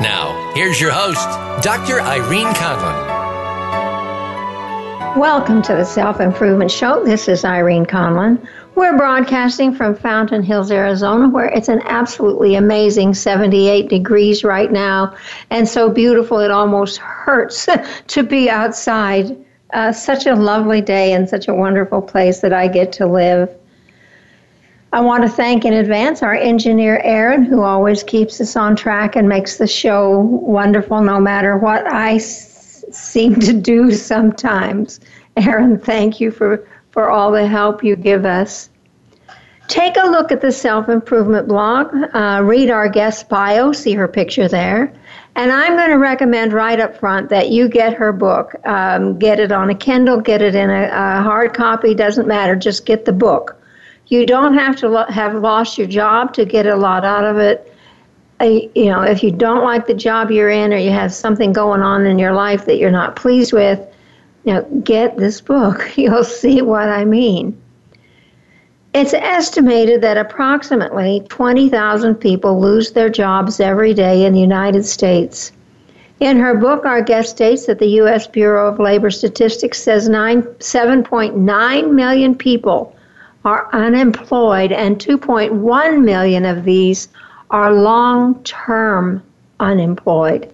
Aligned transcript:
Now, 0.00 0.52
here's 0.54 0.78
your 0.78 0.92
host, 0.92 1.26
Dr. 1.64 2.02
Irene 2.02 2.52
Conlon. 2.52 3.16
Welcome 5.16 5.62
to 5.62 5.72
the 5.72 5.84
Self 5.84 6.20
Improvement 6.20 6.70
Show. 6.70 7.02
This 7.02 7.28
is 7.28 7.46
Irene 7.46 7.86
Conlon. 7.86 8.46
We're 8.74 8.98
broadcasting 8.98 9.74
from 9.74 9.94
Fountain 9.94 10.42
Hills, 10.42 10.70
Arizona, 10.70 11.30
where 11.30 11.46
it's 11.46 11.70
an 11.70 11.80
absolutely 11.86 12.56
amazing 12.56 13.14
78 13.14 13.88
degrees 13.88 14.44
right 14.44 14.70
now 14.70 15.16
and 15.48 15.66
so 15.66 15.88
beautiful 15.88 16.40
it 16.40 16.50
almost 16.50 16.98
hurts 16.98 17.66
to 18.08 18.22
be 18.22 18.50
outside. 18.50 19.34
Uh, 19.72 19.92
such 19.92 20.26
a 20.26 20.34
lovely 20.34 20.82
day 20.82 21.14
and 21.14 21.26
such 21.26 21.48
a 21.48 21.54
wonderful 21.54 22.02
place 22.02 22.40
that 22.40 22.52
I 22.52 22.68
get 22.68 22.92
to 22.92 23.06
live. 23.06 23.48
I 24.96 25.00
want 25.00 25.24
to 25.24 25.28
thank 25.28 25.66
in 25.66 25.74
advance 25.74 26.22
our 26.22 26.32
engineer, 26.32 27.02
Aaron, 27.04 27.42
who 27.42 27.60
always 27.60 28.02
keeps 28.02 28.40
us 28.40 28.56
on 28.56 28.74
track 28.74 29.14
and 29.14 29.28
makes 29.28 29.58
the 29.58 29.66
show 29.66 30.20
wonderful 30.20 31.02
no 31.02 31.20
matter 31.20 31.58
what 31.58 31.86
I 31.86 32.14
s- 32.14 32.82
seem 32.90 33.38
to 33.40 33.52
do 33.52 33.92
sometimes. 33.92 35.00
Aaron, 35.36 35.78
thank 35.78 36.18
you 36.18 36.30
for, 36.30 36.66
for 36.92 37.10
all 37.10 37.30
the 37.30 37.46
help 37.46 37.84
you 37.84 37.94
give 37.94 38.24
us. 38.24 38.70
Take 39.68 39.98
a 39.98 40.08
look 40.08 40.32
at 40.32 40.40
the 40.40 40.50
self 40.50 40.88
improvement 40.88 41.46
blog, 41.46 41.94
uh, 42.14 42.40
read 42.42 42.70
our 42.70 42.88
guest 42.88 43.28
bio, 43.28 43.72
see 43.72 43.92
her 43.92 44.08
picture 44.08 44.48
there. 44.48 44.90
And 45.34 45.52
I'm 45.52 45.76
going 45.76 45.90
to 45.90 45.98
recommend 45.98 46.54
right 46.54 46.80
up 46.80 46.96
front 46.98 47.28
that 47.28 47.50
you 47.50 47.68
get 47.68 47.92
her 47.92 48.14
book. 48.14 48.54
Um, 48.66 49.18
get 49.18 49.40
it 49.40 49.52
on 49.52 49.68
a 49.68 49.74
Kindle, 49.74 50.22
get 50.22 50.40
it 50.40 50.54
in 50.54 50.70
a, 50.70 50.84
a 50.84 51.22
hard 51.22 51.52
copy, 51.52 51.94
doesn't 51.94 52.26
matter, 52.26 52.56
just 52.56 52.86
get 52.86 53.04
the 53.04 53.12
book. 53.12 53.60
You 54.08 54.24
don't 54.24 54.54
have 54.54 54.76
to 54.76 54.88
lo- 54.88 55.06
have 55.08 55.34
lost 55.34 55.78
your 55.78 55.86
job 55.86 56.32
to 56.34 56.44
get 56.44 56.66
a 56.66 56.76
lot 56.76 57.04
out 57.04 57.24
of 57.24 57.38
it. 57.38 57.72
Uh, 58.40 58.60
you 58.74 58.86
know, 58.86 59.02
if 59.02 59.22
you 59.22 59.32
don't 59.32 59.64
like 59.64 59.86
the 59.86 59.94
job 59.94 60.30
you're 60.30 60.50
in 60.50 60.72
or 60.72 60.76
you 60.76 60.90
have 60.90 61.12
something 61.12 61.52
going 61.52 61.82
on 61.82 62.06
in 62.06 62.18
your 62.18 62.32
life 62.32 62.66
that 62.66 62.76
you're 62.76 62.90
not 62.90 63.16
pleased 63.16 63.52
with, 63.52 63.80
you 64.44 64.54
know, 64.54 64.62
get 64.84 65.16
this 65.16 65.40
book. 65.40 65.92
You'll 65.96 66.24
see 66.24 66.62
what 66.62 66.88
I 66.88 67.04
mean. 67.04 67.60
It's 68.94 69.12
estimated 69.12 70.00
that 70.02 70.16
approximately 70.16 71.26
20,000 71.28 72.14
people 72.14 72.60
lose 72.60 72.92
their 72.92 73.10
jobs 73.10 73.60
every 73.60 73.92
day 73.92 74.24
in 74.24 74.32
the 74.32 74.40
United 74.40 74.86
States. 74.86 75.52
In 76.20 76.38
her 76.38 76.54
book, 76.54 76.86
our 76.86 77.02
guest 77.02 77.30
states 77.30 77.66
that 77.66 77.78
the 77.78 77.88
U.S. 78.00 78.26
Bureau 78.26 78.68
of 78.68 78.78
Labor 78.78 79.10
Statistics 79.10 79.82
says 79.82 80.08
9, 80.08 80.42
7.9 80.42 81.92
million 81.92 82.34
people 82.34 82.95
are 83.46 83.68
unemployed, 83.72 84.72
and 84.72 84.98
2.1 84.98 86.02
million 86.02 86.44
of 86.44 86.64
these 86.64 87.08
are 87.50 87.72
long 87.72 88.42
term 88.42 89.22
unemployed. 89.60 90.52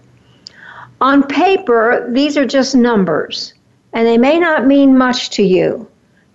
On 1.00 1.22
paper, 1.22 2.06
these 2.12 2.36
are 2.36 2.44
just 2.44 2.76
numbers, 2.76 3.54
and 3.94 4.06
they 4.06 4.18
may 4.18 4.38
not 4.38 4.66
mean 4.66 4.96
much 4.96 5.30
to 5.30 5.42
you. 5.42 5.88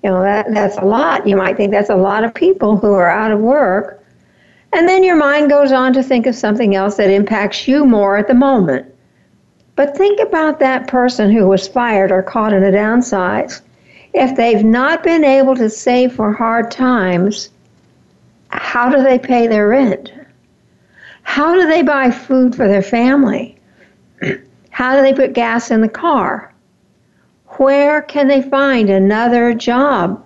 You 0.03 0.09
know, 0.09 0.22
that, 0.23 0.51
that's 0.51 0.78
a 0.78 0.85
lot. 0.85 1.28
You 1.28 1.38
might 1.38 1.57
think 1.57 1.72
that's 1.72 1.91
a 1.91 1.96
lot 1.96 2.23
of 2.23 2.34
people 2.34 2.75
who 2.75 2.91
are 2.94 3.09
out 3.09 3.31
of 3.31 3.40
work. 3.40 4.03
And 4.73 4.90
then 4.90 5.03
your 5.03 5.16
mind 5.16 5.50
goes 5.50 5.72
on 5.72 5.94
to 5.94 6.03
think 6.03 6.25
of 6.25 6.35
something 6.35 6.75
else 6.75 6.97
that 6.97 7.09
impacts 7.09 7.67
you 7.67 7.85
more 7.85 8.17
at 8.17 8.28
the 8.28 8.34
moment. 8.34 8.94
But 9.75 9.96
think 9.96 10.19
about 10.19 10.59
that 10.59 10.88
person 10.88 11.31
who 11.31 11.47
was 11.47 11.67
fired 11.67 12.12
or 12.12 12.23
caught 12.23 12.51
in 12.51 12.63
a 12.63 12.72
downsize 12.72 13.62
if 14.17 14.35
they've 14.35 14.63
not 14.63 15.03
been 15.03 15.23
able 15.23 15.55
to 15.55 15.69
save 15.69 16.13
for 16.13 16.33
hard 16.33 16.72
times, 16.72 17.50
how 18.50 18.89
do 18.89 19.03
they 19.03 19.19
pay 19.19 19.45
their 19.45 19.67
rent? 19.67 20.11
How 21.22 21.53
do 21.53 21.67
they 21.67 21.83
buy 21.83 22.09
food 22.09 22.55
for 22.55 22.67
their 22.67 22.81
family? 22.81 23.57
How 24.72 24.95
do 24.95 25.01
they 25.01 25.13
put 25.13 25.33
gas 25.33 25.72
in 25.72 25.81
the 25.81 25.89
car? 25.89 26.53
Where 27.57 28.01
can 28.03 28.28
they 28.28 28.41
find 28.41 28.89
another 28.89 29.53
job 29.53 30.23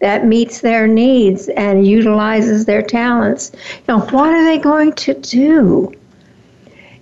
that 0.00 0.26
meets 0.26 0.60
their 0.60 0.86
needs 0.86 1.48
and 1.48 1.86
utilizes 1.86 2.64
their 2.64 2.82
talents? 2.82 3.52
Now, 3.88 4.00
what 4.06 4.32
are 4.32 4.44
they 4.44 4.58
going 4.58 4.92
to 4.92 5.14
do? 5.14 5.92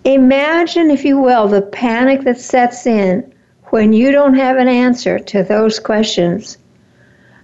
Imagine, 0.04 0.90
if 0.90 1.04
you 1.04 1.18
will, 1.18 1.48
the 1.48 1.62
panic 1.62 2.22
that 2.22 2.40
sets 2.40 2.86
in 2.86 3.32
when 3.70 3.92
you 3.92 4.12
don't 4.12 4.34
have 4.34 4.56
an 4.56 4.68
answer 4.68 5.18
to 5.18 5.42
those 5.42 5.78
questions. 5.78 6.58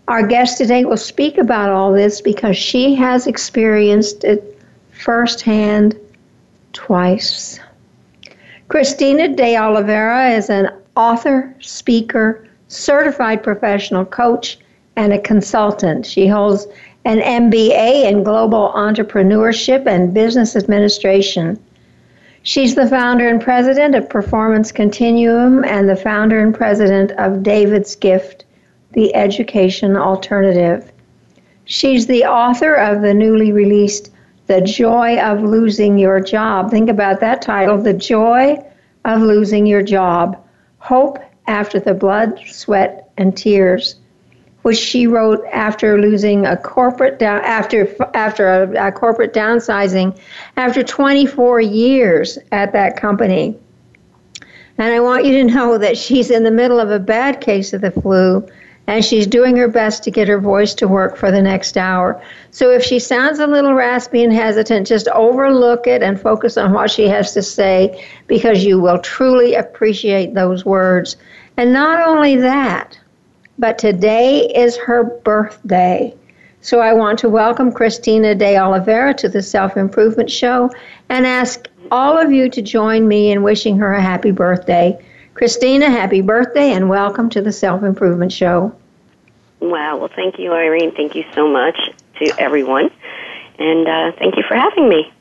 Our 0.09 0.27
guest 0.27 0.59
today 0.59 0.85
will 0.85 0.97
speak 0.97 1.39
about 1.39 1.71
all 1.71 1.93
this 1.93 2.21
because 2.21 2.57
she 2.57 2.95
has 2.95 3.27
experienced 3.27 4.25
it 4.25 4.61
firsthand 4.91 5.99
twice. 6.73 7.59
Christina 8.69 9.35
de 9.35 9.57
Oliveira 9.57 10.31
is 10.31 10.49
an 10.49 10.71
author, 10.97 11.55
speaker, 11.61 12.47
certified 12.69 13.43
professional 13.43 14.05
coach, 14.05 14.59
and 14.97 15.13
a 15.13 15.19
consultant. 15.19 16.07
She 16.07 16.27
holds 16.27 16.67
an 17.05 17.19
MBA 17.19 18.05
in 18.05 18.23
global 18.23 18.73
entrepreneurship 18.75 19.87
and 19.87 20.15
business 20.15 20.57
administration. 20.57 21.63
She's 22.45 22.75
the 22.75 22.89
founder 22.89 23.29
and 23.29 23.41
president 23.41 23.95
of 23.95 24.09
Performance 24.09 24.73
Continuum 24.73 25.65
and 25.65 25.89
the 25.89 25.95
founder 25.95 26.41
and 26.41 26.53
president 26.53 27.13
of 27.13 27.45
David's 27.45 27.95
Gift, 27.95 28.47
the 28.93 29.15
education 29.15 29.97
alternative. 29.97 30.91
She's 31.67 32.09
the 32.09 32.25
author 32.25 32.75
of 32.75 33.01
the 33.01 33.15
newly 33.15 33.53
released 33.53 34.11
The 34.49 34.61
Joy 34.61 35.21
of 35.21 35.45
Losing 35.45 35.97
Your 35.99 36.19
Job. 36.19 36.73
Think 36.73 36.91
about 36.91 37.21
that 37.21 37.43
title 37.43 37.79
The 37.79 37.93
Joy 37.93 38.59
of 39.05 39.23
Losing 39.23 39.65
Your 39.65 39.83
Job 39.83 40.37
Hope 40.79 41.21
After 41.47 41.79
the 41.79 41.95
Blood, 41.95 42.41
Sweat, 42.51 43.09
and 43.17 43.37
Tears 43.37 44.01
which 44.63 44.79
she 44.79 45.07
wrote 45.07 45.45
after 45.53 46.01
losing 46.01 46.47
a 46.47 46.57
corporate 46.57 47.19
down 47.19 47.41
after 47.43 47.95
after 48.15 48.49
a, 48.49 48.89
a, 48.89 48.93
corporate 48.93 49.33
downsizing 49.33 50.17
after 50.57 50.83
24 50.83 51.61
years 51.61 52.39
at 52.53 52.73
that 52.73 52.97
company. 52.97 53.57
And 54.79 54.93
I 54.93 55.01
want 55.01 55.25
you 55.25 55.47
to 55.47 55.55
know 55.55 55.79
that 55.79 55.99
she's 55.99 56.31
in 56.31 56.45
the 56.45 56.51
middle 56.51 56.81
of 56.81 56.91
a 56.91 56.99
bad 56.99 57.41
case 57.41 57.73
of 57.73 57.81
the 57.81 57.91
flu 57.91 58.47
and 58.87 59.05
she's 59.05 59.27
doing 59.27 59.57
her 59.57 59.69
best 59.69 60.03
to 60.05 60.11
get 60.11 60.29
her 60.29 60.41
voice 60.41 60.75
to 60.75 60.89
work 60.89 61.17
for 61.17 61.31
the 61.31 61.41
next 61.41 61.77
hour. 61.77 62.21
So 62.51 62.71
if 62.71 62.83
she 62.83 62.99
sounds 62.99 63.39
a 63.39 63.47
little 63.47 63.75
raspy 63.75 64.25
and 64.25 64.33
hesitant, 64.33 64.87
just 64.87 65.07
overlook 65.09 65.87
it 65.87 66.03
and 66.03 66.21
focus 66.21 66.57
on 66.57 66.73
what 66.73 66.91
she 66.91 67.07
has 67.09 67.33
to 67.35 67.43
say 67.43 68.05
because 68.27 68.65
you 68.65 68.81
will 68.81 68.99
truly 68.99 69.55
appreciate 69.55 70.35
those 70.35 70.65
words. 70.65 71.17
And 71.57 71.73
not 71.73 72.07
only 72.07 72.37
that, 72.37 72.99
but 73.59 73.79
today 73.79 74.47
is 74.55 74.77
her 74.77 75.05
birthday. 75.05 76.15
So 76.61 76.81
I 76.81 76.93
want 76.93 77.19
to 77.21 77.29
welcome 77.29 77.73
Christina 77.73 78.35
de 78.35 78.57
Oliveira 78.57 79.15
to 79.15 79.29
the 79.29 79.43
Self 79.43 79.77
Improvement 79.77 80.31
Show 80.31 80.71
and 81.09 81.27
ask 81.27 81.69
all 81.91 82.17
of 82.17 82.31
you 82.31 82.49
to 82.49 82.63
join 82.63 83.09
me 83.09 83.31
in 83.31 83.43
wishing 83.43 83.77
her 83.79 83.93
a 83.93 84.01
happy 84.01 84.31
birthday. 84.31 84.99
Christina, 85.35 85.91
happy 85.91 86.21
birthday 86.21 86.73
and 86.73 86.89
welcome 86.89 87.29
to 87.31 87.43
the 87.43 87.53
Self 87.53 87.83
Improvement 87.83 88.33
Show. 88.33 88.75
Wow, 89.61 89.99
well, 89.99 90.11
thank 90.15 90.39
you, 90.39 90.53
Irene. 90.53 90.93
Thank 90.93 91.15
you 91.15 91.25
so 91.35 91.49
much 91.49 91.77
to 92.19 92.41
everyone. 92.41 92.91
And 93.59 93.89
uh, 93.89 94.13
thank 94.19 94.37
you 94.37 94.43
for 94.47 94.57
having 94.57 94.89
me. 94.89 95.13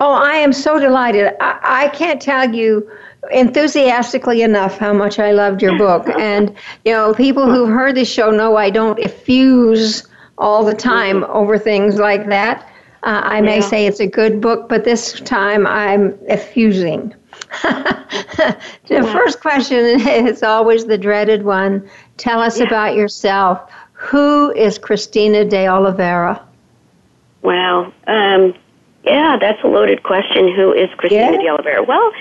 Oh, 0.00 0.12
I 0.12 0.34
am 0.34 0.52
so 0.52 0.78
delighted. 0.80 1.32
I, 1.40 1.58
I 1.62 1.88
can't 1.88 2.20
tell 2.20 2.52
you 2.52 2.90
enthusiastically 3.30 4.42
enough 4.42 4.78
how 4.78 4.92
much 4.92 5.18
I 5.18 5.32
loved 5.32 5.62
your 5.62 5.78
book. 5.78 6.08
and, 6.18 6.54
you 6.84 6.92
know, 6.92 7.14
people 7.14 7.50
who've 7.50 7.68
heard 7.68 7.94
this 7.94 8.10
show 8.10 8.30
know 8.30 8.56
I 8.56 8.70
don't 8.70 8.98
effuse 8.98 10.06
all 10.38 10.64
the 10.64 10.74
time 10.74 11.24
over 11.24 11.58
things 11.58 11.98
like 11.98 12.26
that. 12.28 12.68
Uh, 13.04 13.20
I 13.24 13.40
may 13.40 13.56
yeah. 13.56 13.68
say 13.68 13.86
it's 13.86 14.00
a 14.00 14.06
good 14.06 14.40
book, 14.40 14.68
but 14.68 14.84
this 14.84 15.20
time 15.20 15.66
I'm 15.66 16.16
effusing. 16.28 17.14
the 17.62 18.56
yeah. 18.86 19.12
first 19.12 19.40
question 19.40 19.78
is 20.08 20.42
always 20.42 20.86
the 20.86 20.98
dreaded 20.98 21.44
one. 21.44 21.88
Tell 22.16 22.40
us 22.40 22.58
yeah. 22.58 22.66
about 22.66 22.94
yourself. 22.94 23.70
Who 23.92 24.52
is 24.52 24.78
Christina 24.78 25.44
de 25.44 25.68
Oliveira? 25.68 26.44
Well, 27.42 27.92
um, 28.06 28.54
yeah, 29.04 29.36
that's 29.40 29.62
a 29.64 29.66
loaded 29.66 30.02
question. 30.04 30.54
Who 30.54 30.72
is 30.72 30.88
Christina 30.96 31.38
de 31.38 31.48
Oliveira? 31.48 31.82
Well, 31.82 32.12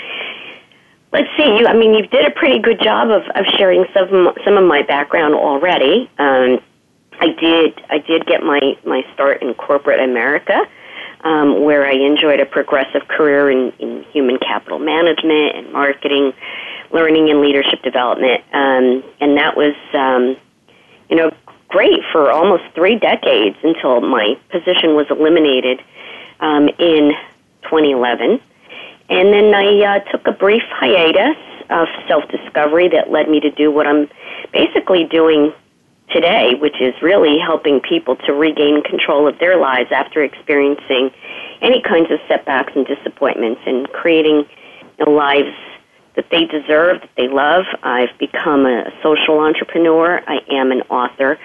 let's 1.12 1.30
see. 1.38 1.44
You, 1.44 1.68
I 1.68 1.74
mean, 1.74 1.94
you 1.94 2.06
did 2.08 2.26
a 2.26 2.32
pretty 2.32 2.60
good 2.60 2.82
job 2.82 3.10
of, 3.10 3.24
of 3.36 3.46
sharing 3.58 3.86
some 3.94 4.34
some 4.46 4.58
of 4.58 4.64
my 4.66 4.82
background 4.84 5.36
already. 5.36 6.10
Um, 6.18 6.60
I 7.20 7.28
did 7.40 7.82
I 7.90 8.00
did 8.00 8.26
get 8.26 8.44
my 8.44 8.78
my 8.86 9.04
start 9.14 9.42
in 9.42 9.54
corporate 9.54 10.00
America, 10.00 10.60
um, 11.24 11.64
where 11.64 11.86
I 11.86 11.94
enjoyed 11.94 12.40
a 12.40 12.46
progressive 12.46 13.08
career 13.08 13.52
in, 13.52 13.72
in 13.80 14.04
human 14.12 14.38
capital 14.40 14.80
management 14.80 15.56
and 15.56 15.74
marketing, 15.74 16.34
learning 16.92 17.30
and 17.30 17.42
leadership 17.42 17.82
development, 17.84 18.42
um, 18.54 19.04
and 19.20 19.38
that 19.38 19.56
was 19.56 19.76
um, 19.94 20.38
you 21.10 21.16
know 21.16 21.32
great 21.68 22.02
for 22.12 22.32
almost 22.32 22.64
three 22.76 22.98
decades 22.98 23.56
until 23.64 24.02
my 24.02 24.38
position 24.50 24.94
was 24.96 25.06
eliminated 25.10 25.82
um, 26.42 26.68
in 26.80 27.14
2011. 27.64 28.42
And 29.12 29.34
then 29.34 29.54
I 29.54 29.98
uh, 29.98 30.00
took 30.12 30.26
a 30.26 30.32
brief 30.32 30.64
hiatus 30.70 31.38
of 31.70 31.88
self 32.08 32.24
discovery 32.30 32.88
that 32.90 33.12
led 33.12 33.30
me 33.30 33.40
to 33.42 33.52
do 33.52 33.70
what 33.70 33.86
I'm 33.86 34.10
basically 34.54 35.04
doing 35.04 35.54
today, 36.10 36.56
which 36.56 36.82
is 36.82 36.94
really 37.02 37.38
helping 37.38 37.80
people 37.82 38.16
to 38.28 38.34
regain 38.34 38.82
control 38.84 39.28
of 39.28 39.38
their 39.40 39.58
lives 39.58 39.92
after 39.92 40.24
experiencing 40.24 41.12
any 41.62 41.82
kinds 41.82 42.10
of 42.10 42.20
setbacks 42.28 42.74
and 42.76 42.88
disappointments 42.88 43.62
and 43.66 43.88
creating 43.90 44.46
know, 45.00 45.12
lives 45.12 45.56
that 46.16 46.26
they 46.32 46.46
deserve, 46.46 47.02
that 47.02 47.10
they 47.18 47.28
love. 47.28 47.66
I've 47.84 48.18
become 48.20 48.66
a 48.66 48.92
social 49.02 49.40
entrepreneur. 49.40 50.22
I 50.28 50.40
am 50.52 50.72
an 50.72 50.82
author. 50.84 51.40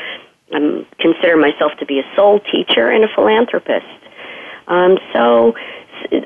I 0.53 0.87
consider 0.99 1.37
myself 1.37 1.73
to 1.79 1.87
be 1.87 1.99
a 1.99 2.17
soul 2.17 2.41
teacher 2.41 2.89
and 2.89 3.05
a 3.05 3.09
philanthropist. 3.15 3.87
Um, 4.69 4.99
so 5.13 5.55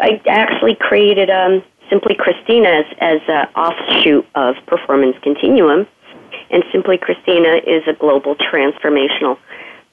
I 0.03 0.21
actually 0.29 0.75
created 0.75 1.31
um, 1.31 1.63
Simply 1.89 2.15
Christina 2.15 2.69
as, 2.69 2.85
as 3.01 3.21
an 3.29 3.49
offshoot 3.57 4.27
of 4.35 4.55
Performance 4.67 5.17
Continuum. 5.23 5.87
And 6.51 6.65
Simply 6.73 6.99
Christina 6.99 7.61
is 7.67 7.83
a 7.87 7.93
global 7.93 8.37
transformational 8.37 9.39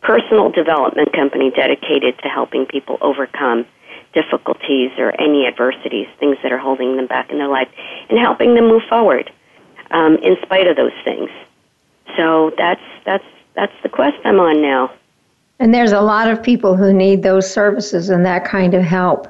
personal 0.02 0.52
development 0.52 1.12
company 1.14 1.52
dedicated 1.52 2.18
to 2.20 2.30
helping 2.30 2.66
people 2.66 2.98
overcome 3.02 3.66
difficulties 4.14 4.92
or 4.98 5.20
any 5.20 5.46
adversities, 5.46 6.08
things 6.20 6.38
that 6.44 6.52
are 6.52 6.58
holding 6.58 6.96
them 6.96 7.08
back 7.08 7.30
in 7.30 7.38
their 7.38 7.48
life, 7.48 7.68
and 8.10 8.18
helping 8.20 8.56
them 8.56 8.68
move 8.68 8.84
forward 8.90 9.32
um, 9.92 10.16
in 10.18 10.36
spite 10.44 10.68
of 10.68 10.76
those 10.76 10.94
things. 11.04 11.30
So 12.16 12.52
that's 12.58 12.82
that's 13.06 13.26
that's 13.56 13.74
the 13.84 13.90
quest 13.90 14.18
I'm 14.24 14.40
on 14.40 14.62
now. 14.62 14.92
And 15.60 15.74
there's 15.74 15.92
a 15.92 16.02
lot 16.02 16.30
of 16.30 16.42
people 16.42 16.76
who 16.76 16.94
need 16.94 17.24
those 17.24 17.52
services 17.52 18.10
and 18.10 18.26
that 18.26 18.46
kind 18.46 18.74
of 18.74 18.84
help. 18.84 19.28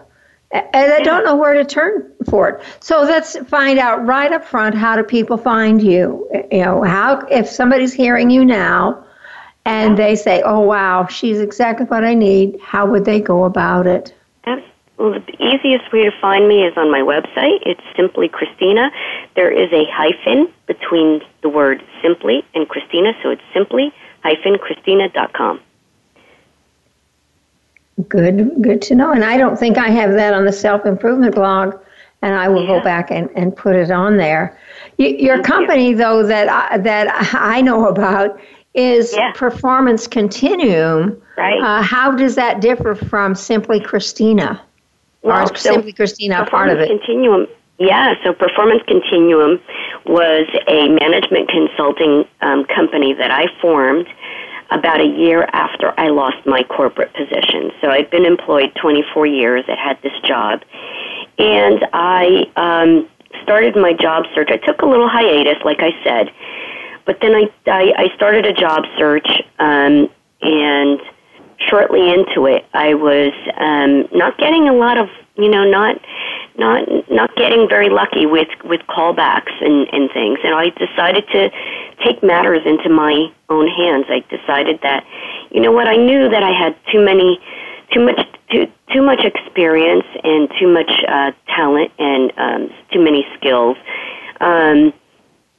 And 0.51 0.93
I 0.93 1.01
don't 1.01 1.25
know 1.25 1.35
where 1.35 1.53
to 1.53 1.65
turn 1.65 2.09
for 2.29 2.49
it. 2.49 2.63
So 2.79 3.01
let's 3.01 3.37
find 3.49 3.79
out 3.79 4.05
right 4.05 4.31
up 4.31 4.45
front 4.45 4.75
how 4.75 4.95
do 4.95 5.03
people 5.03 5.37
find 5.37 5.81
you? 5.81 6.29
You 6.51 6.63
know, 6.63 6.83
how 6.83 7.19
if 7.29 7.49
somebody's 7.49 7.93
hearing 7.93 8.29
you 8.29 8.45
now 8.45 9.05
and 9.65 9.97
they 9.97 10.15
say, 10.15 10.41
"Oh 10.45 10.61
wow, 10.61 11.07
she's 11.07 11.39
exactly 11.39 11.85
what 11.85 12.05
I 12.05 12.13
need," 12.13 12.59
how 12.61 12.85
would 12.85 13.03
they 13.03 13.19
go 13.19 13.43
about 13.43 13.87
it? 13.87 14.13
Well, 14.97 15.11
the 15.11 15.33
easiest 15.33 15.91
way 15.93 16.05
to 16.05 16.11
find 16.19 16.47
me 16.47 16.63
is 16.63 16.75
on 16.75 16.89
my 16.89 17.01
website. 17.01 17.59
It's 17.63 17.81
simply 17.95 18.29
Christina. 18.29 18.89
There 19.35 19.51
is 19.51 19.71
a 19.71 19.85
hyphen 19.91 20.51
between 20.65 21.21
the 21.43 21.49
word 21.49 21.83
simply 22.01 22.43
and 22.55 22.67
Christina, 22.67 23.13
so 23.21 23.29
it's 23.29 23.43
simply 23.53 23.93
hyphen 24.23 24.57
Christina.com. 24.57 25.59
Good, 28.09 28.61
good 28.61 28.81
to 28.83 28.95
know. 28.95 29.11
And 29.11 29.23
I 29.23 29.37
don't 29.37 29.57
think 29.57 29.77
I 29.77 29.89
have 29.89 30.13
that 30.13 30.33
on 30.33 30.45
the 30.45 30.51
self 30.51 30.85
improvement 30.85 31.33
blog, 31.33 31.75
and 32.21 32.35
I 32.35 32.47
will 32.47 32.63
yeah. 32.63 32.77
go 32.77 32.83
back 32.83 33.09
and, 33.09 33.29
and 33.35 33.55
put 33.55 33.75
it 33.75 33.89
on 33.89 34.17
there. 34.17 34.57
Y- 34.99 35.15
your 35.19 35.37
Thank 35.37 35.47
company, 35.47 35.89
you. 35.89 35.97
though, 35.97 36.25
that 36.27 36.47
I, 36.47 36.77
that 36.77 37.33
I 37.33 37.61
know 37.61 37.87
about 37.87 38.39
is 38.75 39.13
yeah. 39.13 39.31
Performance 39.33 40.07
Continuum. 40.07 41.19
Right. 41.35 41.59
Uh, 41.59 41.81
how 41.81 42.11
does 42.11 42.35
that 42.35 42.61
differ 42.61 42.93
from 42.93 43.33
Simply 43.33 43.79
Christina? 43.79 44.61
Well, 45.23 45.43
or 45.51 45.55
so 45.55 45.73
Simply 45.73 45.93
Christina 45.93 46.45
part 46.45 46.69
of 46.69 46.77
it? 46.79 46.87
Continuum. 46.87 47.47
Yeah, 47.79 48.13
so 48.23 48.33
Performance 48.33 48.81
Continuum 48.87 49.59
was 50.05 50.47
a 50.67 50.89
management 50.89 51.49
consulting 51.49 52.25
um, 52.41 52.65
company 52.65 53.13
that 53.13 53.29
I 53.29 53.45
formed 53.61 54.07
about 54.71 55.01
a 55.01 55.05
year 55.05 55.47
after 55.53 55.93
I 55.97 56.09
lost 56.09 56.45
my 56.45 56.63
corporate 56.63 57.13
position. 57.13 57.71
So 57.81 57.89
I'd 57.89 58.09
been 58.09 58.25
employed 58.25 58.73
24 58.81 59.25
years. 59.27 59.65
I 59.67 59.75
had 59.75 60.01
this 60.01 60.13
job. 60.25 60.61
And 61.37 61.85
I 61.93 62.51
um, 62.55 63.07
started 63.43 63.75
my 63.75 63.93
job 63.93 64.25
search. 64.33 64.49
I 64.51 64.57
took 64.57 64.81
a 64.81 64.85
little 64.85 65.07
hiatus, 65.07 65.57
like 65.63 65.79
I 65.79 65.91
said. 66.03 66.31
But 67.05 67.19
then 67.21 67.33
I, 67.33 67.43
I, 67.67 67.93
I 67.97 68.15
started 68.15 68.45
a 68.45 68.53
job 68.53 68.83
search, 68.97 69.27
um, 69.59 70.09
and 70.41 70.99
shortly 71.69 72.09
into 72.09 72.45
it, 72.45 72.65
I 72.73 72.93
was 72.93 73.31
um, 73.57 74.07
not 74.17 74.37
getting 74.37 74.67
a 74.67 74.73
lot 74.73 74.97
of, 74.97 75.07
you 75.37 75.49
know, 75.49 75.63
not 75.63 75.95
not 76.57 76.87
not 77.09 77.35
getting 77.35 77.67
very 77.69 77.89
lucky 77.89 78.25
with 78.25 78.49
with 78.63 78.81
callbacks 78.89 79.53
and 79.61 79.87
and 79.91 80.09
things. 80.11 80.39
And 80.43 80.53
I 80.53 80.69
decided 80.69 81.27
to 81.29 81.49
take 82.03 82.23
matters 82.23 82.61
into 82.65 82.89
my 82.89 83.31
own 83.49 83.67
hands. 83.67 84.05
I 84.09 84.23
decided 84.29 84.79
that 84.81 85.05
you 85.51 85.61
know 85.61 85.71
what 85.71 85.87
I 85.87 85.95
knew 85.95 86.29
that 86.29 86.43
I 86.43 86.51
had 86.51 86.75
too 86.91 87.03
many 87.03 87.39
too 87.93 88.05
much 88.05 88.19
too 88.51 88.67
too 88.93 89.01
much 89.01 89.23
experience 89.23 90.05
and 90.23 90.49
too 90.59 90.67
much 90.67 90.91
uh 91.07 91.31
talent 91.47 91.91
and 91.99 92.33
um 92.37 92.69
too 92.91 93.03
many 93.03 93.25
skills 93.37 93.77
um 94.41 94.93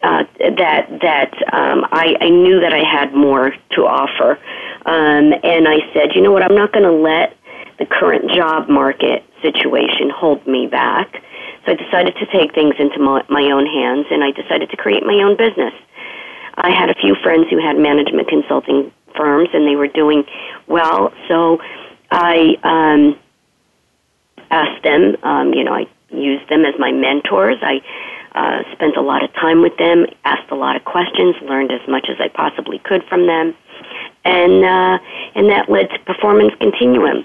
uh, 0.03 0.23
that 0.39 0.87
that 1.03 1.35
um, 1.53 1.85
I, 1.91 2.17
I 2.21 2.29
knew 2.29 2.61
that 2.61 2.73
I 2.73 2.85
had 2.89 3.15
more 3.15 3.51
to 3.73 3.81
offer, 3.83 4.39
um, 4.87 5.35
and 5.43 5.67
I 5.67 5.79
said, 5.93 6.15
you 6.15 6.23
know 6.23 6.31
what, 6.31 6.45
I'm 6.45 6.55
not 6.55 6.73
going 6.73 6.85
to 6.85 6.93
let 6.93 7.37
the 7.81 7.87
current 7.87 8.31
job 8.31 8.69
market 8.69 9.25
situation 9.43 10.11
hold 10.11 10.47
me 10.47 10.67
back. 10.67 11.23
So 11.65 11.73
I 11.73 11.75
decided 11.75 12.17
to 12.17 12.27
take 12.27 12.55
things 12.55 12.75
into 12.79 12.99
my, 12.99 13.25
my 13.29 13.51
own 13.51 13.67
hands 13.67 14.07
and 14.11 14.23
I 14.25 14.31
decided 14.31 14.71
to 14.71 14.77
create 14.77 15.05
my 15.05 15.15
own 15.23 15.37
business. 15.37 15.75
I 16.57 16.71
had 16.71 16.91
a 16.91 16.95
few 16.95 17.15
friends 17.23 17.47
who 17.51 17.61
had 17.61 17.77
management 17.77 18.29
consulting 18.29 18.93
firms 19.17 19.49
and 19.53 19.67
they 19.67 19.77
were 19.77 19.89
doing 19.89 20.25
well, 20.67 21.13
so 21.29 21.59
I 22.11 22.57
um, 22.63 23.19
asked 24.51 24.83
them, 24.83 25.17
um, 25.23 25.55
you 25.55 25.65
know, 25.65 25.73
I 25.73 25.87
used 26.11 26.49
them 26.49 26.65
as 26.65 26.75
my 26.79 26.93
mentors. 26.93 27.59
I 27.63 27.81
uh, 28.35 28.63
spent 28.73 28.97
a 28.97 29.01
lot 29.01 29.23
of 29.23 29.33
time 29.35 29.63
with 29.63 29.77
them, 29.77 30.07
asked 30.25 30.51
a 30.51 30.55
lot 30.55 30.77
of 30.77 30.85
questions, 30.85 31.37
learned 31.43 31.71
as 31.71 31.87
much 31.89 32.07
as 32.09 32.17
I 32.21 32.29
possibly 32.29 32.79
could 32.79 33.05
from 33.05 33.27
them, 33.27 33.55
and 34.25 34.65
uh, 34.65 34.99
and 35.35 35.51
that 35.51 35.69
led 35.69 35.91
to 35.91 35.99
Performance 36.01 36.53
Continuum 36.61 37.25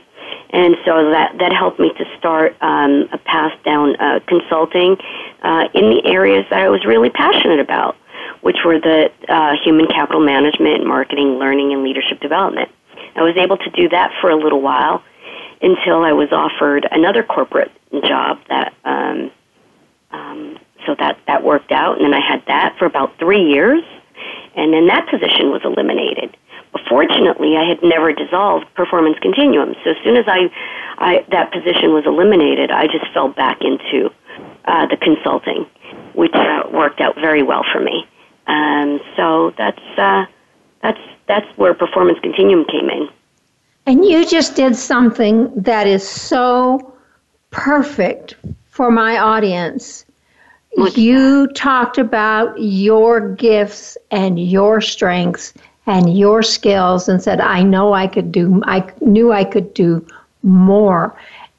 and 0.54 0.78
so 0.86 1.10
that 1.10 1.36
that 1.40 1.52
helped 1.52 1.80
me 1.80 1.92
to 1.98 2.06
start 2.18 2.56
um, 2.62 3.10
a 3.12 3.18
path 3.18 3.54
down 3.66 3.96
uh, 3.96 4.20
consulting 4.28 4.96
uh, 5.42 5.68
in 5.74 5.90
the 5.90 6.02
areas 6.06 6.46
that 6.52 6.60
I 6.60 6.70
was 6.70 6.86
really 6.86 7.10
passionate 7.10 7.60
about, 7.60 7.98
which 8.42 8.58
were 8.64 8.80
the 8.80 9.12
uh, 9.28 9.54
human 9.64 9.88
capital 9.88 10.24
management, 10.24 10.86
marketing, 10.86 11.40
learning, 11.40 11.74
and 11.74 11.84
leadership 11.84 12.22
development. 12.22 12.70
I 13.16 13.24
was 13.24 13.36
able 13.36 13.58
to 13.58 13.70
do 13.72 13.90
that 13.90 14.12
for 14.22 14.30
a 14.30 14.36
little 14.36 14.62
while 14.62 15.04
until 15.62 16.04
I 16.04 16.14
was 16.14 16.32
offered 16.32 16.88
another 16.90 17.24
corporate 17.24 17.72
job 18.04 18.40
that. 18.48 18.74
Um, 18.86 19.32
um, 20.12 20.60
so 20.86 20.96
that 21.00 21.18
that 21.26 21.44
worked 21.44 21.72
out, 21.72 21.96
and 21.96 22.06
then 22.06 22.14
I 22.14 22.20
had 22.20 22.44
that 22.46 22.76
for 22.78 22.86
about 22.86 23.18
three 23.18 23.42
years, 23.42 23.82
and 24.56 24.72
then 24.72 24.86
that 24.88 25.10
position 25.10 25.50
was 25.50 25.62
eliminated 25.64 26.38
fortunately, 26.90 27.56
I 27.58 27.68
had 27.68 27.82
never 27.84 28.14
dissolved 28.14 28.66
performance 28.76 29.18
continuum. 29.20 29.76
So 29.84 29.92
as 29.92 29.98
soon 30.04 30.18
as 30.18 30.26
I, 30.28 30.50
I 30.98 31.26
that 31.32 31.52
position 31.52 31.94
was 31.94 32.06
eliminated, 32.06 32.72
I 32.72 32.88
just 32.88 33.06
fell 33.14 33.30
back 33.30 33.62
into 33.62 34.10
uh, 34.66 34.88
the 34.88 34.98
consulting, 34.98 35.66
which 36.14 36.34
uh, 36.34 36.64
worked 36.72 37.02
out 37.02 37.16
very 37.16 37.44
well 37.44 37.66
for 37.72 37.80
me. 37.80 38.06
Um, 38.48 39.00
so 39.16 39.54
that's 39.58 39.82
uh, 39.98 40.26
that's 40.82 41.00
that's 41.28 41.58
where 41.58 41.74
performance 41.74 42.20
continuum 42.22 42.66
came 42.66 42.90
in. 42.90 43.10
And 43.86 44.06
you 44.06 44.26
just 44.26 44.56
did 44.56 44.76
something 44.76 45.52
that 45.56 45.88
is 45.88 46.08
so 46.08 46.94
perfect 47.52 48.36
for 48.70 48.90
my 48.90 49.18
audience. 49.18 50.06
What's 50.76 50.98
you 50.98 51.48
that? 51.48 51.56
talked 51.56 51.98
about 51.98 52.56
your 52.58 53.36
gifts 53.36 53.98
and 54.10 54.40
your 54.40 54.82
strengths 54.82 55.54
and 55.86 56.18
your 56.18 56.44
skills 56.44 57.10
and 57.10 57.22
said, 57.22 57.42
I 57.42 57.64
know 57.64 57.94
I 57.94 58.08
could 58.08 58.32
do, 58.32 58.62
I 58.66 58.90
knew 59.02 59.32
I 59.32 59.44
could 59.44 59.74
do 59.74 60.06
more. 60.42 61.16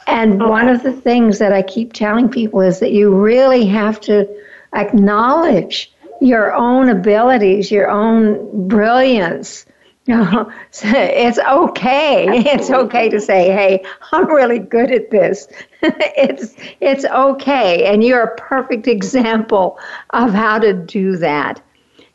And 0.07 0.43
okay. 0.43 0.51
one 0.51 0.69
of 0.69 0.83
the 0.83 0.93
things 0.93 1.39
that 1.39 1.53
I 1.53 1.63
keep 1.63 1.93
telling 1.93 2.29
people 2.29 2.61
is 2.61 2.79
that 2.81 2.93
you 2.93 3.15
really 3.15 3.67
have 3.67 4.01
to 4.03 4.29
acknowledge 4.75 5.93
your 6.21 6.53
own 6.53 6.89
abilities, 6.89 7.71
your 7.71 7.89
own 7.91 8.69
brilliance, 8.69 9.67
No, 10.07 10.53
it's 10.83 11.39
okay. 11.39 12.27
It's 12.47 12.71
okay 12.71 13.09
to 13.09 13.21
say, 13.21 13.51
"Hey, 13.51 13.83
I'm 14.13 14.29
really 14.29 14.59
good 14.59 14.91
at 14.91 15.11
this." 15.11 15.49
it's 15.83 16.55
it's 16.81 17.07
okay, 17.07 17.87
and 17.87 18.05
you're 18.05 18.23
a 18.23 18.37
perfect 18.37 18.87
example 18.87 19.79
of 20.11 20.35
how 20.35 20.59
to 20.59 20.75
do 20.75 21.17
that. 21.17 21.63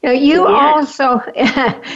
You, 0.01 0.11
you 0.11 0.49
yes. 0.49 0.99
also 0.99 1.21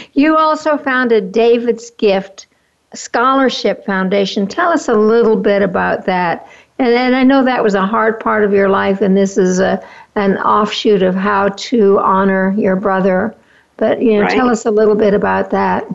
you 0.14 0.38
also 0.38 0.78
founded 0.78 1.32
David's 1.32 1.90
Gift 1.92 2.48
Scholarship 2.94 3.86
Foundation. 3.86 4.48
Tell 4.48 4.72
us 4.72 4.88
a 4.88 4.94
little 4.94 5.36
bit 5.36 5.62
about 5.62 6.06
that. 6.06 6.48
And, 6.80 6.90
and 6.90 7.16
I 7.16 7.24
know 7.24 7.46
that 7.46 7.64
was 7.64 7.76
a 7.76 7.86
hard 7.86 8.20
part 8.20 8.44
of 8.44 8.52
your 8.52 8.70
life, 8.70 9.02
and 9.02 9.16
this 9.16 9.38
is 9.38 9.60
a 9.60 9.84
an 10.16 10.38
offshoot 10.38 11.02
of 11.02 11.16
how 11.16 11.50
to 11.50 12.00
honor 12.00 12.54
your 12.58 12.76
brother. 12.76 13.36
But 13.78 14.02
you 14.02 14.14
know, 14.14 14.22
right. 14.22 14.32
tell 14.32 14.50
us 14.50 14.66
a 14.66 14.72
little 14.72 14.96
bit 14.96 15.14
about 15.14 15.52
that. 15.52 15.86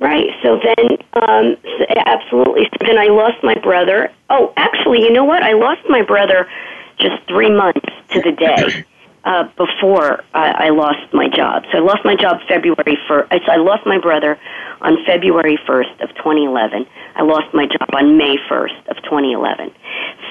Right. 0.00 0.30
So 0.42 0.60
then, 0.62 0.98
um, 1.14 1.56
absolutely. 2.06 2.68
So 2.70 2.86
then 2.86 2.98
I 2.98 3.06
lost 3.06 3.42
my 3.42 3.56
brother. 3.56 4.12
Oh, 4.30 4.52
actually, 4.56 5.00
you 5.00 5.12
know 5.12 5.24
what? 5.24 5.42
I 5.42 5.52
lost 5.52 5.82
my 5.88 6.02
brother 6.02 6.48
just 6.98 7.22
three 7.26 7.50
months 7.50 7.84
to 8.10 8.20
the 8.22 8.32
day 8.32 8.84
uh, 9.28 9.44
before 9.58 10.24
I, 10.32 10.68
I 10.68 10.68
lost 10.70 11.12
my 11.12 11.28
job. 11.28 11.64
So 11.70 11.76
I 11.76 11.80
lost 11.82 12.02
my 12.02 12.16
job 12.16 12.40
February 12.48 12.96
first. 13.06 13.30
I 13.30 13.56
lost 13.56 13.84
my 13.84 13.98
brother 13.98 14.40
on 14.80 14.96
February 15.04 15.58
first 15.66 15.90
of 16.00 16.08
2011. 16.16 16.86
I 17.14 17.22
lost 17.22 17.52
my 17.52 17.66
job 17.66 17.88
on 17.92 18.16
May 18.16 18.36
first 18.48 18.80
of 18.88 18.96
2011. 19.04 19.70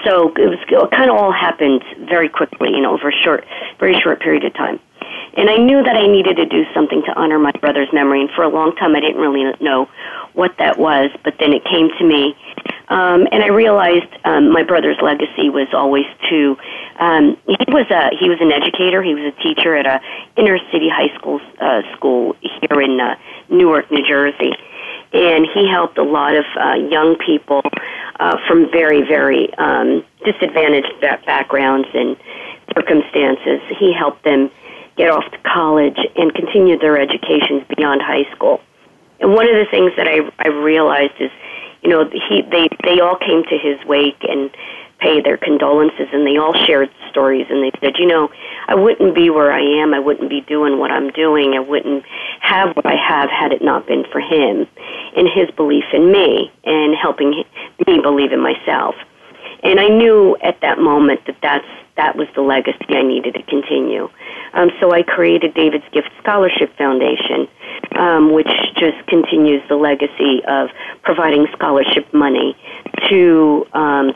So 0.04 0.34
it 0.34 0.50
was 0.50 0.58
it 0.68 0.92
kind 0.92 1.12
of 1.12 1.16
all 1.16 1.32
happened 1.32 1.84
very 2.10 2.28
quickly, 2.28 2.72
you 2.72 2.82
know, 2.82 2.94
over 2.94 3.10
a 3.10 3.18
short, 3.24 3.46
very 3.80 4.00
short 4.02 4.20
period 4.20 4.44
of 4.46 4.54
time. 4.56 4.80
And 5.38 5.48
I 5.48 5.58
knew 5.58 5.84
that 5.84 5.96
I 5.96 6.08
needed 6.08 6.38
to 6.38 6.46
do 6.48 6.66
something 6.74 7.04
to 7.06 7.14
honor 7.14 7.38
my 7.38 7.52
brother's 7.52 7.94
memory. 7.94 8.22
And 8.22 8.32
for 8.32 8.42
a 8.42 8.50
long 8.50 8.76
time, 8.78 8.96
I 8.96 9.00
didn't 9.00 9.22
really 9.22 9.54
know 9.62 9.88
what 10.34 10.58
that 10.58 10.80
was. 10.80 11.12
But 11.24 11.36
then 11.40 11.54
it 11.54 11.64
came 11.66 11.90
to 12.00 12.04
me, 12.04 12.36
um, 12.90 13.28
and 13.32 13.44
I 13.44 13.48
realized 13.48 14.08
um, 14.24 14.52
my 14.52 14.64
brother's 14.64 14.98
legacy 15.02 15.50
was 15.50 15.68
always 15.74 16.06
to. 16.30 16.58
Um, 17.00 17.38
he 17.46 17.66
was 17.68 17.86
a 17.92 18.16
he 18.18 18.30
was 18.30 18.40
an 18.40 18.52
educator. 18.52 19.04
He 19.04 19.14
was 19.14 19.34
a 19.34 19.44
teacher 19.44 19.76
at 19.76 19.86
a 19.86 20.00
inner 20.38 20.58
city 20.72 20.88
high 20.88 21.14
school 21.18 21.42
uh, 21.60 21.82
school 21.96 22.36
here 22.42 22.82
in 22.82 23.00
uh, 23.00 23.16
Newark, 23.50 23.92
New 23.92 24.08
Jersey, 24.08 24.54
and 25.12 25.46
he 25.54 25.68
helped 25.70 25.98
a 25.98 26.04
lot 26.04 26.36
of 26.36 26.46
uh, 26.56 26.76
young 26.76 27.18
people 27.18 27.62
uh, 28.22 28.38
from 28.48 28.72
very 28.72 29.02
very 29.02 29.54
um, 29.56 30.06
disadvantaged 30.24 31.02
backgrounds 31.02 31.90
and 31.94 32.16
circumstances. 32.74 33.60
He 33.78 33.92
helped 33.92 34.24
them 34.24 34.50
get 34.96 35.10
off 35.10 35.30
to 35.32 35.38
college 35.40 36.00
and 36.16 36.34
continue 36.34 36.80
their 36.80 36.98
educations 36.98 37.64
beyond 37.76 38.02
high 38.02 38.32
school. 38.34 38.62
And 39.20 39.34
one 39.34 39.48
of 39.48 39.56
the 39.56 39.66
things 39.70 39.92
that 39.98 40.08
I 40.08 40.20
I 40.40 40.48
realized 40.48 41.20
is, 41.20 41.32
you 41.88 41.94
know, 41.94 42.10
he 42.12 42.42
they 42.52 42.68
they 42.84 43.00
all 43.00 43.16
came 43.16 43.44
to 43.44 43.58
his 43.58 43.80
wake 43.88 44.20
and 44.28 44.52
paid 45.00 45.24
their 45.24 45.38
condolences, 45.38 46.08
and 46.12 46.28
they 46.28 46.36
all 46.36 46.54
shared 46.66 46.90
stories, 47.10 47.46
and 47.50 47.64
they 47.64 47.72
said, 47.80 47.94
you 47.98 48.06
know, 48.06 48.30
I 48.68 48.76
wouldn't 48.76 49.16
be 49.16 49.30
where 49.30 49.54
I 49.54 49.62
am, 49.62 49.94
I 49.94 50.00
wouldn't 50.00 50.30
be 50.30 50.42
doing 50.42 50.80
what 50.80 50.92
I'm 50.92 51.12
doing, 51.12 51.54
I 51.54 51.60
wouldn't 51.60 52.04
have 52.42 52.76
what 52.76 52.86
I 52.86 52.96
have 52.96 53.30
had 53.30 53.54
it 53.54 53.62
not 53.62 53.88
been 53.88 54.04
for 54.12 54.20
him, 54.20 54.68
and 55.16 55.30
his 55.34 55.50
belief 55.56 55.86
in 55.94 56.12
me, 56.12 56.52
and 56.66 56.94
helping 56.94 57.30
me 57.88 58.02
believe 58.02 58.34
in 58.34 58.42
myself. 58.42 58.96
And 59.64 59.80
I 59.80 59.88
knew 59.88 60.36
at 60.44 60.60
that 60.62 60.80
moment 60.80 61.22
that 61.28 61.38
that's 61.42 61.68
that 61.98 62.16
was 62.16 62.28
the 62.36 62.42
legacy 62.42 62.86
I 62.90 63.02
needed 63.02 63.34
to 63.34 63.44
continue. 63.44 64.10
Um, 64.54 64.70
so 64.80 64.92
I 64.92 65.04
created 65.04 65.54
David's 65.54 65.84
Gift 65.92 66.10
Scholarship 66.22 66.76
Foundation, 66.78 67.48
um, 67.98 68.34
which 68.34 68.50
just 68.76 69.06
continues 69.08 69.62
the 69.68 69.76
legacy 69.76 70.42
of 70.48 70.70
providing 71.04 71.48
scholarship 71.54 72.12
money 72.14 72.56
to 73.10 73.66
um, 73.74 74.14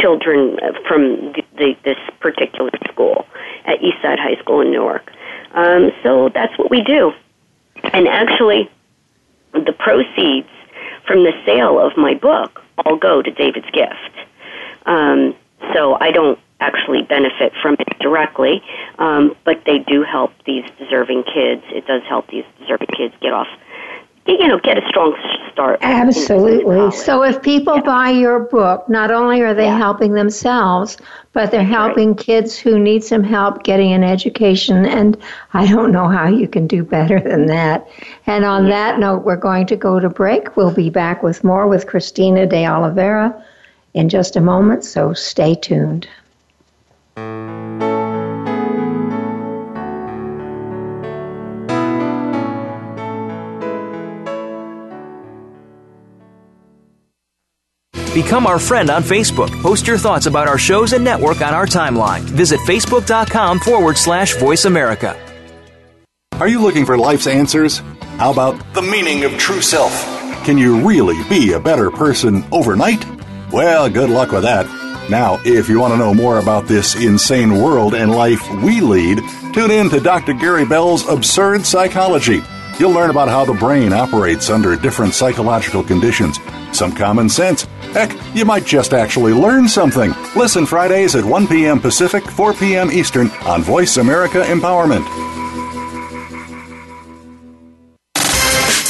children 0.00 0.58
from 0.86 1.32
the, 1.32 1.42
the, 1.56 1.76
this 1.84 1.98
particular 2.20 2.70
school 2.90 3.26
at 3.64 3.78
Eastside 3.80 4.18
High 4.18 4.40
School 4.40 4.60
in 4.60 4.70
Newark. 4.70 5.10
Um, 5.54 5.90
so 6.02 6.28
that's 6.34 6.56
what 6.58 6.70
we 6.70 6.82
do. 6.82 7.12
And 7.92 8.08
actually, 8.08 8.70
the 9.52 9.72
proceeds 9.72 10.48
from 11.06 11.24
the 11.24 11.32
sale 11.44 11.78
of 11.78 11.96
my 11.96 12.14
book 12.14 12.62
all 12.84 12.96
go 12.96 13.22
to 13.22 13.30
David's 13.30 13.70
Gift. 13.70 14.14
Um, 14.86 15.34
so 15.74 15.96
I 16.00 16.10
don't 16.10 16.38
actually 16.60 17.02
benefit 17.02 17.52
from 17.60 17.74
it 17.78 17.98
directly, 17.98 18.62
um, 18.98 19.36
but 19.44 19.62
they 19.66 19.78
do 19.78 20.04
help 20.04 20.32
these 20.46 20.64
deserving 20.78 21.24
kids. 21.24 21.62
It 21.70 21.81
does 21.92 22.08
help 22.08 22.28
these 22.28 22.44
deserving 22.60 22.88
kids 22.88 23.14
get 23.20 23.32
off, 23.32 23.48
you 24.26 24.46
know, 24.46 24.58
get 24.58 24.78
a 24.78 24.88
strong 24.88 25.14
start. 25.52 25.78
Absolutely. 25.82 26.90
So 26.92 27.22
if 27.22 27.42
people 27.42 27.76
yeah. 27.76 27.82
buy 27.82 28.10
your 28.10 28.40
book, 28.40 28.88
not 28.88 29.10
only 29.10 29.42
are 29.42 29.52
they 29.52 29.66
yeah. 29.66 29.76
helping 29.76 30.14
themselves, 30.14 30.96
but 31.32 31.50
they're 31.50 31.64
helping 31.64 32.10
right. 32.10 32.18
kids 32.18 32.56
who 32.56 32.78
need 32.78 33.04
some 33.04 33.22
help 33.22 33.62
getting 33.64 33.92
an 33.92 34.04
education. 34.04 34.86
And 34.86 35.18
I 35.52 35.66
don't 35.66 35.92
know 35.92 36.08
how 36.08 36.28
you 36.28 36.48
can 36.48 36.66
do 36.66 36.82
better 36.82 37.20
than 37.20 37.46
that. 37.46 37.86
And 38.26 38.44
on 38.44 38.64
yeah. 38.64 38.70
that 38.70 39.00
note, 39.00 39.24
we're 39.24 39.36
going 39.36 39.66
to 39.66 39.76
go 39.76 40.00
to 40.00 40.08
break. 40.08 40.56
We'll 40.56 40.74
be 40.74 40.88
back 40.88 41.22
with 41.22 41.44
more 41.44 41.66
with 41.66 41.86
Christina 41.86 42.46
de 42.46 42.66
Oliveira 42.66 43.44
in 43.92 44.08
just 44.08 44.36
a 44.36 44.40
moment, 44.40 44.84
so 44.84 45.12
stay 45.12 45.54
tuned. 45.54 46.08
Become 58.14 58.46
our 58.46 58.58
friend 58.58 58.90
on 58.90 59.02
Facebook. 59.02 59.50
Post 59.62 59.86
your 59.86 59.96
thoughts 59.96 60.26
about 60.26 60.46
our 60.46 60.58
shows 60.58 60.92
and 60.92 61.02
network 61.02 61.40
on 61.40 61.54
our 61.54 61.64
timeline. 61.64 62.20
Visit 62.20 62.60
facebook.com 62.60 63.58
forward 63.60 63.96
slash 63.96 64.36
voice 64.36 64.66
America. 64.66 65.18
Are 66.34 66.48
you 66.48 66.60
looking 66.60 66.84
for 66.84 66.98
life's 66.98 67.26
answers? 67.26 67.78
How 68.18 68.30
about 68.30 68.74
the 68.74 68.82
meaning 68.82 69.24
of 69.24 69.38
true 69.38 69.62
self? 69.62 69.92
Can 70.44 70.58
you 70.58 70.86
really 70.86 71.16
be 71.30 71.52
a 71.52 71.60
better 71.60 71.90
person 71.90 72.44
overnight? 72.52 73.02
Well, 73.50 73.88
good 73.88 74.10
luck 74.10 74.32
with 74.32 74.42
that. 74.42 74.66
Now, 75.08 75.40
if 75.44 75.70
you 75.70 75.80
want 75.80 75.94
to 75.94 75.98
know 75.98 76.12
more 76.12 76.38
about 76.38 76.66
this 76.66 76.94
insane 76.94 77.62
world 77.62 77.94
and 77.94 78.10
life 78.10 78.46
we 78.62 78.80
lead, 78.80 79.20
tune 79.54 79.70
in 79.70 79.88
to 79.90 80.00
Dr. 80.00 80.34
Gary 80.34 80.66
Bell's 80.66 81.08
Absurd 81.08 81.64
Psychology. 81.64 82.42
You'll 82.78 82.92
learn 82.92 83.10
about 83.10 83.28
how 83.28 83.44
the 83.44 83.52
brain 83.52 83.92
operates 83.92 84.50
under 84.50 84.74
different 84.76 85.14
psychological 85.14 85.82
conditions, 85.82 86.38
some 86.72 86.92
common 86.92 87.28
sense. 87.28 87.64
Heck, 87.92 88.16
you 88.34 88.44
might 88.44 88.64
just 88.64 88.94
actually 88.94 89.32
learn 89.32 89.68
something. 89.68 90.14
Listen 90.34 90.64
Fridays 90.64 91.14
at 91.14 91.24
1 91.24 91.46
p.m. 91.46 91.78
Pacific, 91.78 92.24
4 92.24 92.54
p.m. 92.54 92.90
Eastern 92.90 93.30
on 93.44 93.62
Voice 93.62 93.98
America 93.98 94.42
Empowerment. 94.42 95.06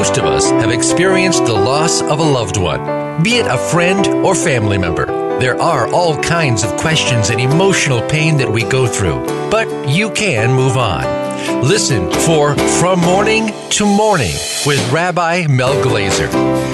Most 0.00 0.16
of 0.16 0.24
us 0.24 0.50
have 0.50 0.70
experienced 0.70 1.44
the 1.44 1.52
loss 1.52 2.00
of 2.00 2.20
a 2.20 2.22
loved 2.22 2.56
one, 2.56 3.22
be 3.22 3.36
it 3.36 3.44
a 3.44 3.58
friend 3.58 4.06
or 4.24 4.34
family 4.34 4.78
member. 4.78 5.04
There 5.38 5.60
are 5.60 5.92
all 5.92 6.16
kinds 6.22 6.64
of 6.64 6.74
questions 6.78 7.28
and 7.28 7.38
emotional 7.38 8.00
pain 8.08 8.38
that 8.38 8.50
we 8.50 8.62
go 8.64 8.86
through, 8.86 9.22
but 9.50 9.68
you 9.90 10.10
can 10.12 10.54
move 10.54 10.78
on. 10.78 11.29
Listen 11.62 12.10
for 12.10 12.54
From 12.80 13.00
Mourning 13.00 13.52
to 13.70 13.84
Morning 13.84 14.34
with 14.66 14.92
Rabbi 14.92 15.46
Mel 15.48 15.74
Glazer. 15.82 16.28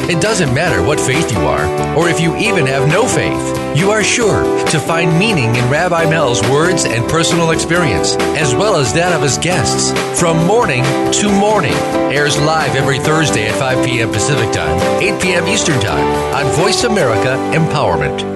It 0.08 0.20
doesn't 0.20 0.54
matter 0.54 0.82
what 0.82 1.00
faith 1.00 1.32
you 1.32 1.38
are, 1.38 1.66
or 1.96 2.08
if 2.08 2.20
you 2.20 2.36
even 2.36 2.66
have 2.66 2.88
no 2.88 3.06
faith, 3.06 3.76
you 3.76 3.90
are 3.90 4.02
sure 4.04 4.44
to 4.68 4.78
find 4.78 5.18
meaning 5.18 5.54
in 5.54 5.70
Rabbi 5.70 6.08
Mel's 6.08 6.40
words 6.48 6.84
and 6.84 7.08
personal 7.08 7.50
experience, 7.50 8.16
as 8.36 8.54
well 8.54 8.76
as 8.76 8.92
that 8.94 9.12
of 9.12 9.22
his 9.22 9.38
guests. 9.38 9.90
From 10.18 10.46
Mourning 10.46 10.84
to 11.12 11.28
Morning 11.28 11.74
airs 12.12 12.38
live 12.38 12.74
every 12.76 12.98
Thursday 12.98 13.48
at 13.48 13.58
5 13.58 13.84
p.m. 13.84 14.10
Pacific 14.12 14.52
Time, 14.52 14.78
8 15.02 15.20
p.m. 15.22 15.46
Eastern 15.46 15.80
Time 15.80 16.06
on 16.34 16.52
Voice 16.54 16.84
America 16.84 17.36
Empowerment. 17.56 18.35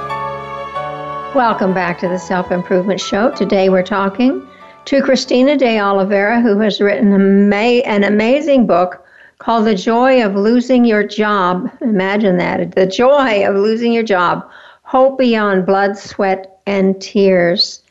Welcome 1.35 1.73
back 1.73 1.97
to 1.99 2.09
the 2.09 2.19
Self 2.19 2.51
Improvement 2.51 2.99
Show. 2.99 3.31
Today 3.31 3.69
we're 3.69 3.83
talking 3.83 4.45
to 4.83 5.01
Christina 5.01 5.55
de 5.55 5.79
Oliveira, 5.79 6.41
who 6.41 6.59
has 6.59 6.81
written 6.81 7.13
an 7.13 8.03
amazing 8.03 8.67
book 8.67 9.05
called 9.37 9.65
The 9.65 9.73
Joy 9.73 10.25
of 10.25 10.35
Losing 10.35 10.83
Your 10.83 11.07
Job. 11.07 11.71
Imagine 11.79 12.35
that 12.35 12.75
the 12.75 12.85
joy 12.85 13.47
of 13.47 13.55
losing 13.55 13.93
your 13.93 14.03
job, 14.03 14.45
hope 14.83 15.17
beyond 15.17 15.65
blood, 15.65 15.97
sweat, 15.97 16.59
and 16.65 17.01
tears. 17.01 17.81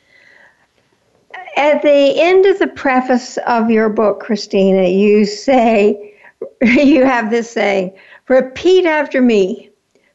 At 1.56 1.80
the 1.80 2.20
end 2.20 2.44
of 2.44 2.59
the 2.59 2.68
preface 2.68 3.38
of 3.47 3.70
your 3.70 3.88
book, 3.88 4.20
Christina, 4.20 4.87
you 4.87 5.25
say, 5.25 6.14
you 6.61 7.06
have 7.06 7.30
this 7.30 7.50
saying, 7.50 7.97
repeat 8.28 8.85
after 8.85 9.23
me. 9.23 9.69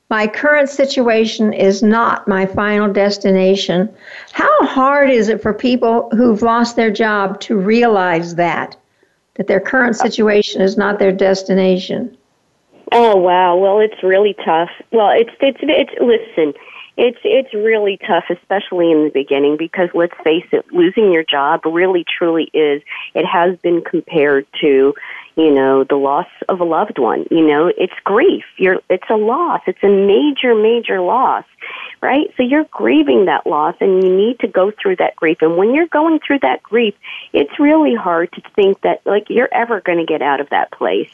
My 0.09 0.27
current 0.27 0.69
situation 0.69 1.51
is 1.51 1.81
not 1.81 2.27
my 2.27 2.45
final 2.45 2.91
destination. 2.91 3.89
How 4.33 4.65
hard 4.65 5.09
is 5.09 5.29
it 5.29 5.41
for 5.41 5.53
people 5.53 6.09
who've 6.11 6.43
lost 6.43 6.75
their 6.75 6.91
job 6.91 7.39
to 7.41 7.57
realize 7.57 8.35
that, 8.35 8.77
that 9.35 9.47
their 9.47 9.59
current 9.59 9.95
situation 9.95 10.61
is 10.61 10.77
not 10.77 10.99
their 10.99 11.11
destination? 11.11 12.15
Oh 12.91 13.15
wow! 13.17 13.57
Well, 13.57 13.79
it's 13.79 14.03
really 14.03 14.35
tough. 14.45 14.69
Well, 14.91 15.09
it's 15.09 15.31
it's 15.41 15.57
it's 15.61 15.91
listen, 15.99 16.53
it's 16.97 17.17
it's 17.23 17.51
really 17.53 17.97
tough, 18.05 18.25
especially 18.29 18.91
in 18.91 19.05
the 19.05 19.11
beginning, 19.11 19.57
because 19.57 19.89
let's 19.95 20.13
face 20.23 20.45
it, 20.51 20.65
losing 20.71 21.11
your 21.11 21.23
job 21.23 21.61
really 21.65 22.05
truly 22.17 22.51
is. 22.53 22.83
It 23.15 23.25
has 23.25 23.57
been 23.57 23.81
compared 23.81 24.45
to 24.61 24.93
you 25.35 25.51
know, 25.51 25.83
the 25.83 25.95
loss 25.95 26.27
of 26.47 26.61
a 26.61 26.63
loved 26.63 26.97
one. 26.97 27.25
You 27.29 27.45
know, 27.45 27.67
it's 27.67 27.93
grief. 28.03 28.45
You're, 28.57 28.79
it's 28.89 29.09
a 29.09 29.17
loss. 29.17 29.61
It's 29.67 29.83
a 29.83 29.89
major, 29.89 30.55
major 30.55 31.01
loss, 31.01 31.43
right? 32.01 32.33
So 32.37 32.43
you're 32.43 32.65
grieving 32.71 33.25
that 33.25 33.45
loss 33.45 33.75
and 33.81 34.01
you 34.01 34.15
need 34.15 34.39
to 34.39 34.47
go 34.47 34.71
through 34.71 34.97
that 34.97 35.15
grief. 35.15 35.39
And 35.41 35.57
when 35.57 35.73
you're 35.75 35.87
going 35.87 36.19
through 36.25 36.39
that 36.39 36.63
grief, 36.63 36.95
it's 37.33 37.59
really 37.59 37.95
hard 37.95 38.31
to 38.33 38.41
think 38.55 38.79
that, 38.81 39.01
like, 39.05 39.29
you're 39.29 39.53
ever 39.53 39.81
going 39.81 39.97
to 39.97 40.05
get 40.05 40.21
out 40.21 40.39
of 40.39 40.49
that 40.51 40.71
place. 40.71 41.11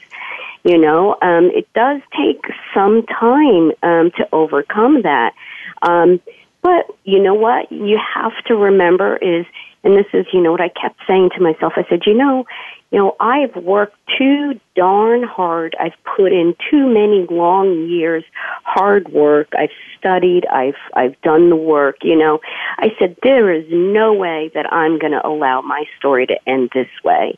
You 0.64 0.78
know, 0.78 1.18
um, 1.22 1.46
it 1.46 1.68
does 1.74 2.02
take 2.16 2.44
some 2.76 3.04
time 3.08 3.72
um, 3.82 4.12
to 4.18 4.30
overcome 4.32 5.02
that. 5.02 5.34
Um, 5.82 6.22
but 6.62 6.86
you 7.04 7.24
know 7.24 7.34
what? 7.34 7.72
You 7.72 8.00
have 8.14 8.34
to 8.46 8.56
remember 8.56 9.18
is, 9.18 9.48
and 9.84 9.98
this 9.98 10.06
is, 10.14 10.26
you 10.32 10.42
know, 10.42 10.52
what 10.52 10.62
I 10.62 10.70
kept 10.70 11.00
saying 11.08 11.32
to 11.36 11.42
myself. 11.42 11.74
I 11.76 11.86
said, 11.90 12.02
you 12.06 12.14
know, 12.14 12.46
you 12.92 13.00
know, 13.00 13.16
I've 13.20 13.56
worked 13.56 13.98
too 14.18 14.60
darn 14.76 15.24
hard. 15.24 15.76
I've 15.80 15.96
put 16.16 16.32
in 16.32 16.56
too 16.70 16.88
many 16.88 17.26
long 17.30 17.88
years, 17.88 18.24
hard 18.64 19.10
work. 19.10 19.48
I've 19.58 19.72
studied. 19.98 20.46
I've, 20.48 20.76
I've 20.94 21.20
done 21.22 21.50
the 21.50 21.56
work, 21.56 21.98
you 22.04 22.18
know. 22.18 22.40
I 22.78 22.90
said, 23.00 23.16
there 23.24 23.52
is 23.52 23.66
no 23.70 24.14
way 24.14 24.52
that 24.54 24.72
I'm 24.72 25.00
going 25.00 25.14
to 25.14 25.26
allow 25.26 25.62
my 25.62 25.86
story 25.98 26.28
to 26.28 26.38
end 26.46 26.72
this 26.74 26.90
way. 27.04 27.38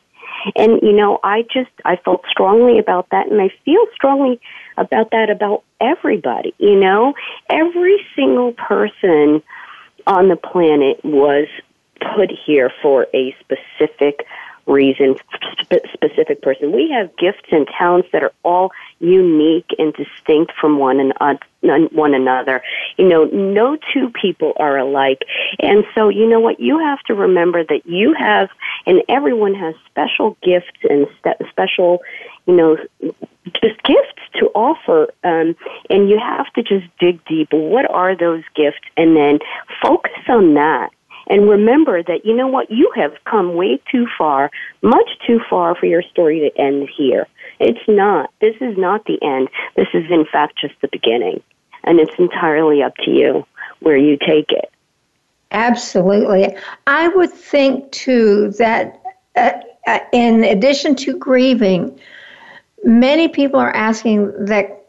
And, 0.56 0.80
you 0.82 0.92
know, 0.92 1.20
I 1.22 1.42
just, 1.42 1.70
I 1.84 1.96
felt 1.96 2.24
strongly 2.28 2.78
about 2.78 3.08
that 3.10 3.30
and 3.30 3.40
I 3.40 3.50
feel 3.64 3.86
strongly 3.94 4.40
about 4.76 5.12
that 5.12 5.30
about 5.30 5.62
everybody, 5.80 6.52
you 6.58 6.78
know. 6.78 7.14
Every 7.48 8.04
single 8.14 8.52
person 8.52 9.42
on 10.06 10.28
the 10.28 10.36
planet 10.36 11.02
was 11.04 11.46
put 12.16 12.30
here 12.30 12.70
for 12.82 13.06
a 13.14 13.34
specific 13.40 14.26
reason, 14.66 15.16
sp- 15.60 15.84
specific 15.92 16.42
person. 16.42 16.72
We 16.72 16.90
have 16.90 17.14
gifts 17.16 17.48
and 17.50 17.66
talents 17.66 18.08
that 18.12 18.22
are 18.22 18.32
all 18.42 18.72
unique 18.98 19.74
and 19.78 19.92
distinct 19.94 20.52
from 20.60 20.78
one 20.78 21.00
and 21.00 21.12
uh, 21.20 21.34
one 21.92 22.14
another. 22.14 22.62
You 22.96 23.08
know, 23.08 23.24
no 23.24 23.76
two 23.92 24.10
people 24.10 24.54
are 24.56 24.78
alike. 24.78 25.22
And 25.60 25.84
so, 25.94 26.08
you 26.08 26.28
know 26.28 26.40
what? 26.40 26.60
You 26.60 26.78
have 26.78 27.00
to 27.04 27.14
remember 27.14 27.64
that 27.64 27.82
you 27.86 28.14
have, 28.18 28.48
and 28.86 29.02
everyone 29.08 29.54
has 29.54 29.74
special 29.86 30.36
gifts 30.42 30.78
and 30.88 31.06
special, 31.50 32.00
you 32.46 32.54
know, 32.54 32.76
just 33.62 33.82
gifts 33.82 34.22
to 34.38 34.46
offer. 34.54 35.08
Um, 35.22 35.56
and 35.90 36.08
you 36.08 36.18
have 36.18 36.52
to 36.54 36.62
just 36.62 36.86
dig 36.98 37.24
deep. 37.26 37.52
What 37.52 37.90
are 37.90 38.16
those 38.16 38.42
gifts? 38.54 38.80
And 38.96 39.16
then 39.16 39.38
focus 39.82 40.12
on 40.28 40.54
that 40.54 40.90
and 41.26 41.48
remember 41.48 42.02
that, 42.02 42.24
you 42.24 42.34
know 42.34 42.48
what, 42.48 42.70
you 42.70 42.90
have 42.96 43.12
come 43.24 43.54
way 43.54 43.80
too 43.90 44.06
far, 44.18 44.50
much 44.82 45.08
too 45.26 45.40
far 45.48 45.74
for 45.74 45.86
your 45.86 46.02
story 46.02 46.40
to 46.40 46.60
end 46.60 46.88
here. 46.96 47.26
It's 47.60 47.86
not. 47.88 48.30
This 48.40 48.56
is 48.60 48.76
not 48.76 49.04
the 49.06 49.18
end. 49.22 49.48
This 49.76 49.88
is, 49.94 50.04
in 50.10 50.26
fact, 50.30 50.58
just 50.58 50.74
the 50.80 50.88
beginning. 50.88 51.42
And 51.84 52.00
it's 52.00 52.14
entirely 52.18 52.82
up 52.82 52.94
to 53.04 53.10
you 53.10 53.46
where 53.80 53.96
you 53.96 54.16
take 54.16 54.50
it. 54.50 54.70
Absolutely. 55.50 56.56
I 56.86 57.08
would 57.08 57.32
think, 57.32 57.90
too, 57.92 58.50
that 58.58 59.00
uh, 59.36 59.52
uh 59.86 59.98
in 60.12 60.44
addition 60.44 60.96
to 60.96 61.16
grieving, 61.16 61.98
many 62.84 63.28
people 63.28 63.60
are 63.60 63.74
asking 63.74 64.32
that 64.46 64.84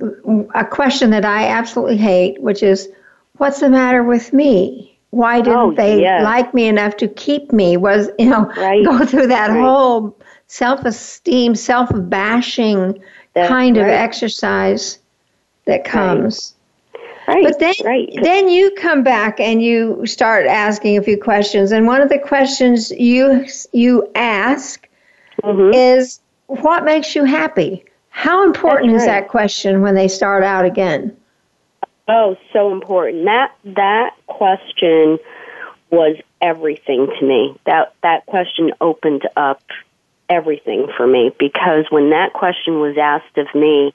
a 0.55 0.65
question 0.65 1.11
that 1.11 1.25
I 1.25 1.47
absolutely 1.47 1.97
hate, 1.97 2.41
which 2.41 2.63
is, 2.63 2.89
what's 3.37 3.59
the 3.59 3.69
matter 3.69 4.03
with 4.03 4.33
me? 4.33 4.94
Why 5.11 5.41
didn't 5.41 5.57
oh, 5.57 5.73
they 5.73 6.01
yes. 6.01 6.23
like 6.23 6.53
me 6.53 6.67
enough 6.67 6.97
to 6.97 7.07
keep 7.07 7.51
me 7.51 7.77
was 7.77 8.09
you 8.19 8.29
know 8.29 8.51
right. 8.57 8.83
go 8.85 9.05
through 9.05 9.27
that 9.27 9.49
right. 9.49 9.61
whole 9.61 10.17
self-esteem 10.47 11.55
self-bashing 11.55 13.01
That's 13.33 13.49
kind 13.49 13.77
right. 13.77 13.83
of 13.83 13.89
exercise 13.89 14.99
that 15.65 15.83
comes 15.83 16.55
Right, 17.27 17.43
but 17.43 17.59
then, 17.59 17.73
right. 17.83 18.09
then 18.21 18.49
you 18.49 18.71
come 18.77 19.03
back 19.03 19.39
and 19.39 19.61
you 19.61 20.05
start 20.05 20.45
asking 20.45 20.97
a 20.97 21.01
few 21.01 21.17
questions, 21.17 21.71
and 21.71 21.87
one 21.87 21.99
of 22.01 22.09
the 22.09 22.19
questions 22.19 22.91
you 22.91 23.47
you 23.73 24.07
ask 24.13 24.87
mm-hmm. 25.43 25.73
is, 25.73 26.19
"What 26.45 26.85
makes 26.85 27.15
you 27.15 27.23
happy?" 27.23 27.83
How 28.09 28.43
important 28.43 28.91
That's 28.91 29.03
is 29.03 29.07
that 29.07 29.27
question 29.27 29.81
when 29.81 29.95
they 29.95 30.07
start 30.07 30.43
out 30.43 30.65
again? 30.65 31.15
Oh, 32.07 32.37
so 32.53 32.71
important. 32.71 33.25
That 33.25 33.55
that 33.63 34.11
question 34.27 35.17
was 35.89 36.17
everything 36.41 37.07
to 37.19 37.25
me. 37.25 37.59
That 37.65 37.93
that 38.03 38.25
question 38.27 38.71
opened 38.79 39.27
up 39.35 39.63
everything 40.29 40.87
for 40.95 41.07
me 41.07 41.31
because 41.39 41.85
when 41.89 42.11
that 42.11 42.33
question 42.33 42.79
was 42.79 42.97
asked 42.97 43.37
of 43.37 43.47
me, 43.55 43.93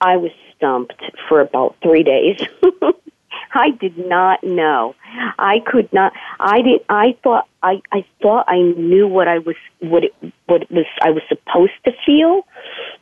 I 0.00 0.16
was 0.16 0.30
stumped 0.56 1.02
for 1.28 1.40
about 1.40 1.76
3 1.82 2.02
days. 2.02 2.40
I 3.54 3.70
did 3.70 3.98
not 3.98 4.42
know. 4.42 4.94
I 5.38 5.60
could 5.60 5.92
not. 5.92 6.12
I 6.40 6.62
did. 6.62 6.80
I 6.88 7.16
thought. 7.22 7.46
I. 7.62 7.82
I 7.92 8.04
thought 8.20 8.46
I 8.48 8.60
knew 8.60 9.06
what 9.06 9.28
I 9.28 9.38
was. 9.38 9.56
What 9.78 10.04
it. 10.04 10.14
What 10.46 10.62
it 10.62 10.70
was. 10.70 10.86
I 11.02 11.10
was 11.10 11.22
supposed 11.28 11.72
to 11.84 11.92
feel. 12.04 12.46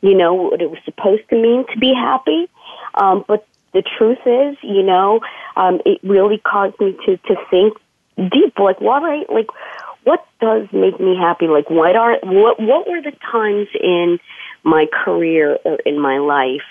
You 0.03 0.15
know 0.15 0.35
what 0.35 0.61
it 0.61 0.71
was 0.71 0.81
supposed 0.85 1.29
to 1.31 1.37
mean 1.37 1.65
to 1.73 1.79
be 1.79 1.95
happy. 1.95 2.49
Um, 2.95 3.25
but 3.27 3.47
the 3.73 3.83
truth 3.99 4.19
is, 4.27 4.57
you 4.63 4.83
know, 4.83 5.21
um, 5.57 5.81
it 5.85 5.99
really 6.03 6.39
caused 6.39 6.79
me 6.81 6.97
to 7.07 7.17
to 7.17 7.37
think 7.51 7.77
deep. 8.17 8.59
Like, 8.59 8.81
what 8.81 9.03
right? 9.03 9.29
Like, 9.31 9.49
what 10.05 10.27
does 10.41 10.69
make 10.73 10.99
me 11.01 11.17
happy? 11.17 11.47
Like, 11.47 11.71
what 11.71 11.97
are 11.97 12.19
what 12.23 12.61
what 12.61 12.89
were 12.89 13.03
the 13.03 13.13
times 13.31 13.69
in 13.81 14.19
my 14.65 14.87
career 15.05 15.59
or 15.65 15.79
in 15.85 15.99
my 15.99 16.19
life 16.19 16.63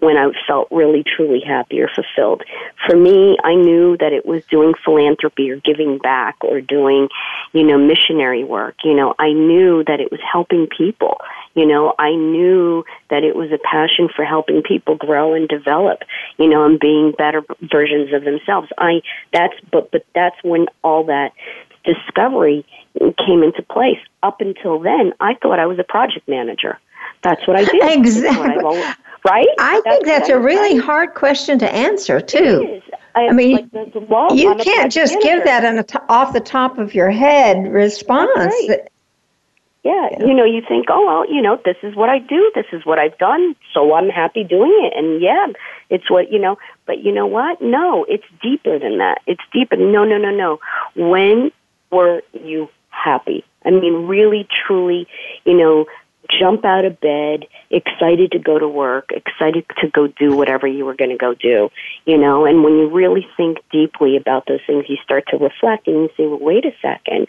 when 0.00 0.16
I 0.16 0.30
felt 0.46 0.68
really 0.70 1.02
truly 1.02 1.40
happy 1.44 1.80
or 1.80 1.88
fulfilled. 1.88 2.42
For 2.86 2.96
me, 2.96 3.36
I 3.42 3.54
knew 3.54 3.96
that 3.98 4.12
it 4.12 4.24
was 4.24 4.44
doing 4.46 4.74
philanthropy 4.84 5.50
or 5.50 5.56
giving 5.56 5.98
back 5.98 6.36
or 6.42 6.60
doing, 6.60 7.08
you 7.52 7.64
know, 7.64 7.78
missionary 7.78 8.44
work. 8.44 8.76
You 8.84 8.94
know, 8.94 9.14
I 9.18 9.32
knew 9.32 9.82
that 9.84 10.00
it 10.00 10.12
was 10.12 10.20
helping 10.30 10.68
people. 10.68 11.18
You 11.58 11.66
know, 11.66 11.92
I 11.98 12.14
knew 12.14 12.84
that 13.10 13.24
it 13.24 13.34
was 13.34 13.50
a 13.50 13.58
passion 13.58 14.08
for 14.14 14.24
helping 14.24 14.62
people 14.62 14.94
grow 14.94 15.34
and 15.34 15.48
develop, 15.48 16.02
you 16.38 16.48
know, 16.48 16.64
and 16.64 16.78
being 16.78 17.12
better 17.18 17.42
versions 17.62 18.12
of 18.14 18.22
themselves. 18.22 18.68
I 18.78 19.02
that's 19.32 19.54
but 19.72 19.90
but 19.90 20.06
that's 20.14 20.36
when 20.44 20.66
all 20.84 21.04
that 21.06 21.32
discovery 21.84 22.64
came 22.98 23.42
into 23.42 23.62
place. 23.62 23.98
Up 24.22 24.40
until 24.40 24.78
then, 24.78 25.12
I 25.20 25.34
thought 25.34 25.58
I 25.58 25.66
was 25.66 25.80
a 25.80 25.84
project 25.84 26.28
manager. 26.28 26.78
That's 27.22 27.46
what 27.46 27.56
I 27.56 27.64
did. 27.64 27.98
Exactly. 27.98 28.80
right? 29.28 29.48
I 29.58 29.80
that's 29.84 29.96
think 29.96 30.06
that's 30.06 30.28
a 30.28 30.38
really 30.38 30.76
hard 30.76 31.14
question 31.14 31.58
to 31.58 31.74
answer, 31.74 32.20
too. 32.20 32.80
I, 33.14 33.28
I, 33.28 33.32
mean, 33.32 33.56
like 33.56 33.70
the, 33.72 34.00
the 34.00 34.34
you 34.34 34.54
can't 34.56 34.92
just 34.92 35.20
give 35.20 35.44
that 35.44 35.64
an, 35.64 35.84
off 36.08 36.32
the 36.32 36.40
top 36.40 36.78
of 36.78 36.94
your 36.94 37.10
head 37.10 37.66
response. 37.72 38.54
Right. 38.68 38.88
Yeah, 39.84 40.08
yeah, 40.10 40.26
you 40.26 40.34
know, 40.34 40.44
you 40.44 40.60
think, 40.66 40.86
oh 40.88 41.06
well, 41.06 41.32
you 41.32 41.40
know, 41.40 41.60
this 41.64 41.76
is 41.82 41.94
what 41.94 42.08
I 42.08 42.18
do, 42.18 42.50
this 42.54 42.66
is 42.72 42.84
what 42.84 42.98
I've 42.98 43.16
done, 43.18 43.54
so 43.72 43.94
I'm 43.94 44.08
happy 44.08 44.42
doing 44.42 44.72
it, 44.84 44.92
and 44.96 45.22
yeah, 45.22 45.46
it's 45.88 46.10
what 46.10 46.32
you 46.32 46.38
know. 46.38 46.58
But 46.86 47.04
you 47.04 47.12
know 47.12 47.26
what? 47.26 47.62
No, 47.62 48.04
it's 48.04 48.24
deeper 48.42 48.78
than 48.78 48.98
that. 48.98 49.22
It's 49.26 49.42
deeper. 49.52 49.76
No, 49.76 50.04
no, 50.04 50.18
no, 50.18 50.30
no. 50.30 50.58
When 50.96 51.52
were 51.90 52.22
you 52.32 52.68
happy? 52.90 53.44
I 53.64 53.70
mean, 53.70 54.06
really, 54.06 54.48
truly, 54.66 55.06
you 55.44 55.54
know, 55.54 55.86
jump 56.28 56.64
out 56.64 56.84
of 56.84 57.00
bed, 57.00 57.46
excited 57.70 58.32
to 58.32 58.38
go 58.38 58.58
to 58.58 58.68
work, 58.68 59.10
excited 59.12 59.64
to 59.80 59.88
go 59.88 60.08
do 60.08 60.36
whatever 60.36 60.66
you 60.66 60.84
were 60.84 60.94
going 60.94 61.10
to 61.10 61.16
go 61.16 61.34
do, 61.34 61.70
you 62.04 62.18
know, 62.18 62.44
and 62.44 62.64
when 62.64 62.74
you 62.74 62.88
really 62.90 63.26
think 63.36 63.58
deeply 63.70 64.16
about 64.16 64.46
those 64.46 64.60
things, 64.66 64.84
you 64.88 64.96
start 65.02 65.24
to 65.28 65.36
reflect 65.36 65.86
and 65.86 65.96
you 65.96 66.10
say, 66.16 66.26
well, 66.26 66.38
wait 66.40 66.64
a 66.64 66.72
second 66.82 67.28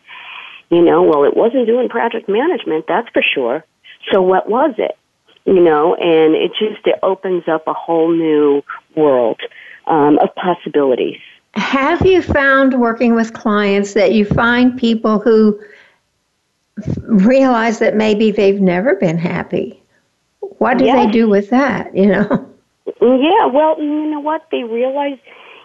you 0.69 0.81
know, 0.81 1.03
well, 1.03 1.23
it 1.23 1.35
wasn't 1.35 1.65
doing 1.65 1.89
project 1.89 2.29
management, 2.29 2.85
that's 2.87 3.09
for 3.09 3.21
sure. 3.23 3.65
So 4.11 4.21
what 4.21 4.49
was 4.49 4.75
it? 4.77 4.97
You 5.45 5.59
know, 5.59 5.95
and 5.95 6.35
it 6.35 6.51
just 6.59 6.85
it 6.85 6.99
opens 7.01 7.47
up 7.47 7.65
a 7.67 7.73
whole 7.73 8.11
new 8.11 8.61
world 8.95 9.39
um, 9.87 10.19
of 10.19 10.33
possibilities. 10.35 11.19
Have 11.55 12.05
you 12.05 12.21
found 12.21 12.79
working 12.79 13.15
with 13.15 13.33
clients 13.33 13.93
that 13.93 14.13
you 14.13 14.25
find 14.25 14.77
people 14.77 15.19
who 15.19 15.59
realize 16.99 17.79
that 17.79 17.95
maybe 17.95 18.31
they've 18.31 18.61
never 18.61 18.95
been 18.95 19.17
happy? 19.17 19.81
What 20.59 20.77
do 20.77 20.85
yes. 20.85 21.05
they 21.05 21.11
do 21.11 21.27
with 21.27 21.49
that? 21.49 21.95
You 21.95 22.07
know. 22.07 22.45
Yeah, 23.01 23.45
well, 23.45 23.81
you 23.81 24.05
know 24.11 24.19
what? 24.19 24.45
They 24.51 24.63
realize 24.63 25.17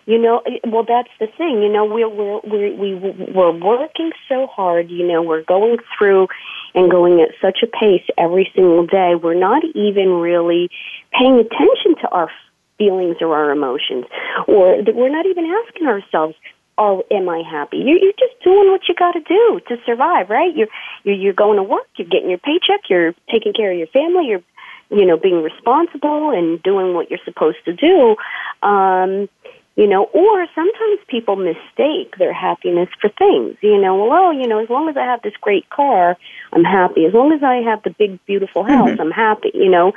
you 0.07 0.19
know, 0.19 0.43
well, 0.67 0.85
that's 0.87 1.09
the 1.19 1.27
thing. 1.39 1.63
You 1.63 1.73
know, 1.73 1.85
we're 1.87 2.09
we're 2.09 2.41
we're 2.45 2.77
we, 2.77 2.95
we're 2.95 3.53
working 3.53 4.13
so 4.29 4.47
hard. 4.47 4.91
You 4.91 5.07
know, 5.07 5.23
we're 5.23 5.43
going 5.43 5.79
through 5.97 6.29
and 6.75 6.91
going 6.91 7.21
at 7.21 7.31
such 7.41 7.61
a 7.63 7.67
pace 7.67 8.05
every 8.19 8.51
single 8.55 8.87
day. 8.87 9.15
We're 9.15 9.39
not 9.39 9.63
even 9.75 10.11
really 10.21 10.71
paying 11.13 11.39
attention 11.39 11.97
to 12.03 12.09
our 12.11 12.31
feelings 12.77 13.17
or 13.21 13.35
our 13.35 13.51
emotions, 13.51 14.05
or 14.47 14.83
that 14.83 14.95
we're 14.95 15.13
not 15.13 15.25
even 15.25 15.47
asking 15.47 15.87
ourselves, 15.87 16.35
"Oh, 16.77 17.03
am 17.11 17.29
I 17.31 17.43
happy?" 17.49 17.79
You're, 17.79 17.99
you're 17.99 18.19
just 18.19 18.43
doing 18.43 18.71
what 18.71 18.83
you 18.87 18.95
got 18.95 19.13
to 19.13 19.21
do 19.21 19.61
to 19.69 19.77
survive, 19.87 20.29
right? 20.29 20.55
You're, 20.55 20.69
you're 21.05 21.17
you're 21.17 21.33
going 21.33 21.57
to 21.57 21.63
work. 21.63 21.87
You're 21.97 22.09
getting 22.09 22.29
your 22.29 22.41
paycheck. 22.41 22.91
You're 22.91 23.15
taking 23.33 23.55
care 23.55 23.73
of 23.73 23.79
your 23.79 23.87
family. 23.87 24.27
You're 24.27 24.43
you 24.91 25.07
know 25.07 25.17
being 25.17 25.43
responsible 25.43 26.31
and 26.31 26.63
doing 26.63 26.93
what 26.93 27.11
you're 27.11 27.25
supposed 27.25 27.65
to 27.65 27.73
do. 27.73 28.17
Um, 28.63 29.31
you 29.77 29.89
know, 29.89 30.05
or 30.05 30.47
sometimes 30.55 31.01
people 31.09 31.35
mistake 31.37 32.17
their 32.19 32.33
happiness 32.33 32.89
for 33.01 33.11
things. 33.11 33.57
You 33.61 33.81
know, 33.81 33.97
well, 33.97 34.13
oh, 34.13 34.31
you 34.31 34.47
know, 34.47 34.63
as 34.63 34.71
long 34.71 34.89
as 34.89 34.97
I 34.97 35.05
have 35.05 35.23
this 35.23 35.35
great 35.41 35.69
car, 35.69 36.17
I'm 36.53 36.63
happy. 36.63 37.05
As 37.07 37.13
long 37.13 37.33
as 37.33 37.43
I 37.43 37.57
have 37.57 37.83
the 37.83 37.91
big, 37.91 38.25
beautiful 38.25 38.63
house, 38.63 38.91
mm-hmm. 38.91 39.01
I'm 39.01 39.11
happy. 39.11 39.51
You 39.53 39.69
know, 39.69 39.93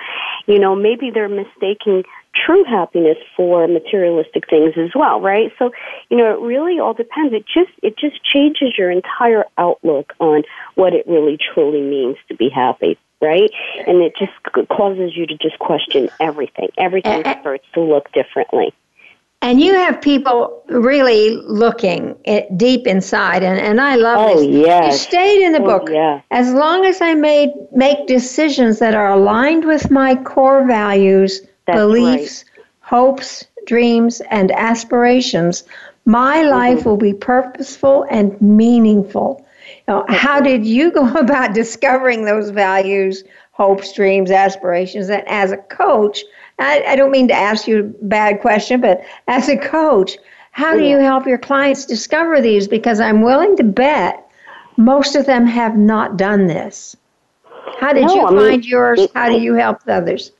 you 0.47 0.57
know, 0.57 0.75
maybe 0.75 1.11
they're 1.11 1.29
mistaking 1.29 2.03
true 2.45 2.63
happiness 2.63 3.17
for 3.35 3.67
materialistic 3.67 4.49
things 4.49 4.73
as 4.77 4.91
well, 4.95 5.21
right? 5.21 5.51
So, 5.59 5.71
you 6.09 6.17
know, 6.17 6.33
it 6.33 6.41
really 6.41 6.79
all 6.79 6.93
depends. 6.93 7.33
It 7.33 7.45
just 7.45 7.71
it 7.83 7.97
just 7.97 8.23
changes 8.23 8.77
your 8.77 8.89
entire 8.89 9.45
outlook 9.59 10.13
on 10.19 10.43
what 10.73 10.93
it 10.93 11.05
really 11.07 11.37
truly 11.53 11.81
means 11.81 12.17
to 12.29 12.35
be 12.35 12.49
happy 12.49 12.97
right? 13.19 13.49
And 13.87 14.03
it 14.03 14.13
just 14.15 14.31
causes 14.69 15.17
you 15.17 15.25
to 15.25 15.35
just 15.37 15.57
question 15.57 16.07
everything. 16.19 16.69
Everything 16.77 17.21
starts 17.21 17.65
to 17.73 17.81
look 17.81 18.11
differently. 18.11 18.75
And 19.41 19.61
you 19.61 19.73
have 19.75 20.01
people 20.01 20.63
really 20.67 21.35
looking 21.35 22.17
deep 22.57 22.87
inside, 22.87 23.43
and, 23.43 23.59
and 23.59 23.79
I 23.79 23.95
love 23.95 24.17
oh, 24.17 24.39
this. 24.39 24.47
Yes. 24.47 24.93
You 24.93 24.99
stayed 24.99 25.45
in 25.45 25.51
the 25.53 25.61
oh, 25.61 25.65
book. 25.65 25.89
Yeah. 25.89 26.21
As 26.31 26.51
long 26.51 26.85
as 26.85 27.01
I 27.01 27.13
made 27.13 27.51
make 27.71 28.07
decisions 28.07 28.79
that 28.79 28.95
are 28.95 29.11
aligned 29.11 29.65
with 29.65 29.91
my 29.91 30.15
core 30.15 30.65
values, 30.65 31.41
That's 31.67 31.77
beliefs, 31.77 32.45
right. 32.57 32.65
hopes, 32.79 33.45
dreams, 33.67 34.21
and 34.31 34.51
aspirations, 34.51 35.63
my 36.05 36.37
mm-hmm. 36.37 36.49
life 36.49 36.85
will 36.85 36.97
be 36.97 37.13
purposeful 37.13 38.07
and 38.09 38.41
meaningful. 38.41 39.45
Now, 39.87 40.05
how 40.09 40.41
did 40.41 40.65
you 40.65 40.91
go 40.99 41.13
about 41.13 41.53
discovering 41.53 42.25
those 42.25 42.49
values, 42.49 43.23
hopes, 43.51 43.93
dreams, 43.93 44.31
aspirations? 44.31 45.09
And 45.09 45.27
as 45.27 45.51
a 45.51 45.57
coach, 45.57 46.23
I, 46.59 46.83
I 46.87 46.95
don't 46.95 47.11
mean 47.11 47.27
to 47.27 47.33
ask 47.33 47.67
you 47.67 47.79
a 47.79 48.05
bad 48.05 48.41
question, 48.41 48.81
but 48.81 49.01
as 49.27 49.47
a 49.47 49.57
coach, 49.57 50.17
how 50.51 50.75
do 50.75 50.83
you 50.83 50.97
help 50.97 51.27
your 51.27 51.37
clients 51.37 51.85
discover 51.85 52.41
these? 52.41 52.67
Because 52.67 52.99
I'm 52.99 53.21
willing 53.21 53.55
to 53.57 53.63
bet 53.63 54.27
most 54.75 55.15
of 55.15 55.25
them 55.25 55.45
have 55.45 55.77
not 55.77 56.17
done 56.17 56.47
this. 56.47 56.95
How 57.79 57.93
did 57.93 58.07
no, 58.07 58.15
you 58.15 58.21
I 58.21 58.29
find 58.29 58.61
mean, 58.61 58.63
yours? 58.63 58.99
It, 59.01 59.11
how 59.13 59.29
do 59.29 59.39
you 59.39 59.53
help 59.53 59.79
others? 59.87 60.31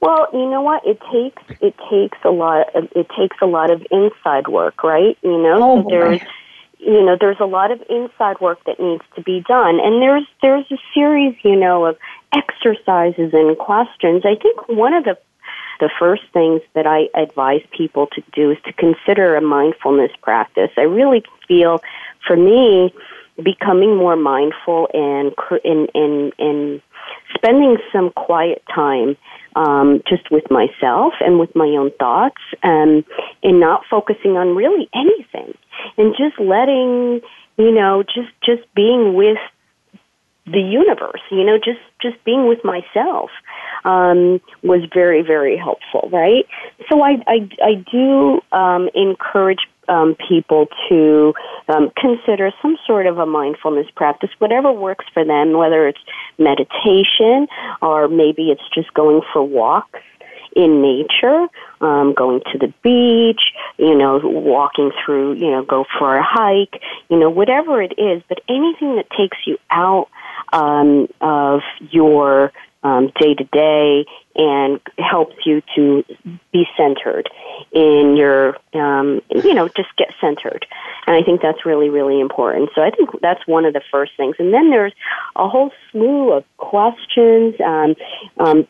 Well, 0.00 0.28
you 0.32 0.48
know 0.48 0.62
what? 0.62 0.86
It 0.86 1.00
takes 1.12 1.42
it 1.60 1.74
takes 1.90 2.18
a 2.24 2.30
lot. 2.30 2.74
Of, 2.74 2.84
it 2.94 3.08
takes 3.18 3.36
a 3.42 3.46
lot 3.46 3.70
of 3.70 3.84
inside 3.90 4.48
work, 4.48 4.82
right? 4.82 5.18
You 5.22 5.42
know, 5.42 5.58
oh, 5.60 5.82
so 5.82 5.88
there's 5.90 6.20
you 6.78 7.04
know 7.04 7.16
there's 7.20 7.40
a 7.40 7.44
lot 7.44 7.70
of 7.70 7.82
inside 7.90 8.40
work 8.40 8.60
that 8.66 8.80
needs 8.80 9.02
to 9.16 9.22
be 9.22 9.44
done, 9.46 9.80
and 9.80 10.00
there's 10.00 10.26
there's 10.42 10.64
a 10.70 10.78
series, 10.94 11.34
you 11.42 11.56
know, 11.56 11.86
of 11.86 11.98
exercises 12.32 13.32
and 13.34 13.58
questions. 13.58 14.22
I 14.24 14.36
think 14.40 14.68
one 14.68 14.94
of 14.94 15.04
the 15.04 15.18
the 15.80 15.90
first 15.98 16.22
things 16.32 16.60
that 16.74 16.86
I 16.86 17.08
advise 17.14 17.62
people 17.76 18.06
to 18.08 18.22
do 18.32 18.50
is 18.50 18.58
to 18.66 18.72
consider 18.72 19.36
a 19.36 19.40
mindfulness 19.40 20.12
practice. 20.22 20.70
I 20.76 20.82
really 20.82 21.24
feel, 21.48 21.82
for 22.26 22.36
me, 22.36 22.94
becoming 23.42 23.96
more 23.96 24.16
mindful 24.16 24.88
and 24.92 25.32
in 25.64 25.88
in 25.94 26.32
in 26.38 26.82
spending 27.34 27.78
some 27.92 28.10
quiet 28.10 28.62
time 28.72 29.16
um, 29.56 30.02
just 30.06 30.30
with 30.30 30.50
myself 30.50 31.14
and 31.20 31.40
with 31.40 31.56
my 31.56 31.66
own 31.66 31.90
thoughts, 31.98 32.40
um, 32.62 33.04
and 33.42 33.58
not 33.58 33.82
focusing 33.90 34.36
on 34.36 34.54
really 34.54 34.88
anything, 34.94 35.56
and 35.96 36.14
just 36.16 36.38
letting 36.38 37.22
you 37.60 37.72
know, 37.72 38.02
just 38.02 38.30
just 38.42 38.62
being 38.74 39.14
with 39.14 39.38
the 40.46 40.60
universe 40.60 41.20
you 41.30 41.44
know 41.44 41.58
just 41.58 41.80
just 42.00 42.22
being 42.24 42.48
with 42.48 42.64
myself 42.64 43.30
um, 43.84 44.40
was 44.62 44.80
very 44.92 45.22
very 45.22 45.56
helpful 45.56 46.08
right? 46.12 46.46
So 46.88 47.02
i 47.02 47.22
i, 47.26 47.48
I 47.62 47.74
do 47.90 48.40
um, 48.52 48.88
encourage 48.94 49.60
um, 49.90 50.16
people 50.28 50.68
to 50.88 51.34
um, 51.68 51.90
consider 51.96 52.52
some 52.62 52.78
sort 52.86 53.06
of 53.06 53.18
a 53.18 53.26
mindfulness 53.26 53.88
practice, 53.96 54.30
whatever 54.38 54.72
works 54.72 55.04
for 55.12 55.24
them, 55.24 55.52
whether 55.52 55.88
it's 55.88 55.98
meditation 56.38 57.48
or 57.82 58.06
maybe 58.08 58.50
it's 58.50 58.62
just 58.72 58.94
going 58.94 59.20
for 59.32 59.42
walks 59.42 59.98
in 60.56 60.82
nature, 60.82 61.46
um, 61.80 62.12
going 62.14 62.40
to 62.52 62.58
the 62.58 62.72
beach, 62.82 63.40
you 63.78 63.96
know, 63.96 64.20
walking 64.22 64.90
through, 65.04 65.34
you 65.34 65.50
know, 65.50 65.64
go 65.64 65.84
for 65.98 66.16
a 66.16 66.22
hike, 66.22 66.82
you 67.08 67.18
know, 67.18 67.30
whatever 67.30 67.82
it 67.82 67.94
is, 67.98 68.22
but 68.28 68.40
anything 68.48 68.96
that 68.96 69.06
takes 69.16 69.38
you 69.46 69.58
out 69.70 70.08
um, 70.52 71.08
of 71.20 71.60
your 71.90 72.52
day 72.82 73.34
to 73.34 73.44
day 73.52 74.06
and 74.36 74.80
helps 74.98 75.36
you 75.44 75.62
to 75.74 76.04
be 76.52 76.66
centered 76.76 77.28
in 77.72 78.16
your, 78.16 78.56
um, 78.74 79.20
you 79.30 79.54
know, 79.54 79.68
just 79.68 79.94
get 79.96 80.08
centered. 80.20 80.66
And 81.06 81.16
I 81.16 81.22
think 81.22 81.42
that's 81.42 81.66
really, 81.66 81.90
really 81.90 82.20
important. 82.20 82.70
So 82.74 82.82
I 82.82 82.90
think 82.90 83.10
that's 83.20 83.46
one 83.46 83.64
of 83.64 83.74
the 83.74 83.82
first 83.90 84.12
things. 84.16 84.36
And 84.38 84.54
then 84.54 84.70
there's 84.70 84.94
a 85.36 85.48
whole 85.48 85.72
slew 85.90 86.32
of 86.32 86.44
questions, 86.56 87.54
um, 87.60 87.94
um, 88.38 88.66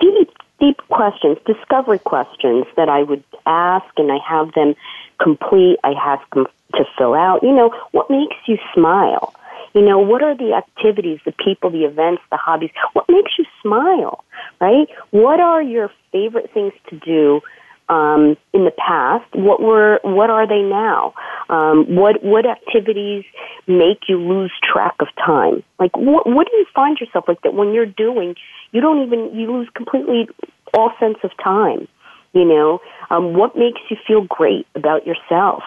deep, 0.00 0.30
deep 0.60 0.78
questions, 0.88 1.38
discovery 1.44 1.98
questions 1.98 2.66
that 2.76 2.88
I 2.88 3.02
would 3.02 3.24
ask, 3.44 3.86
and 3.96 4.10
I 4.10 4.18
have 4.26 4.52
them 4.54 4.74
complete. 5.20 5.78
I 5.84 5.92
have 5.92 6.20
them 6.34 6.46
to 6.74 6.84
fill 6.96 7.14
out. 7.14 7.42
You 7.42 7.52
know, 7.52 7.74
what 7.90 8.08
makes 8.08 8.36
you 8.46 8.58
smile? 8.72 9.34
You 9.74 9.82
know, 9.82 9.98
what 9.98 10.22
are 10.22 10.36
the 10.36 10.52
activities, 10.54 11.20
the 11.24 11.32
people, 11.32 11.70
the 11.70 11.84
events, 11.84 12.22
the 12.30 12.36
hobbies? 12.36 12.70
What 12.92 13.06
makes 13.08 13.32
you 13.38 13.44
smile, 13.62 14.24
right? 14.60 14.88
What 15.10 15.40
are 15.40 15.62
your 15.62 15.90
favorite 16.12 16.50
things 16.52 16.72
to 16.90 16.98
do 16.98 17.40
um, 17.88 18.36
in 18.52 18.64
the 18.64 18.72
past? 18.76 19.24
What 19.34 19.60
were 19.60 19.98
what 20.02 20.30
are 20.30 20.46
they 20.46 20.62
now? 20.62 21.14
Um, 21.48 21.96
what 21.96 22.22
what 22.22 22.46
activities 22.46 23.24
make 23.66 24.08
you 24.08 24.18
lose 24.18 24.52
track 24.62 24.94
of 25.00 25.08
time? 25.24 25.62
Like 25.78 25.96
what 25.96 26.26
what 26.26 26.48
do 26.50 26.56
you 26.56 26.66
find 26.74 26.98
yourself 26.98 27.24
like 27.28 27.40
that 27.42 27.54
when 27.54 27.72
you're 27.72 27.86
doing? 27.86 28.34
You 28.72 28.80
don't 28.80 29.02
even 29.02 29.38
you 29.38 29.52
lose 29.52 29.68
completely 29.74 30.28
all 30.74 30.92
sense 31.00 31.18
of 31.22 31.30
time. 31.42 31.88
You 32.32 32.44
know, 32.46 32.80
um, 33.10 33.34
what 33.34 33.56
makes 33.56 33.80
you 33.90 33.96
feel 34.06 34.22
great 34.22 34.66
about 34.74 35.06
yourself? 35.06 35.62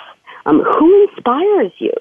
Um, 0.47 0.61
who 0.61 1.07
inspires 1.07 1.71
you? 1.79 1.93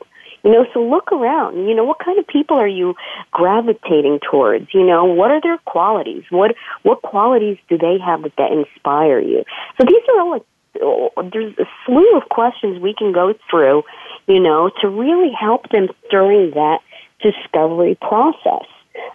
You 0.45 0.53
know, 0.53 0.67
so 0.75 0.83
look 0.83 1.11
around. 1.11 1.67
You 1.67 1.75
know, 1.75 1.85
what 1.85 1.99
kind 2.05 2.19
of 2.19 2.27
people 2.27 2.59
are 2.59 2.69
you 2.69 2.95
gravitating 3.33 4.21
towards? 4.31 4.75
You 4.75 4.85
know, 4.85 5.05
what 5.05 5.31
are 5.31 5.41
their 5.41 5.59
qualities? 5.59 6.25
What 6.31 6.55
what 6.83 7.03
qualities 7.03 7.59
do 7.69 7.79
they 7.79 7.99
have 8.05 8.23
that, 8.23 8.37
that 8.37 8.53
inspire 8.53 9.21
you? 9.21 9.45
So 9.79 9.87
these 9.87 10.03
are 10.09 10.21
all 10.21 10.31
like 10.31 10.45
oh, 10.83 11.11
there's 11.33 11.57
a 11.59 11.65
slew 11.87 12.17
of 12.17 12.29
questions 12.29 12.81
we 12.81 12.95
can 12.95 13.13
go 13.13 13.35
through, 13.51 13.85
you 14.27 14.41
know, 14.41 14.71
to 14.81 14.89
really 14.89 15.33
help 15.33 15.71
them 15.71 15.89
during 16.11 16.51
that 16.51 16.81
discovery 17.21 17.97
process. 18.01 18.67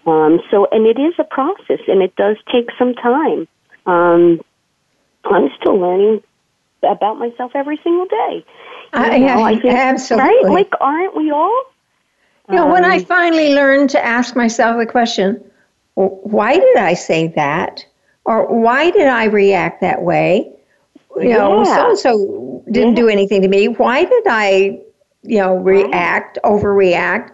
Um, 0.06 0.40
so, 0.52 0.68
and 0.72 0.86
it 0.86 1.00
is 1.00 1.14
a 1.20 1.24
process, 1.24 1.80
and 1.88 2.02
it 2.02 2.16
does 2.16 2.38
take 2.52 2.70
some 2.78 2.94
time. 2.96 3.48
Um, 3.86 4.42
I'm 5.24 5.50
still 5.60 5.78
learning 5.78 6.24
about 6.84 7.18
myself 7.18 7.52
every 7.56 7.80
single 7.84 8.06
day. 8.06 8.46
You 8.94 9.00
uh, 9.00 9.16
yeah, 9.16 9.40
I 9.40 9.54
think, 9.60 9.74
absolutely. 9.74 10.30
Right? 10.30 10.46
Like, 10.46 10.74
aren't 10.80 11.16
we 11.16 11.32
all? 11.32 11.64
You 12.50 12.56
know, 12.56 12.66
um, 12.66 12.72
when 12.72 12.86
I 12.86 12.98
um, 12.98 13.06
finally 13.06 13.54
learned 13.54 13.92
to 13.92 14.04
ask 14.04 14.36
myself 14.36 14.78
the 14.78 14.86
question, 14.86 15.44
why 15.96 16.56
did 16.56 16.78
I 16.78 16.94
say 16.94 17.28
that? 17.30 17.86
Or 18.26 18.48
why 18.48 18.92
did 18.92 19.08
I 19.08 19.26
react 19.26 19.82
that 19.82 20.02
way? 20.02 20.52
You 21.18 21.30
know, 21.30 21.64
so 21.64 21.90
and 21.90 22.00
so 22.00 22.64
didn't 22.72 22.96
yeah. 22.96 23.04
do 23.04 23.10
anything 23.10 23.42
to 23.42 23.48
me. 23.48 23.68
Why 23.68 24.06
did 24.06 24.24
I, 24.28 24.80
you 25.24 25.40
know, 25.40 25.58
react, 25.58 26.38
right. 26.44 26.52
overreact? 26.54 27.32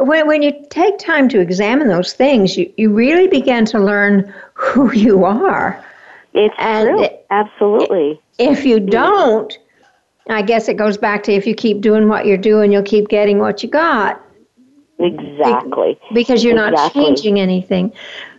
When, 0.00 0.26
when 0.26 0.42
you 0.42 0.52
take 0.70 0.98
time 0.98 1.28
to 1.30 1.40
examine 1.40 1.88
those 1.88 2.12
things, 2.12 2.56
you, 2.56 2.72
you 2.76 2.92
really 2.92 3.26
begin 3.26 3.64
to 3.66 3.80
learn 3.80 4.32
who 4.54 4.92
you 4.92 5.24
are. 5.24 5.82
It's 6.34 6.54
and 6.58 6.88
true. 6.88 7.08
Absolutely. 7.30 8.20
If 8.38 8.64
you 8.64 8.80
don't, 8.80 9.56
I 10.28 10.42
guess 10.42 10.68
it 10.68 10.74
goes 10.74 10.96
back 10.96 11.22
to 11.24 11.32
if 11.32 11.46
you 11.46 11.54
keep 11.54 11.80
doing 11.80 12.08
what 12.08 12.26
you're 12.26 12.36
doing, 12.38 12.72
you'll 12.72 12.82
keep 12.82 13.08
getting 13.08 13.38
what 13.38 13.62
you 13.62 13.68
got. 13.68 14.20
Exactly. 14.98 15.98
Because 16.12 16.42
you're 16.42 16.56
exactly. 16.56 16.76
not 16.76 16.92
changing 16.92 17.40
anything. 17.40 17.92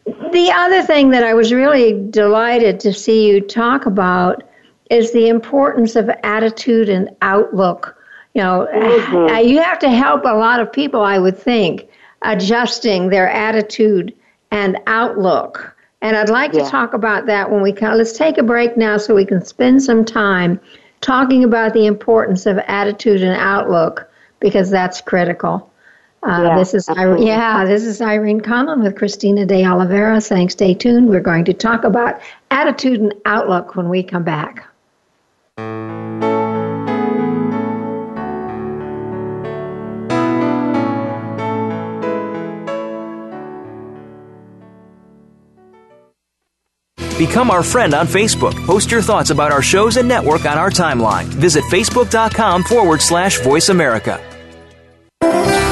The 0.06 0.52
other 0.54 0.84
thing 0.84 1.10
that 1.10 1.24
I 1.24 1.34
was 1.34 1.52
really 1.52 2.08
delighted 2.10 2.80
to 2.82 2.94
see 2.94 3.28
you 3.28 3.42
talk 3.42 3.86
about 3.86 4.44
is 4.90 5.12
the 5.12 5.28
importance 5.28 5.96
of 5.96 6.10
attitude 6.24 6.90
and 6.90 7.10
outlook. 7.22 7.98
You 8.34 8.44
know, 8.44 8.68
mm-hmm. 8.72 9.48
you 9.48 9.62
have 9.62 9.80
to 9.80 9.90
help 9.90 10.26
a 10.26 10.36
lot 10.36 10.60
of 10.60 10.72
people, 10.72 11.02
I 11.02 11.18
would 11.18 11.38
think, 11.38 11.88
adjusting 12.22 13.10
their 13.10 13.30
attitude 13.30 14.14
and 14.52 14.78
outlook. 14.88 15.75
And 16.06 16.16
I'd 16.16 16.30
like 16.30 16.54
yeah. 16.54 16.64
to 16.64 16.70
talk 16.70 16.94
about 16.94 17.26
that 17.26 17.50
when 17.50 17.64
we 17.64 17.74
come. 17.74 17.98
Let's 17.98 18.16
take 18.16 18.38
a 18.38 18.44
break 18.44 18.78
now 18.78 18.98
so 18.98 19.16
we 19.16 19.26
can 19.26 19.44
spend 19.44 19.82
some 19.82 20.06
time 20.06 20.60
talking 21.02 21.44
about 21.44 21.74
the 21.74 21.88
importance 21.88 22.46
of 22.46 22.60
attitude 22.60 23.24
and 23.24 23.36
outlook 23.36 24.08
because 24.40 24.70
that's 24.70 25.02
critical. 25.02 25.74
Uh, 26.22 26.44
yeah, 26.44 26.60
this 26.60 26.76
is 26.76 26.88
absolutely. 26.88 27.26
yeah, 27.26 27.66
this 27.66 27.84
is 27.84 28.04
Irene 28.04 28.40
Conlon 28.40 28.84
with 28.84 28.96
Christina 28.96 29.48
De 29.48 29.66
Oliveira 29.66 30.22
saying 30.22 30.50
stay 30.50 30.76
tuned. 30.76 31.10
We're 31.10 31.22
going 31.22 31.44
to 31.46 31.54
talk 31.54 31.84
about 31.84 32.22
attitude 32.52 33.00
and 33.00 33.16
outlook 33.26 33.76
when 33.76 33.90
we 33.90 34.04
come 34.04 34.24
back. 34.24 34.65
Become 47.26 47.50
our 47.50 47.64
friend 47.64 47.96
on 47.96 48.06
Facebook. 48.06 48.54
Post 48.68 48.92
your 48.92 49.02
thoughts 49.02 49.32
about 49.32 49.52
our 49.52 49.64
shows 49.64 49.98
and 49.98 50.08
network 50.08 50.46
on 50.46 50.60
our 50.60 50.70
timeline. 50.70 51.26
Visit 51.26 51.64
facebook.com 51.64 52.64
forward 52.64 53.02
slash 53.02 53.40
voice 53.40 53.70
America. 53.70 54.22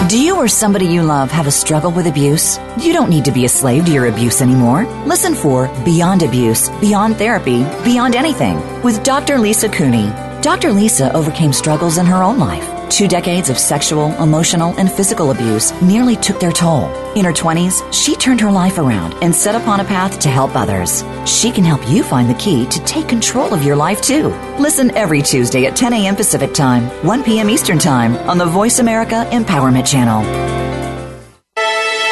Do 0.09 0.19
you 0.19 0.35
or 0.35 0.47
somebody 0.47 0.87
you 0.87 1.03
love 1.03 1.29
have 1.29 1.45
a 1.45 1.51
struggle 1.51 1.91
with 1.91 2.07
abuse? 2.07 2.57
You 2.79 2.91
don't 2.91 3.09
need 3.09 3.25
to 3.25 3.31
be 3.31 3.45
a 3.45 3.49
slave 3.49 3.85
to 3.85 3.91
your 3.91 4.07
abuse 4.07 4.41
anymore. 4.41 4.85
Listen 5.05 5.35
for 5.35 5.67
Beyond 5.85 6.23
Abuse, 6.23 6.69
Beyond 6.81 7.17
Therapy, 7.17 7.63
Beyond 7.83 8.15
Anything 8.15 8.57
with 8.81 9.03
Dr. 9.03 9.37
Lisa 9.37 9.69
Cooney. 9.69 10.32
Dr. 10.43 10.71
Lisa 10.71 11.11
overcame 11.15 11.53
struggles 11.53 11.97
in 11.97 12.05
her 12.05 12.21
own 12.21 12.37
life 12.37 12.83
Two 12.93 13.07
decades 13.07 13.49
of 13.49 13.57
sexual, 13.57 14.11
emotional, 14.21 14.75
and 14.77 14.91
physical 14.91 15.31
abuse 15.31 15.71
nearly 15.81 16.15
took 16.15 16.39
their 16.39 16.51
toll. 16.51 16.93
In 17.15 17.25
her 17.25 17.33
20s, 17.33 17.91
she 17.91 18.15
turned 18.15 18.39
her 18.39 18.51
life 18.51 18.77
around 18.77 19.15
and 19.23 19.33
set 19.33 19.55
upon 19.55 19.79
a 19.79 19.83
path 19.83 20.19
to 20.19 20.29
help 20.29 20.55
others. 20.55 21.03
She 21.25 21.51
can 21.51 21.63
help 21.63 21.81
you 21.89 22.03
find 22.03 22.29
the 22.29 22.35
key 22.35 22.67
to 22.67 22.79
take 22.85 23.07
control 23.07 23.51
of 23.51 23.63
your 23.63 23.75
life 23.75 23.99
too. 23.99 24.27
Listen 24.59 24.91
every 24.91 25.23
Tuesday 25.23 25.65
at 25.65 25.75
10 25.75 25.91
a.m. 25.93 26.15
Pacific 26.15 26.53
Time, 26.53 26.83
1 27.03 27.23
p.m. 27.23 27.49
Eastern 27.49 27.79
Time 27.79 28.15
on 28.29 28.37
the 28.37 28.45
Voice 28.45 28.77
America 28.77 29.27
Empowerment 29.31 29.87
Channel. 29.87 30.21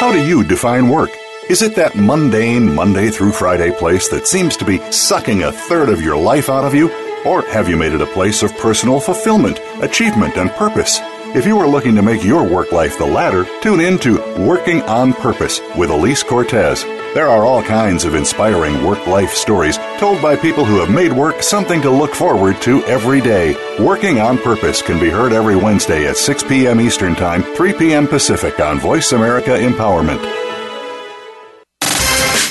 How 0.00 0.10
do 0.10 0.26
you 0.26 0.42
define 0.42 0.88
work? 0.88 1.10
Is 1.48 1.62
it 1.62 1.76
that 1.76 1.94
mundane 1.94 2.74
Monday 2.74 3.10
through 3.10 3.30
Friday 3.30 3.70
place 3.70 4.08
that 4.08 4.26
seems 4.26 4.56
to 4.56 4.64
be 4.64 4.78
sucking 4.90 5.44
a 5.44 5.52
third 5.52 5.90
of 5.90 6.02
your 6.02 6.16
life 6.16 6.50
out 6.50 6.64
of 6.64 6.74
you? 6.74 6.88
Or 7.24 7.42
have 7.42 7.68
you 7.68 7.76
made 7.76 7.92
it 7.92 8.00
a 8.00 8.06
place 8.06 8.42
of 8.42 8.56
personal 8.58 8.98
fulfillment, 8.98 9.60
achievement, 9.80 10.36
and 10.36 10.50
purpose? 10.50 10.98
If 11.34 11.46
you 11.46 11.58
are 11.58 11.68
looking 11.68 11.94
to 11.94 12.02
make 12.02 12.24
your 12.24 12.44
work 12.44 12.72
life 12.72 12.98
the 12.98 13.06
latter, 13.06 13.46
tune 13.62 13.80
in 13.80 13.98
to 14.00 14.18
Working 14.46 14.82
on 14.82 15.14
Purpose 15.14 15.60
with 15.76 15.90
Elise 15.90 16.22
Cortez. 16.22 16.84
There 17.14 17.28
are 17.28 17.44
all 17.44 17.62
kinds 17.62 18.04
of 18.04 18.14
inspiring 18.14 18.84
work 18.84 19.06
life 19.06 19.32
stories 19.32 19.78
told 19.98 20.20
by 20.20 20.34
people 20.34 20.64
who 20.64 20.80
have 20.80 20.90
made 20.90 21.12
work 21.12 21.42
something 21.42 21.80
to 21.82 21.90
look 21.90 22.14
forward 22.14 22.60
to 22.62 22.84
every 22.84 23.20
day. 23.20 23.54
Working 23.78 24.18
on 24.18 24.36
Purpose 24.36 24.82
can 24.82 24.98
be 24.98 25.10
heard 25.10 25.32
every 25.32 25.56
Wednesday 25.56 26.06
at 26.06 26.16
6 26.16 26.42
p.m. 26.42 26.80
Eastern 26.80 27.14
Time, 27.14 27.42
3 27.42 27.72
p.m. 27.74 28.08
Pacific 28.08 28.58
on 28.60 28.80
Voice 28.80 29.12
America 29.12 29.50
Empowerment. 29.50 30.41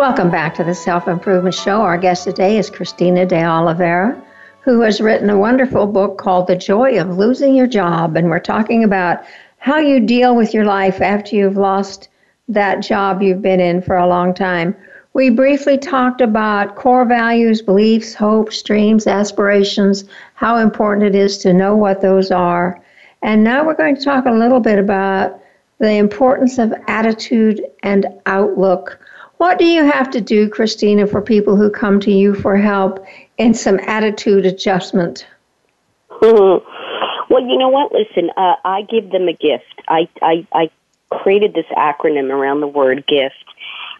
Welcome 0.00 0.30
back 0.30 0.54
to 0.54 0.64
the 0.64 0.74
Self 0.74 1.08
Improvement 1.08 1.54
Show. 1.54 1.82
Our 1.82 1.98
guest 1.98 2.24
today 2.24 2.56
is 2.56 2.70
Christina 2.70 3.26
De 3.26 3.44
Oliveira, 3.44 4.18
who 4.62 4.80
has 4.80 4.98
written 4.98 5.28
a 5.28 5.36
wonderful 5.36 5.86
book 5.86 6.16
called 6.16 6.46
The 6.46 6.56
Joy 6.56 6.98
of 6.98 7.18
Losing 7.18 7.54
Your 7.54 7.66
Job. 7.66 8.16
And 8.16 8.30
we're 8.30 8.40
talking 8.40 8.82
about 8.82 9.22
how 9.58 9.76
you 9.76 10.00
deal 10.00 10.34
with 10.34 10.54
your 10.54 10.64
life 10.64 11.02
after 11.02 11.36
you've 11.36 11.58
lost 11.58 12.08
that 12.48 12.76
job 12.76 13.20
you've 13.20 13.42
been 13.42 13.60
in 13.60 13.82
for 13.82 13.98
a 13.98 14.08
long 14.08 14.32
time. 14.32 14.74
We 15.12 15.28
briefly 15.28 15.76
talked 15.76 16.22
about 16.22 16.76
core 16.76 17.04
values, 17.04 17.60
beliefs, 17.60 18.14
hopes, 18.14 18.62
dreams, 18.62 19.06
aspirations, 19.06 20.06
how 20.32 20.56
important 20.56 21.14
it 21.14 21.14
is 21.14 21.36
to 21.38 21.52
know 21.52 21.76
what 21.76 22.00
those 22.00 22.30
are. 22.30 22.82
And 23.20 23.44
now 23.44 23.66
we're 23.66 23.74
going 23.74 23.96
to 23.96 24.02
talk 24.02 24.24
a 24.24 24.32
little 24.32 24.60
bit 24.60 24.78
about 24.78 25.38
the 25.78 25.92
importance 25.92 26.56
of 26.56 26.72
attitude 26.88 27.62
and 27.82 28.06
outlook 28.24 28.98
what 29.40 29.58
do 29.58 29.64
you 29.64 29.90
have 29.90 30.10
to 30.10 30.20
do, 30.20 30.50
Christina, 30.50 31.06
for 31.06 31.22
people 31.22 31.56
who 31.56 31.70
come 31.70 31.98
to 32.00 32.12
you 32.12 32.34
for 32.34 32.58
help 32.58 33.02
and 33.38 33.56
some 33.56 33.80
attitude 33.86 34.44
adjustment? 34.44 35.26
Mm-hmm. 36.10 37.32
Well, 37.32 37.42
you 37.48 37.56
know 37.56 37.70
what? 37.70 37.90
Listen, 37.90 38.28
uh, 38.36 38.56
I 38.66 38.82
give 38.82 39.10
them 39.10 39.28
a 39.28 39.32
gift. 39.32 39.80
I, 39.88 40.10
I, 40.20 40.46
I 40.52 40.70
created 41.10 41.54
this 41.54 41.64
acronym 41.74 42.28
around 42.30 42.60
the 42.60 42.66
word 42.66 43.06
gift. 43.06 43.46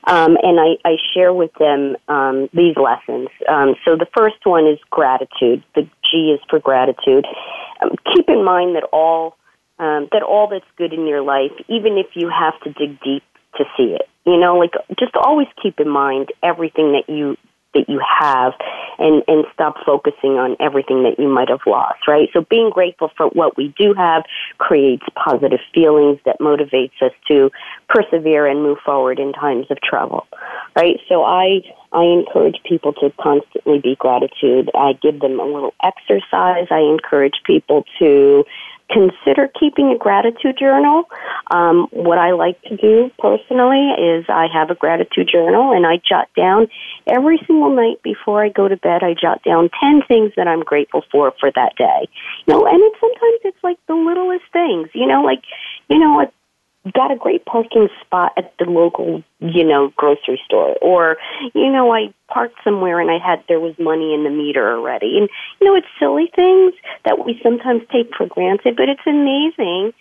Um, 0.04 0.36
and 0.42 0.60
I, 0.60 0.76
I, 0.86 0.96
share 1.14 1.32
with 1.32 1.54
them 1.54 1.96
um, 2.08 2.50
these 2.52 2.76
lessons. 2.76 3.28
Um, 3.48 3.76
so 3.82 3.96
the 3.96 4.08
first 4.14 4.44
one 4.44 4.66
is 4.66 4.78
gratitude. 4.90 5.64
The 5.74 5.88
G 6.10 6.32
is 6.32 6.40
for 6.50 6.58
gratitude. 6.58 7.24
Um, 7.80 7.92
keep 8.12 8.28
in 8.28 8.44
mind 8.44 8.76
that 8.76 8.84
all 8.92 9.38
um, 9.78 10.08
that 10.12 10.22
all 10.22 10.48
that's 10.48 10.66
good 10.76 10.92
in 10.92 11.06
your 11.06 11.22
life, 11.22 11.52
even 11.68 11.96
if 11.96 12.08
you 12.14 12.28
have 12.28 12.60
to 12.60 12.72
dig 12.72 13.00
deep 13.00 13.22
to 13.56 13.64
see 13.76 13.94
it, 13.94 14.08
you 14.24 14.38
know, 14.38 14.58
like 14.58 14.72
just 14.98 15.14
always 15.16 15.48
keep 15.62 15.80
in 15.80 15.88
mind 15.88 16.28
everything 16.42 16.92
that 16.92 17.12
you 17.12 17.36
that 17.74 17.88
you 17.88 18.00
have 18.00 18.52
and, 18.98 19.22
and 19.28 19.44
stop 19.54 19.76
focusing 19.86 20.32
on 20.32 20.56
everything 20.60 21.04
that 21.04 21.18
you 21.18 21.28
might 21.28 21.48
have 21.48 21.60
lost, 21.66 22.06
right? 22.08 22.28
So 22.32 22.44
being 22.50 22.70
grateful 22.70 23.10
for 23.16 23.28
what 23.28 23.56
we 23.56 23.72
do 23.78 23.94
have 23.94 24.24
creates 24.58 25.04
positive 25.14 25.60
feelings 25.72 26.18
that 26.24 26.40
motivates 26.40 27.00
us 27.00 27.12
to 27.28 27.50
persevere 27.88 28.46
and 28.46 28.62
move 28.62 28.78
forward 28.84 29.18
in 29.18 29.32
times 29.32 29.66
of 29.70 29.78
trouble, 29.80 30.26
right? 30.76 30.98
So 31.08 31.22
I, 31.22 31.62
I 31.92 32.02
encourage 32.04 32.60
people 32.68 32.92
to 32.94 33.12
constantly 33.20 33.78
be 33.78 33.96
gratitude. 33.96 34.70
I 34.74 34.94
give 35.00 35.20
them 35.20 35.38
a 35.38 35.44
little 35.44 35.74
exercise. 35.82 36.66
I 36.70 36.80
encourage 36.80 37.40
people 37.44 37.84
to 38.00 38.44
consider 38.90 39.48
keeping 39.58 39.92
a 39.94 39.98
gratitude 39.98 40.58
journal. 40.58 41.04
Um, 41.50 41.86
what 41.90 42.18
I 42.18 42.32
like 42.32 42.60
to 42.62 42.76
do 42.76 43.10
personally 43.18 43.90
is 43.98 44.24
I 44.28 44.46
have 44.52 44.70
a 44.70 44.74
gratitude 44.74 45.28
journal 45.32 45.72
and 45.72 45.86
I 45.86 46.00
jot 46.06 46.28
down 46.36 46.68
every 47.06 47.40
single 47.46 47.74
night 47.74 48.02
before 48.02 48.44
I 48.44 48.48
go 48.48 48.68
to 48.68 48.76
bed. 48.76 49.02
I 49.02 49.14
jot 49.14 49.42
down 49.44 49.70
ten 49.80 50.02
things 50.06 50.32
that 50.36 50.48
I'm 50.48 50.60
grateful 50.60 51.02
for 51.10 51.32
for 51.38 51.50
that 51.54 51.76
day. 51.76 52.08
You 52.46 52.54
know, 52.54 52.66
and 52.66 52.80
it, 52.82 52.92
sometimes 53.00 53.40
it's 53.44 53.62
like 53.62 53.78
the 53.86 53.94
littlest 53.94 54.44
things. 54.52 54.88
You 54.94 55.06
know, 55.06 55.22
like 55.22 55.42
you 55.88 55.98
know, 55.98 56.30
got 56.94 57.12
a 57.12 57.16
great 57.16 57.44
parking 57.44 57.88
spot 58.00 58.32
at 58.36 58.54
the 58.58 58.64
local, 58.64 59.22
you 59.40 59.64
know, 59.64 59.92
grocery 59.96 60.40
store. 60.44 60.76
Or, 60.80 61.16
you 61.54 61.70
know, 61.70 61.92
I 61.92 62.14
parked 62.28 62.56
somewhere 62.64 63.00
and 63.00 63.10
I 63.10 63.18
had, 63.18 63.44
there 63.48 63.60
was 63.60 63.74
money 63.78 64.14
in 64.14 64.24
the 64.24 64.30
meter 64.30 64.76
already. 64.76 65.18
And, 65.18 65.28
you 65.60 65.66
know, 65.66 65.74
it's 65.74 65.86
silly 65.98 66.30
things 66.34 66.72
that 67.04 67.24
we 67.24 67.38
sometimes 67.42 67.82
take 67.92 68.14
for 68.16 68.26
granted, 68.26 68.76
but 68.76 68.88
it's 68.88 69.06
amazing 69.06 69.92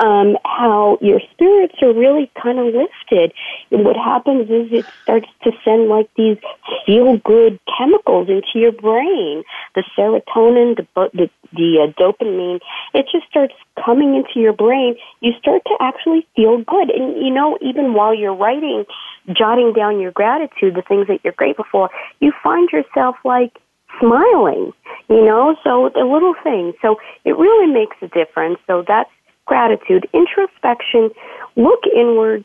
um, 0.00 0.36
how 0.44 0.98
your 1.00 1.20
spirits 1.32 1.74
are 1.82 1.92
really 1.92 2.30
kind 2.40 2.58
of 2.58 2.66
lifted. 2.66 3.32
And 3.70 3.84
what 3.84 3.96
happens 3.96 4.50
is 4.50 4.72
it 4.72 4.86
starts 5.02 5.28
to 5.44 5.52
send 5.64 5.88
like 5.88 6.10
these 6.16 6.38
feel 6.84 7.18
good 7.18 7.60
chemicals 7.78 8.28
into 8.28 8.58
your 8.58 8.72
brain. 8.72 9.44
The 9.74 9.84
serotonin, 9.96 10.76
the, 10.76 10.86
the, 11.12 11.30
the 11.52 11.78
uh, 11.82 12.00
dopamine, 12.00 12.60
it 12.92 13.06
just 13.12 13.26
starts 13.28 13.54
coming 13.84 14.14
into 14.14 14.40
your 14.40 14.52
brain. 14.52 14.96
You 15.20 15.32
start 15.38 15.62
to 15.66 15.76
actually 15.80 16.26
feel 16.34 16.58
good. 16.58 16.90
And 16.90 17.24
you 17.24 17.32
know, 17.32 17.58
even 17.60 17.94
while 17.94 18.14
you're 18.14 18.34
writing, 18.34 18.84
jotting 19.32 19.72
down 19.72 20.00
your 20.00 20.12
gratitude, 20.12 20.74
the 20.74 20.82
things 20.82 21.06
that 21.06 21.20
you're 21.22 21.32
grateful 21.34 21.66
for, 21.70 21.90
you 22.20 22.32
find 22.42 22.68
yourself 22.70 23.16
like, 23.24 23.52
smiling, 24.00 24.72
you 25.08 25.24
know, 25.24 25.56
so 25.62 25.90
the 25.94 26.04
little 26.04 26.34
things. 26.42 26.74
So 26.82 26.96
it 27.24 27.36
really 27.36 27.72
makes 27.72 27.96
a 28.02 28.08
difference. 28.08 28.58
So 28.66 28.84
that's 28.86 29.10
gratitude, 29.46 30.08
introspection, 30.12 31.10
look 31.56 31.80
inward 31.94 32.44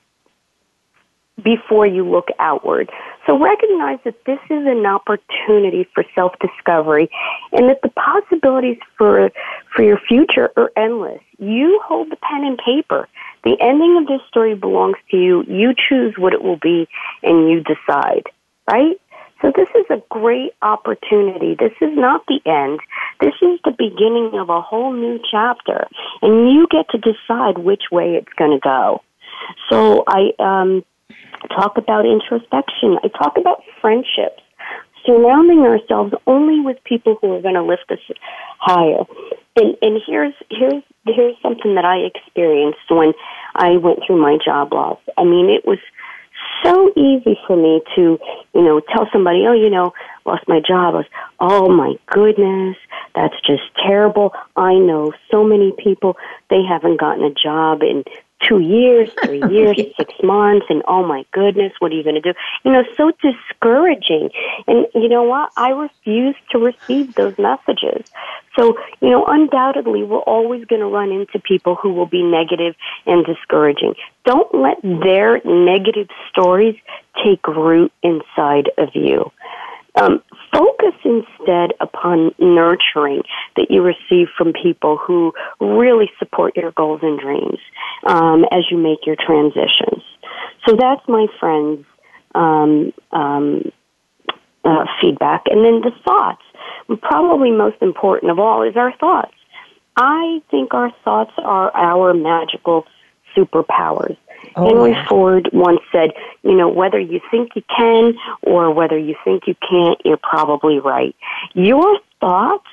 before 1.44 1.86
you 1.86 2.04
look 2.10 2.28
outward. 2.40 2.92
So 3.26 3.38
recognize 3.38 4.00
that 4.04 4.26
this 4.26 4.40
is 4.50 4.66
an 4.66 4.86
opportunity 4.86 5.88
for 5.94 6.04
self-discovery 6.16 7.10
and 7.52 7.70
that 7.70 7.82
the 7.82 7.90
possibilities 7.90 8.78
for, 8.98 9.32
for 9.76 9.84
your 9.84 10.00
future 10.08 10.52
are 10.58 10.72
endless. 10.76 11.22
You 11.38 11.80
hold 11.86 12.12
the 12.12 12.18
pen 12.18 12.44
and 12.44 12.58
paper. 12.58 13.08
The 13.44 13.56
ending 13.62 13.98
of 13.98 14.08
this 14.08 14.22
story 14.28 14.56
belongs 14.56 14.98
to 15.12 15.18
you. 15.18 15.44
You 15.48 15.74
choose 15.74 16.16
what 16.18 16.34
it 16.34 16.44
will 16.44 16.60
be 16.62 16.88
and 17.24 17.50
you 17.50 17.64
decide, 17.64 18.24
right? 18.70 19.00
So 19.42 19.52
this 19.56 19.70
is 19.76 19.86
a 19.90 20.02
great 20.10 20.52
opportunity. 20.62 21.56
This 21.56 21.72
is 21.82 21.96
not 21.96 22.26
the 22.28 22.42
end. 22.46 22.80
This 23.22 23.36
is 23.42 23.60
the 23.64 23.72
beginning 23.72 24.38
of 24.40 24.50
a 24.50 24.62
whole 24.62 24.94
new 24.94 25.20
chapter, 25.32 25.88
and 26.22 26.52
you 26.52 26.68
get 26.70 26.90
to 26.90 26.98
decide 26.98 27.58
which 27.58 27.84
way 27.92 28.16
it's 28.16 28.34
going 28.38 28.52
to 28.52 28.60
go. 28.60 29.02
So 29.70 30.04
I 30.08 30.32
um, 30.40 30.84
talk 31.48 31.78
about 31.78 32.06
introspection. 32.06 32.98
I 33.04 33.08
talk 33.08 33.38
about 33.38 33.64
friendships, 33.82 34.44
surrounding 35.06 35.60
ourselves 35.60 36.14
only 36.28 36.60
with 36.60 36.78
people 36.84 37.18
who 37.22 37.34
are 37.34 37.42
going 37.42 37.56
to 37.56 37.64
lift 37.64 37.90
us 37.90 38.00
higher. 38.60 39.06
And, 39.56 39.76
and 39.82 40.02
here's 40.06 40.34
here's 40.50 40.84
here's 41.06 41.36
something 41.42 41.76
that 41.76 41.86
I 41.86 41.98
experienced 41.98 42.80
when 42.90 43.14
I 43.56 43.78
went 43.78 44.00
through 44.06 44.22
my 44.22 44.38
job 44.44 44.74
loss. 44.74 45.00
I 45.18 45.24
mean, 45.24 45.50
it 45.50 45.66
was 45.66 45.80
so 46.64 46.92
easy 46.96 47.38
for 47.48 47.56
me 47.56 47.82
to, 47.96 48.20
you 48.54 48.62
know, 48.62 48.80
tell 48.80 49.08
somebody, 49.12 49.46
oh, 49.48 49.54
you 49.54 49.70
know, 49.70 49.94
lost 50.26 50.48
my 50.48 50.60
job. 50.60 50.96
I 50.96 50.98
was, 50.98 51.06
oh 51.40 51.70
my 51.70 51.96
goodness, 52.08 52.78
that's 53.16 53.36
just 53.46 53.64
terrible. 53.86 54.34
I 54.56 54.76
know 54.76 55.14
so 55.32 55.44
many 55.44 55.74
people, 55.78 56.18
they 56.50 56.64
haven't 56.68 57.00
gotten 57.00 57.24
a 57.24 57.34
job 57.34 57.82
in 57.82 58.04
two 58.48 58.60
years, 58.60 59.10
three 59.24 59.42
years, 59.50 59.76
yeah. 59.78 59.86
six 59.98 60.14
months, 60.24 60.66
and 60.70 60.82
oh 60.88 61.06
my 61.06 61.26
goodness, 61.32 61.74
what 61.80 61.92
are 61.92 61.96
you 61.96 62.04
going 62.04 62.16
to 62.16 62.22
do? 62.22 62.34
You 62.64 62.72
know, 62.72 62.84
so 62.96 63.12
discouraging. 63.22 64.30
And 64.68 64.88
you 64.96 65.10
know 65.10 65.24
what? 65.24 65.52
I 65.58 65.70
refuse 65.70 66.36
to 66.52 66.60
receive 66.60 67.16
those 67.16 67.38
messages. 67.38 68.06
So, 68.58 68.78
you 69.02 69.10
know, 69.10 69.26
undoubtedly, 69.26 70.04
we're 70.04 70.20
always 70.20 70.66
going 70.66 70.82
to 70.82 70.88
run 70.88 71.12
into 71.12 71.40
people 71.40 71.76
who 71.76 71.94
will 71.94 72.08
be 72.08 72.24
negative 72.24 72.76
and 73.06 73.26
discouraging. 73.26 73.96
Don't 74.26 74.54
let 74.54 74.82
their 74.82 75.42
negative 75.46 76.10
stories 76.30 76.76
take 77.24 77.48
root 77.48 77.92
inside 78.04 78.70
of 78.78 78.90
you. 78.94 79.32
Um, 80.02 80.24
focus 80.54 80.96
instead 81.04 81.74
upon 81.80 82.32
nurturing 82.40 83.24
that 83.56 83.68
you 83.70 83.82
receive 83.82 84.28
from 84.38 84.54
people 84.54 84.98
who 84.98 85.34
really 85.60 86.10
support 86.20 86.56
your 86.56 86.72
goals 86.72 87.02
and 87.04 87.20
dreams 87.20 87.60
um, 88.06 88.46
as 88.52 88.64
you 88.72 88.78
make 88.78 89.06
your 89.06 89.16
transitions. 89.16 90.04
So 90.66 90.76
that's 90.76 91.02
my 91.08 91.28
friend's 91.40 91.86
um, 92.36 92.94
um, 93.12 93.72
uh, 94.64 94.86
feedback. 95.02 95.44
And 95.48 95.66
then 95.66 95.82
the 95.82 95.92
thoughts. 96.06 96.42
Probably 97.02 97.52
most 97.52 97.78
important 97.82 98.32
of 98.32 98.40
all 98.40 98.64
is 98.64 98.76
our 98.76 98.96
thoughts. 98.98 99.34
I 99.96 100.42
think 100.50 100.74
our 100.74 100.92
thoughts 101.04 101.32
are 101.38 101.76
our 101.76 102.14
magical 102.14 102.86
superpowers. 103.36 104.18
Oh, 104.56 104.68
Henry 104.68 104.92
yeah. 104.92 105.08
Ford 105.08 105.50
once 105.54 105.82
said, 105.92 106.12
you 106.44 106.56
know, 106.56 106.70
whether 106.70 107.00
you 107.00 107.20
think 107.32 107.52
you 107.56 107.64
can 107.76 108.14
or 108.42 108.74
whether 108.74 108.98
you 108.98 109.16
think 109.24 109.44
you 109.48 109.56
can't, 109.68 110.00
you're 110.04 110.18
probably 110.18 110.80
right. 110.80 111.16
Your 111.54 112.00
thoughts 112.20 112.68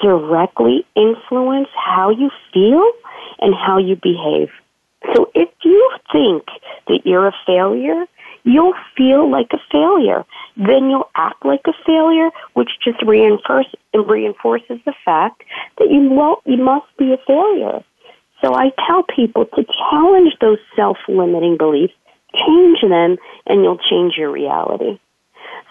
directly 0.00 0.86
influence 0.94 1.68
how 1.74 2.10
you 2.10 2.30
feel 2.52 2.90
and 3.40 3.54
how 3.54 3.78
you 3.78 3.96
behave. 3.96 4.50
So 5.14 5.30
if 5.34 5.48
you 5.62 5.90
think 6.12 6.44
that 6.88 7.00
you're 7.04 7.28
a 7.28 7.34
failure, 7.46 8.06
you'll 8.44 8.74
feel 8.96 9.30
like 9.30 9.48
a 9.52 9.58
failure. 9.70 10.24
Then 10.56 10.90
you'll 10.90 11.10
act 11.14 11.44
like 11.44 11.62
a 11.66 11.72
failure, 11.84 12.30
which 12.54 12.70
just 12.82 13.02
reinforce, 13.02 13.66
reinforces 13.94 14.80
the 14.84 14.94
fact 15.04 15.42
that 15.78 15.90
you, 15.90 16.08
won't, 16.10 16.40
you 16.46 16.56
must 16.56 16.86
be 16.98 17.12
a 17.12 17.18
failure. 17.26 17.84
So 18.42 18.54
I 18.54 18.70
tell 18.86 19.02
people 19.02 19.46
to 19.46 19.64
challenge 19.90 20.34
those 20.40 20.58
self-limiting 20.74 21.56
beliefs, 21.56 21.94
change 22.34 22.80
them, 22.82 23.16
and 23.46 23.62
you'll 23.62 23.78
change 23.78 24.14
your 24.16 24.30
reality. 24.30 24.98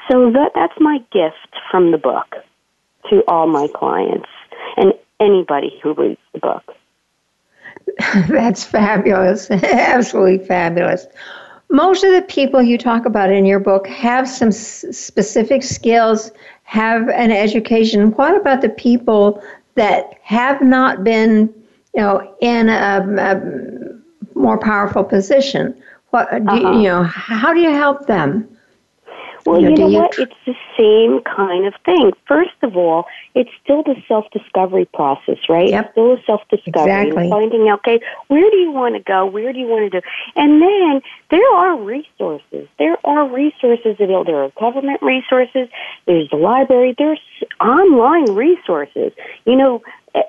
So 0.10 0.32
that, 0.32 0.52
that's 0.56 0.74
my 0.80 1.00
gift 1.12 1.56
from 1.72 1.92
the 1.92 1.98
book 1.98 2.36
to 3.10 3.24
all 3.28 3.48
my 3.48 3.68
clients 3.76 4.30
and 4.78 4.94
anybody 5.20 5.80
who 5.82 5.94
reads 5.94 6.20
the 6.34 6.40
book. 6.40 6.76
That's 8.30 8.64
fabulous. 8.64 9.50
Absolutely 9.52 10.46
fabulous. 10.46 11.08
Most 11.70 12.04
of 12.04 12.14
the 12.14 12.22
people 12.22 12.62
you 12.62 12.78
talk 12.78 13.06
about 13.06 13.32
in 13.32 13.46
your 13.46 13.60
book 13.60 13.88
have 13.88 14.30
some 14.30 14.50
s- 14.50 14.86
specific 14.92 15.64
skills, 15.64 16.32
have 16.64 17.10
an 17.10 17.32
education. 17.32 18.12
What 18.12 18.36
about 18.36 18.62
the 18.62 18.70
people 18.70 19.42
that 19.76 20.20
have 20.22 20.62
not 20.62 21.04
been 21.04 21.54
you 21.96 22.02
know, 22.02 22.36
in 22.42 22.70
a, 22.70 23.06
a 23.18 24.38
more 24.38 24.58
powerful 24.58 25.04
position. 25.04 25.82
What 26.10 26.30
do 26.30 26.38
uh-huh. 26.38 26.72
you, 26.72 26.78
you 26.80 26.90
know? 26.90 27.04
How 27.04 27.54
do 27.54 27.60
you 27.62 27.72
help 27.72 28.08
them? 28.08 28.50
Well, 29.46 29.62
you 29.62 29.70
know, 29.70 29.76
you 29.76 29.78
know 29.78 29.88
you 29.90 30.00
what? 30.00 30.12
Tr- 30.14 30.22
it's 30.22 30.34
the 30.46 30.56
same 30.76 31.22
kind 31.24 31.68
of 31.68 31.74
thing. 31.86 32.12
First 32.28 32.56
of 32.64 32.76
all, 32.76 33.06
it's 33.36 33.50
still 33.64 33.84
the 33.84 33.96
self 34.08 34.26
discovery 34.32 34.86
process, 34.94 35.38
right? 35.48 35.70
Yep. 35.70 35.86
It's 35.86 35.92
still 35.92 36.14
a 36.14 36.24
self 36.26 36.42
discovery. 36.50 36.92
Exactly. 36.92 37.30
Finding 37.30 37.70
out, 37.70 37.80
okay, 37.80 38.00
where 38.28 38.50
do 38.50 38.58
you 38.58 38.72
want 38.72 38.96
to 38.96 39.02
go? 39.02 39.26
Where 39.26 39.54
do 39.54 39.60
you 39.60 39.68
want 39.68 39.92
to 39.92 40.02
do? 40.02 40.08
And 40.36 40.62
then 40.62 41.02
there 41.30 41.48
are 41.54 41.78
resources. 41.78 42.68
There 42.80 42.98
are 43.06 43.28
resources 43.30 43.96
available. 44.00 44.26
There 44.26 44.44
are 44.44 44.52
government 44.60 45.02
resources. 45.04 45.70
There's 46.08 46.30
the 46.32 46.38
library. 46.38 46.96
There's 46.98 47.22
online 47.62 48.32
resources. 48.34 49.12
You 49.46 49.58
know, 49.58 49.84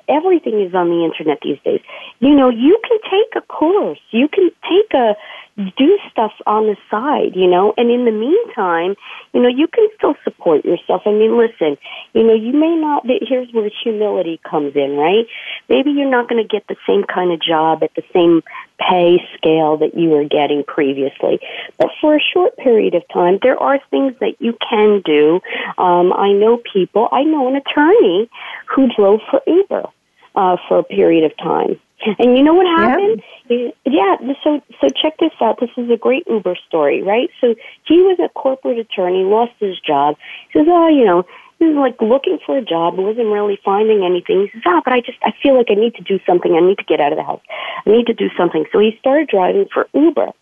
everything 0.09 0.61
is 0.61 0.75
on 0.75 0.89
the 0.89 1.05
internet 1.05 1.39
these 1.43 1.59
days. 1.65 1.81
You 2.21 2.35
know, 2.35 2.49
you 2.49 2.79
can 2.87 2.99
take 3.05 3.43
a 3.43 3.47
course. 3.47 3.99
You 4.11 4.29
can 4.29 4.51
take 4.63 4.95
a 4.95 5.17
do 5.57 5.99
stuff 6.11 6.33
on 6.47 6.67
the 6.67 6.77
side, 6.91 7.35
you 7.35 7.47
know, 7.47 7.73
and 7.79 7.91
in 7.91 8.05
the 8.05 8.13
meantime, 8.13 8.95
you 9.33 9.41
know, 9.41 9.49
you 9.49 9.67
can 9.67 9.89
still 9.97 10.15
support 10.23 10.65
yourself. 10.67 11.03
I 11.07 11.13
mean, 11.13 11.39
listen, 11.39 11.79
you 12.13 12.23
know, 12.25 12.35
you 12.35 12.53
may 12.53 12.77
not, 12.77 13.07
here's 13.07 13.51
where 13.53 13.71
humility 13.83 14.39
comes 14.49 14.77
in, 14.77 14.97
right? 14.97 15.27
Maybe 15.71 15.93
you're 15.93 16.11
not 16.11 16.29
going 16.29 16.43
to 16.43 16.49
get 16.49 16.67
the 16.67 16.77
same 16.87 17.05
kind 17.05 17.33
of 17.33 17.41
job 17.41 17.83
at 17.83 17.95
the 17.95 18.03
same 18.13 18.43
pay 18.79 19.17
scale 19.37 19.79
that 19.79 19.97
you 19.97 20.11
were 20.11 20.25
getting 20.25 20.63
previously. 20.63 21.41
But 21.79 21.89
for 22.03 22.17
a 22.17 22.21
short 22.21 22.59
period 22.59 22.95
of 22.95 23.09
time, 23.09 23.39
there 23.43 23.59
are 23.59 23.81
things 23.91 24.15
that 24.21 24.35
you 24.39 24.59
can 24.69 25.01
do. 25.07 25.41
Um, 25.79 26.13
I 26.13 26.33
know 26.33 26.59
people, 26.71 27.09
I 27.11 27.23
know 27.23 27.49
an 27.49 27.57
attorney 27.57 28.29
who 28.75 28.89
drove 28.95 29.21
for 29.31 29.41
Uber 29.47 29.89
uh, 30.35 30.57
for 30.69 30.81
a 30.81 30.85
period 30.85 31.25
of 31.25 31.35
time. 31.39 31.81
And 32.19 32.37
you 32.37 32.43
know 32.43 32.55
what 32.55 32.67
happened? 32.67 33.23
Yeah. 33.49 33.71
yeah, 33.85 34.17
so 34.45 34.61
so 34.81 34.89
check 34.91 35.17
this 35.19 35.33
out. 35.41 35.59
This 35.61 35.71
is 35.77 35.91
a 35.91 35.97
great 35.97 36.25
Uber 36.29 36.57
story, 36.69 37.03
right? 37.03 37.31
So 37.41 37.55
he 37.85 37.99
was 38.03 38.19
a 38.23 38.29
corporate 38.29 38.79
attorney, 38.79 39.25
lost 39.25 39.53
his 39.61 39.79
job. 39.81 40.17
He 40.53 40.59
says, 40.59 40.67
"Oh, 40.69 40.89
you 40.89 41.05
know, 41.05 41.25
he 41.59 41.65
was 41.65 41.77
like 41.77 42.01
looking 42.01 42.39
for 42.45 42.59
a 42.59 42.63
job, 42.63 42.99
wasn't 42.99 43.29
really 43.29 43.59
finding 43.65 44.05
anything. 44.05 44.43
He 44.43 44.51
says, 44.53 44.63
"Ah, 44.67 44.77
oh, 44.77 44.83
but 44.85 44.93
I 44.93 45.01
just 45.01 45.19
I 45.23 45.33
feel 45.43 45.57
like 45.57 45.71
I 45.71 45.75
need 45.75 45.95
to 45.95 46.03
do 46.03 46.21
something. 46.27 46.55
I 46.55 46.61
need 46.61 46.79
to 46.79 46.85
get 46.85 47.01
out 47.01 47.13
of 47.13 47.19
the 47.19 47.25
house. 47.25 47.43
I 47.87 47.91
need 47.91 48.07
to 48.07 48.15
do 48.15 48.29
something." 48.37 48.67
So 48.73 48.79
he 48.79 48.97
started 49.01 49.29
driving 49.29 49.67
for 49.73 49.89
Uber 49.95 50.33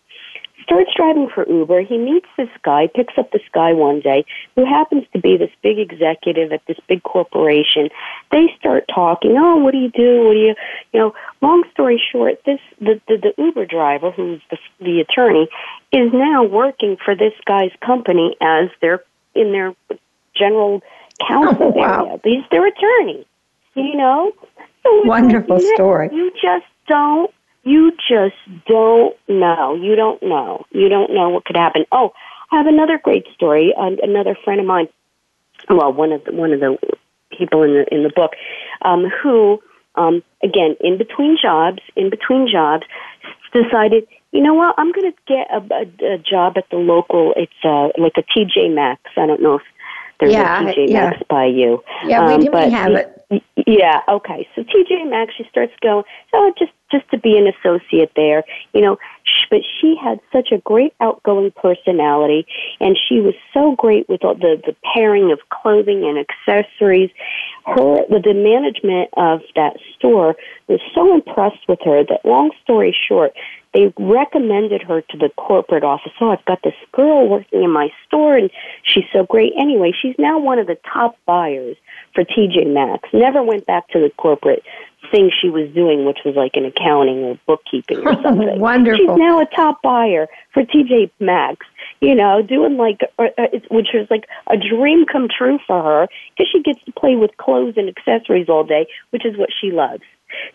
starts 0.65 0.91
driving 0.95 1.29
for 1.33 1.47
Uber. 1.47 1.81
He 1.81 1.97
meets 1.97 2.27
this 2.37 2.49
guy, 2.63 2.87
picks 2.93 3.13
up 3.17 3.31
this 3.31 3.43
guy 3.53 3.73
one 3.73 4.01
day 4.01 4.25
who 4.55 4.65
happens 4.65 5.05
to 5.13 5.19
be 5.19 5.37
this 5.37 5.51
big 5.61 5.79
executive 5.79 6.51
at 6.51 6.61
this 6.67 6.77
big 6.87 7.03
corporation. 7.03 7.89
They 8.31 8.47
start 8.59 8.85
talking. 8.93 9.35
Oh, 9.37 9.57
what 9.57 9.71
do 9.71 9.77
you 9.77 9.91
do? 9.91 10.25
What 10.25 10.33
do 10.33 10.39
you, 10.39 10.55
you 10.91 10.99
know? 10.99 11.13
Long 11.41 11.63
story 11.71 12.01
short, 12.11 12.41
this 12.45 12.59
the 12.79 12.99
the, 13.07 13.17
the 13.17 13.43
Uber 13.43 13.65
driver, 13.65 14.11
who's 14.11 14.41
the 14.49 14.57
the 14.79 14.99
attorney, 14.99 15.47
is 15.91 16.11
now 16.11 16.43
working 16.43 16.97
for 17.03 17.15
this 17.15 17.33
guy's 17.45 17.71
company 17.85 18.35
as 18.41 18.69
their 18.81 19.03
in 19.35 19.51
their 19.51 19.73
general 20.35 20.81
counsel 21.27 21.57
oh, 21.61 21.69
wow. 21.69 22.05
area. 22.05 22.19
He's 22.23 22.49
their 22.51 22.65
attorney. 22.65 23.25
You 23.75 23.95
know. 23.95 24.31
So 24.83 25.01
Wonderful 25.05 25.59
story. 25.75 26.09
You 26.11 26.31
just 26.31 26.65
don't 26.87 27.31
you 27.65 27.91
just 28.07 28.35
don't 28.67 29.15
know. 29.27 29.75
You 29.75 29.95
don't 29.95 30.21
know. 30.21 30.65
You 30.71 30.87
don't 30.87 31.13
know 31.13 31.29
what 31.29 31.45
could 31.45 31.57
happen. 31.57 31.85
Oh, 31.91 32.13
I 32.51 32.57
have 32.57 32.67
another 32.67 32.99
great 33.03 33.25
story. 33.33 33.73
Uh, 33.77 33.91
another 34.03 34.37
friend 34.45 34.61
of 34.61 34.67
mine, 34.67 34.87
well, 35.67 35.91
one 35.91 36.11
of 36.11 36.23
the, 36.23 36.31
one 36.31 36.53
of 36.53 36.59
the 36.59 36.77
people 37.37 37.63
in 37.63 37.73
the 37.73 37.85
in 37.93 38.03
the 38.03 38.11
book, 38.15 38.31
um, 38.83 39.05
who 39.21 39.59
um, 39.95 40.23
again 40.43 40.77
in 40.79 40.97
between 40.97 41.37
jobs, 41.41 41.79
in 41.95 42.11
between 42.11 42.47
jobs, 42.51 42.83
decided, 43.51 44.07
you 44.31 44.41
know 44.41 44.53
what, 44.53 44.75
I'm 44.77 44.91
going 44.91 45.11
to 45.11 45.17
get 45.27 45.47
a, 45.51 45.57
a, 45.73 46.15
a 46.15 46.17
job 46.19 46.53
at 46.57 46.69
the 46.69 46.77
local. 46.77 47.33
It's 47.35 47.51
uh, 47.63 47.89
like 47.97 48.13
a 48.17 48.23
TJ 48.23 48.75
Maxx. 48.75 49.01
I 49.17 49.25
don't 49.25 49.41
know 49.41 49.55
if 49.55 49.63
there's 50.19 50.33
yeah, 50.33 50.61
a 50.61 50.73
TJ 50.73 50.89
yeah. 50.89 51.09
Maxx 51.09 51.23
by 51.29 51.45
you. 51.45 51.83
Yeah, 52.05 52.27
we 52.27 52.33
um, 52.35 52.41
do 52.41 52.51
but 52.51 52.71
have 52.71 52.91
it. 52.91 53.14
Yeah, 53.67 54.01
okay. 54.07 54.47
So 54.55 54.63
TJ 54.63 55.09
Maxx, 55.09 55.33
she 55.37 55.45
starts 55.49 55.73
going, 55.81 56.03
oh, 56.33 56.53
just 56.57 56.71
just 56.91 57.09
to 57.09 57.17
be 57.17 57.37
an 57.37 57.47
associate 57.47 58.11
there, 58.15 58.43
you 58.73 58.81
know. 58.81 58.97
But 59.49 59.61
she 59.79 59.95
had 60.01 60.19
such 60.31 60.51
a 60.51 60.59
great 60.59 60.93
outgoing 61.01 61.51
personality, 61.51 62.45
and 62.79 62.97
she 63.07 63.21
was 63.21 63.33
so 63.53 63.75
great 63.75 64.07
with 64.07 64.23
all 64.23 64.35
the 64.35 64.61
the 64.65 64.75
pairing 64.93 65.31
of 65.31 65.39
clothing 65.49 66.03
and 66.03 66.17
accessories. 66.19 67.09
Her 67.65 68.05
the, 68.09 68.19
the 68.23 68.33
management 68.33 69.09
of 69.17 69.41
that 69.55 69.77
store 69.97 70.35
was 70.67 70.79
so 70.93 71.13
impressed 71.13 71.67
with 71.67 71.79
her 71.85 72.03
that, 72.03 72.25
long 72.25 72.51
story 72.63 72.95
short, 73.07 73.33
they 73.75 73.93
recommended 73.99 74.81
her 74.83 75.01
to 75.01 75.17
the 75.17 75.29
corporate 75.35 75.83
office. 75.83 76.13
Oh, 76.21 76.31
I've 76.31 76.45
got 76.45 76.61
this 76.63 76.73
girl 76.93 77.27
working 77.27 77.61
in 77.61 77.69
my 77.69 77.89
store, 78.07 78.37
and 78.37 78.49
she's 78.83 79.03
so 79.11 79.25
great. 79.25 79.51
Anyway, 79.59 79.91
she's 80.01 80.15
now 80.17 80.39
one 80.39 80.59
of 80.59 80.67
the 80.67 80.77
top 80.93 81.17
buyers 81.25 81.75
for 82.13 82.23
TJ 82.23 82.73
Maxx. 82.73 83.09
Never 83.11 83.43
went 83.43 83.65
back 83.65 83.89
to 83.89 83.99
the 83.99 84.09
corporate 84.17 84.63
thing 85.11 85.29
she 85.41 85.49
was 85.49 85.69
doing, 85.71 86.05
which 86.05 86.19
was 86.23 86.35
like 86.35 86.53
an 86.55 86.63
accounting 86.63 87.17
or 87.25 87.39
bookkeeping 87.45 87.99
or 87.99 88.13
something. 88.23 88.59
Wonderful. 88.59 88.97
She's 88.97 89.17
now 89.17 89.41
a 89.41 89.45
top 89.45 89.81
buyer 89.81 90.27
for 90.53 90.63
TJ 90.63 91.11
Maxx. 91.19 91.65
You 91.99 92.15
know, 92.15 92.41
doing 92.41 92.77
like, 92.77 93.01
uh, 93.19 93.27
uh 93.37 93.47
which 93.69 93.87
was 93.93 94.07
like 94.09 94.25
a 94.47 94.55
dream 94.55 95.05
come 95.05 95.27
true 95.27 95.59
for 95.67 95.83
her 95.83 96.07
because 96.29 96.49
she 96.49 96.61
gets 96.61 96.83
to 96.85 96.93
play 96.93 97.15
with 97.15 97.35
clothes 97.35 97.73
and 97.75 97.89
accessories 97.89 98.47
all 98.47 98.63
day, 98.63 98.87
which 99.09 99.25
is 99.25 99.37
what 99.37 99.49
she 99.59 99.71
loves. 99.71 100.03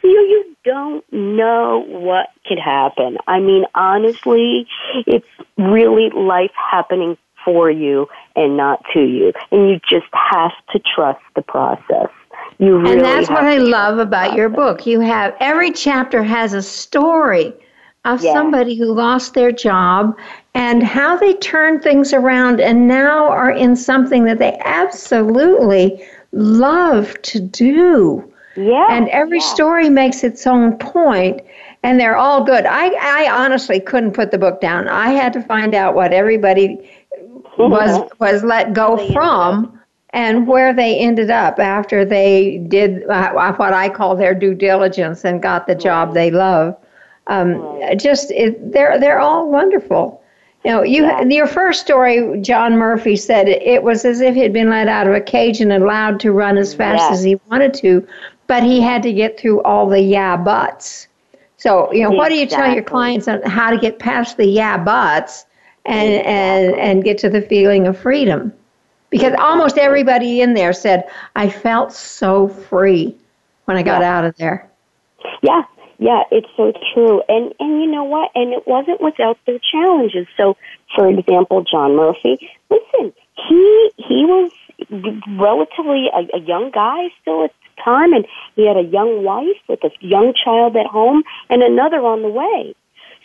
You 0.03 0.11
you 0.11 0.57
don't 0.65 1.05
know 1.13 1.85
what 1.87 2.29
could 2.47 2.59
happen. 2.59 3.19
I 3.27 3.41
mean, 3.41 3.65
honestly, 3.75 4.67
it's 5.07 5.27
really 5.57 6.11
life 6.11 6.53
happening 6.55 7.17
for 7.45 7.71
you 7.71 8.09
and 8.37 8.57
not 8.57 8.85
to 8.93 9.01
you, 9.01 9.33
and 9.51 9.69
you 9.69 9.81
just 9.89 10.13
have 10.13 10.53
to 10.73 10.79
trust 10.79 11.23
the 11.35 11.43
process. 11.43 12.09
You 12.59 12.79
really 12.79 12.97
and 12.97 13.05
that's 13.05 13.31
what 13.31 13.45
I 13.45 13.57
love 13.57 13.99
about 13.99 14.35
your 14.35 14.49
book. 14.49 14.87
You 14.87 15.01
have 15.01 15.35
every 15.41 15.73
chapter 15.73 16.23
has 16.23 16.53
a 16.53 16.63
story 16.63 17.55
of 18.05 18.23
Yeah. 18.23 18.33
somebody 18.33 18.77
who 18.77 18.93
lost 18.93 19.35
their 19.35 19.53
job 19.53 20.17
and 20.55 20.83
how 20.83 21.17
they 21.17 21.35
turned 21.35 21.83
things 21.83 22.13
around 22.13 22.61
and 22.61 22.89
now 22.89 23.29
are 23.29 23.51
in 23.51 23.77
something 23.77 24.25
that 24.25 24.39
they 24.39 24.59
absolutely 24.65 26.03
love 26.33 27.21
to 27.23 27.41
do. 27.41 28.25
Yeah, 28.61 28.87
And 28.91 29.09
every 29.09 29.39
yeah. 29.39 29.45
story 29.55 29.89
makes 29.91 30.25
its 30.25 30.47
own 30.47 30.77
point, 30.79 31.41
and 31.83 31.99
they're 32.01 32.17
all 32.17 32.45
good. 32.45 32.67
I, 32.67 32.91
I 33.01 33.31
honestly 33.45 33.81
couldn't 33.81 34.13
put 34.13 34.31
the 34.31 34.39
book 34.39 34.61
down. 34.61 34.89
I 34.89 35.11
had 35.11 35.33
to 35.35 35.43
find 35.43 35.75
out 35.75 35.95
what 35.95 36.13
everybody 36.13 36.79
was 37.59 38.11
was 38.19 38.43
let 38.45 38.73
go 38.73 38.97
from 39.13 39.79
and 40.11 40.47
where 40.47 40.73
they 40.73 40.99
ended 40.99 41.31
up 41.31 41.59
after 41.59 42.05
they 42.05 42.59
did 42.69 43.05
uh, 43.09 43.33
what 43.55 43.73
I 43.73 43.89
call 43.89 44.17
their 44.17 44.35
due 44.35 44.55
diligence 44.55 45.25
and 45.25 45.43
got 45.43 45.67
the 45.67 45.75
job 45.75 46.15
they 46.15 46.31
love. 46.31 46.77
Um, 47.27 47.63
Just 47.97 48.31
it, 48.31 48.73
they're 48.73 48.99
they're 48.99 49.21
all 49.21 49.51
wonderful. 49.51 50.23
You 50.65 50.73
know, 50.73 50.83
you 50.83 51.05
Yeah. 51.05 51.23
your 51.23 51.47
first 51.47 51.81
story, 51.81 52.39
John 52.41 52.77
Murphy 52.77 53.17
said 53.17 53.49
it, 53.49 53.83
was 53.83 54.05
as 54.05 54.21
if 54.21 54.35
he'd 54.35 54.53
been 54.53 54.69
let 54.71 54.89
out 54.89 55.07
of 55.07 55.15
a 55.15 55.21
cage 55.21 55.61
and 55.61 55.73
allowed 55.73 56.21
to 56.21 56.33
run 56.33 56.59
as 56.59 56.75
fast 56.75 57.01
Yes. 57.03 57.13
as 57.19 57.23
he 57.25 57.41
wanted 57.51 57.73
to, 57.75 58.07
but 58.51 58.65
he 58.65 58.81
had 58.81 59.01
to 59.05 59.13
get 59.13 59.39
through 59.39 59.63
all 59.63 59.89
the 59.89 60.01
yeah 60.01 60.37
buts. 60.37 61.07
So, 61.57 61.93
you 61.93 62.03
know, 62.03 62.11
what 62.11 62.31
do 62.31 62.35
you 62.35 62.47
tell 62.47 62.75
your 62.75 62.83
clients 62.83 63.29
on 63.29 63.41
how 63.43 63.71
to 63.71 63.79
get 63.79 64.01
past 64.01 64.39
the 64.39 64.47
yeah 64.47 64.77
buts 64.77 65.47
and 65.85 66.27
and 66.27 66.75
and 66.75 67.05
get 67.05 67.17
to 67.19 67.31
the 67.31 67.43
feeling 67.43 67.87
of 67.87 67.97
freedom? 67.97 68.53
Because 69.09 69.35
almost 69.39 69.79
everybody 69.79 70.41
in 70.41 70.55
there 70.55 70.73
said, 70.73 71.09
"I 71.37 71.49
felt 71.49 71.93
so 71.93 72.49
free 72.49 73.15
when 73.67 73.77
I 73.77 73.85
got 73.85 74.01
Yeah. 74.01 74.19
out 74.19 74.25
of 74.25 74.37
there." 74.37 74.69
Yeah, 75.43 75.63
yeah, 76.01 76.25
it's 76.33 76.51
so 76.57 76.73
true. 76.93 77.23
And 77.29 77.55
and 77.61 77.81
you 77.81 77.87
know 77.87 78.03
what? 78.03 78.33
And 78.35 78.53
it 78.53 78.67
wasn't 78.67 79.01
without 79.01 79.39
their 79.47 79.61
challenges. 79.61 80.27
So, 80.37 80.57
for 80.97 81.07
example, 81.09 81.63
John 81.71 81.95
Murphy. 81.95 82.51
Listen, 82.69 83.13
he 83.49 83.93
he 83.97 84.25
was 84.25 84.51
relatively 85.39 86.09
a, 86.13 86.37
a 86.37 86.41
young 86.41 86.73
guy 86.73 87.11
still 87.21 87.45
at 87.45 87.53
time, 87.85 88.13
and 88.13 88.27
he 88.57 88.67
had 88.67 88.77
a 88.77 88.83
young 88.83 89.25
wife 89.25 89.59
with 89.69 89.83
a 89.85 89.91
young 90.01 90.33
child 90.35 90.77
at 90.77 90.87
home 90.87 91.23
and 91.49 91.63
another 91.63 91.99
on 91.99 92.23
the 92.23 92.29
way. 92.29 92.75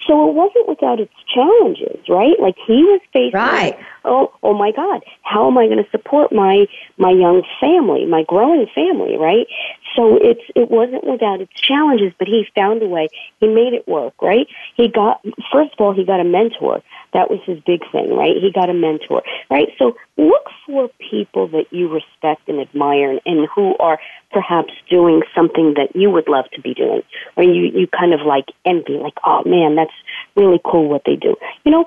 So 0.08 0.30
it 0.30 0.36
wasn't 0.36 0.68
without 0.68 1.00
its 1.00 1.14
challenges, 1.34 1.98
right? 2.10 2.40
Like 2.40 2.56
he 2.68 2.84
was 2.84 3.02
facing, 3.14 3.32
Right. 3.40 3.80
oh, 4.04 4.32
oh 4.44 4.54
my 4.54 4.72
God, 4.72 5.02
how 5.24 5.48
am 5.48 5.58
I 5.58 5.66
going 5.68 5.84
to 5.84 5.90
support 5.90 6.32
my 6.32 6.68
my 6.98 7.12
young 7.12 7.44
family, 7.60 8.06
my 8.06 8.24
growing 8.24 8.68
family, 8.76 9.18
right? 9.18 9.48
So 9.96 10.18
it's 10.22 10.42
it 10.56 10.70
wasn't 10.70 11.06
without 11.06 11.42
its 11.42 11.54
challenges, 11.54 12.14
but 12.18 12.28
he 12.28 12.46
found 12.56 12.84
a 12.84 12.88
way. 12.88 13.10
He 13.40 13.48
made 13.48 13.74
it 13.74 13.88
work, 13.88 14.14
right? 14.22 14.48
He 14.76 14.88
got 14.88 15.24
first 15.52 15.74
of 15.74 15.80
all, 15.80 15.94
he 15.94 16.06
got 16.06 16.20
a 16.20 16.24
mentor. 16.24 16.82
That 17.14 17.30
was 17.30 17.40
his 17.46 17.60
big 17.66 17.80
thing, 17.92 18.14
right? 18.14 18.36
He 18.36 18.52
got 18.52 18.70
a 18.70 18.74
mentor, 18.74 19.24
right? 19.50 19.70
So 19.80 19.96
look 20.18 20.48
for 20.66 20.90
people 21.10 21.48
that 21.50 21.66
you 21.72 21.88
respect 21.88 22.48
and 22.50 22.60
admire 22.60 23.12
and, 23.12 23.22
and 23.26 23.48
who 23.56 23.76
are 23.78 24.00
perhaps 24.32 24.74
doing 24.90 25.22
something 25.34 25.76
that 25.76 25.96
you 25.96 26.10
would 26.10 26.28
love 26.28 26.46
to 26.54 26.62
be 26.62 26.74
doing 26.74 27.04
or 27.38 27.44
you, 27.44 27.72
you 27.74 27.88
kind 27.88 28.14
of 28.14 28.22
like 28.26 28.52
envy, 28.66 28.98
like, 28.98 29.14
oh 29.26 29.44
man, 29.46 29.76
that's 29.76 29.94
really 30.36 30.60
cool 30.66 30.90
what 30.90 31.04
they 31.06 31.16
do. 31.16 31.36
You 31.64 31.72
know, 31.72 31.86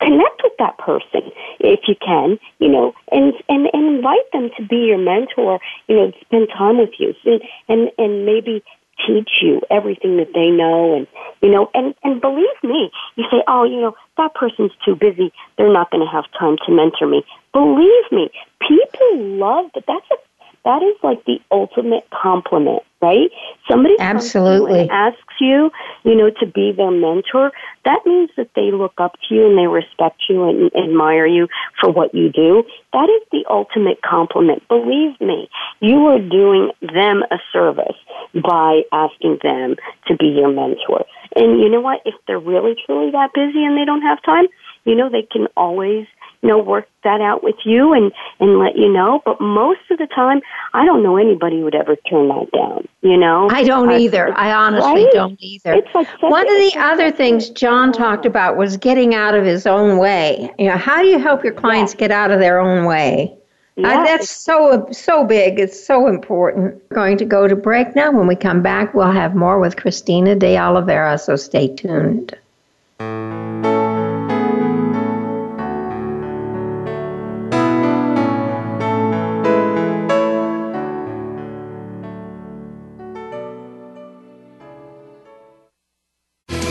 connect 0.00 0.42
with 0.42 0.52
that 0.58 0.78
person 0.78 1.30
if 1.60 1.80
you 1.86 1.94
can, 2.04 2.38
you 2.58 2.68
know, 2.68 2.92
and, 3.10 3.32
and, 3.48 3.68
and 3.72 3.96
invite 3.96 4.30
them 4.32 4.50
to 4.56 4.66
be 4.66 4.88
your 4.88 4.98
mentor, 4.98 5.60
you 5.88 5.96
know, 5.96 6.12
spend 6.22 6.48
time 6.56 6.78
with 6.78 6.90
you 6.98 7.14
and, 7.24 7.42
and, 7.68 7.90
and 7.98 8.26
maybe 8.26 8.62
teach 9.06 9.30
you 9.40 9.60
everything 9.70 10.16
that 10.18 10.32
they 10.34 10.50
know 10.50 10.96
and, 10.96 11.06
you 11.40 11.50
know, 11.50 11.70
and, 11.74 11.94
and 12.04 12.20
believe 12.20 12.46
me, 12.62 12.90
you 13.16 13.24
say, 13.30 13.42
oh, 13.48 13.64
you 13.64 13.80
know, 13.80 13.94
that 14.16 14.34
person's 14.34 14.72
too 14.84 14.94
busy. 14.94 15.32
They're 15.56 15.72
not 15.72 15.90
going 15.90 16.04
to 16.04 16.10
have 16.10 16.24
time 16.38 16.56
to 16.66 16.72
mentor 16.72 17.06
me. 17.06 17.24
Believe 17.52 18.04
me, 18.12 18.30
people 18.60 19.18
love 19.38 19.70
that. 19.74 19.84
That's 19.86 20.06
a, 20.12 20.16
that 20.64 20.82
is 20.82 20.96
like 21.02 21.24
the 21.24 21.40
ultimate 21.50 22.08
compliment 22.10 22.82
right? 23.02 23.30
Somebody 23.68 23.96
absolutely 23.98 24.88
asks 24.88 25.34
you, 25.40 25.70
you 26.04 26.14
know, 26.14 26.30
to 26.40 26.46
be 26.46 26.72
their 26.72 26.90
mentor. 26.90 27.50
That 27.84 28.06
means 28.06 28.30
that 28.36 28.50
they 28.54 28.70
look 28.70 28.94
up 28.98 29.14
to 29.28 29.34
you 29.34 29.46
and 29.46 29.58
they 29.58 29.66
respect 29.66 30.22
you 30.28 30.48
and 30.48 30.70
admire 30.74 31.26
you 31.26 31.48
for 31.80 31.90
what 31.90 32.14
you 32.14 32.30
do. 32.30 32.64
That 32.92 33.08
is 33.10 33.28
the 33.32 33.44
ultimate 33.50 34.00
compliment. 34.02 34.66
Believe 34.68 35.20
me, 35.20 35.50
you 35.80 36.06
are 36.06 36.20
doing 36.20 36.70
them 36.80 37.22
a 37.30 37.38
service 37.52 37.96
by 38.34 38.82
asking 38.92 39.40
them 39.42 39.76
to 40.06 40.16
be 40.16 40.26
your 40.26 40.52
mentor. 40.52 41.04
And 41.34 41.60
you 41.60 41.68
know 41.68 41.80
what? 41.80 42.00
If 42.04 42.14
they're 42.26 42.38
really 42.38 42.76
truly 42.86 43.10
that 43.10 43.32
busy 43.34 43.64
and 43.64 43.76
they 43.76 43.84
don't 43.84 44.02
have 44.02 44.22
time, 44.22 44.46
you 44.84 44.94
know, 44.94 45.10
they 45.10 45.22
can 45.22 45.48
always 45.56 46.06
you 46.42 46.48
know, 46.48 46.58
work 46.58 46.88
that 47.04 47.20
out 47.20 47.42
with 47.44 47.54
you 47.64 47.92
and, 47.92 48.12
and 48.40 48.58
let 48.58 48.76
you 48.76 48.92
know. 48.92 49.22
But 49.24 49.40
most 49.40 49.80
of 49.90 49.98
the 49.98 50.08
time, 50.08 50.40
I 50.74 50.84
don't 50.84 51.02
know 51.02 51.16
anybody 51.16 51.58
who 51.58 51.64
would 51.64 51.74
ever 51.74 51.94
turn 51.96 52.28
that 52.28 52.50
down, 52.52 52.88
you 53.00 53.16
know? 53.16 53.48
I 53.50 53.62
don't 53.62 53.92
either. 53.92 54.36
I 54.36 54.52
honestly 54.52 55.04
right? 55.04 55.12
don't 55.12 55.40
either. 55.40 55.74
It's 55.74 55.94
like 55.94 56.08
One 56.20 56.42
of 56.42 56.72
the 56.72 56.72
other 56.78 57.12
things 57.12 57.50
John 57.50 57.92
talked 57.92 58.26
about 58.26 58.56
was 58.56 58.76
getting 58.76 59.14
out 59.14 59.34
of 59.34 59.44
his 59.44 59.66
own 59.66 59.98
way. 59.98 60.52
You 60.58 60.68
know, 60.68 60.76
how 60.76 61.00
do 61.00 61.06
you 61.06 61.18
help 61.18 61.44
your 61.44 61.54
clients 61.54 61.94
yeah. 61.94 62.00
get 62.00 62.10
out 62.10 62.32
of 62.32 62.40
their 62.40 62.60
own 62.60 62.86
way? 62.86 63.36
Uh, 63.78 63.82
yeah, 63.82 64.04
that's 64.04 64.30
so 64.30 64.86
so 64.92 65.24
big. 65.24 65.58
It's 65.58 65.82
so 65.82 66.06
important. 66.06 66.74
We're 66.90 66.94
going 66.94 67.16
to 67.16 67.24
go 67.24 67.48
to 67.48 67.56
break 67.56 67.96
now. 67.96 68.12
When 68.12 68.26
we 68.26 68.36
come 68.36 68.60
back, 68.60 68.92
we'll 68.92 69.10
have 69.10 69.34
more 69.34 69.58
with 69.58 69.76
Christina 69.76 70.36
DeOliveira. 70.36 71.18
So 71.18 71.36
stay 71.36 71.74
tuned. 71.74 72.36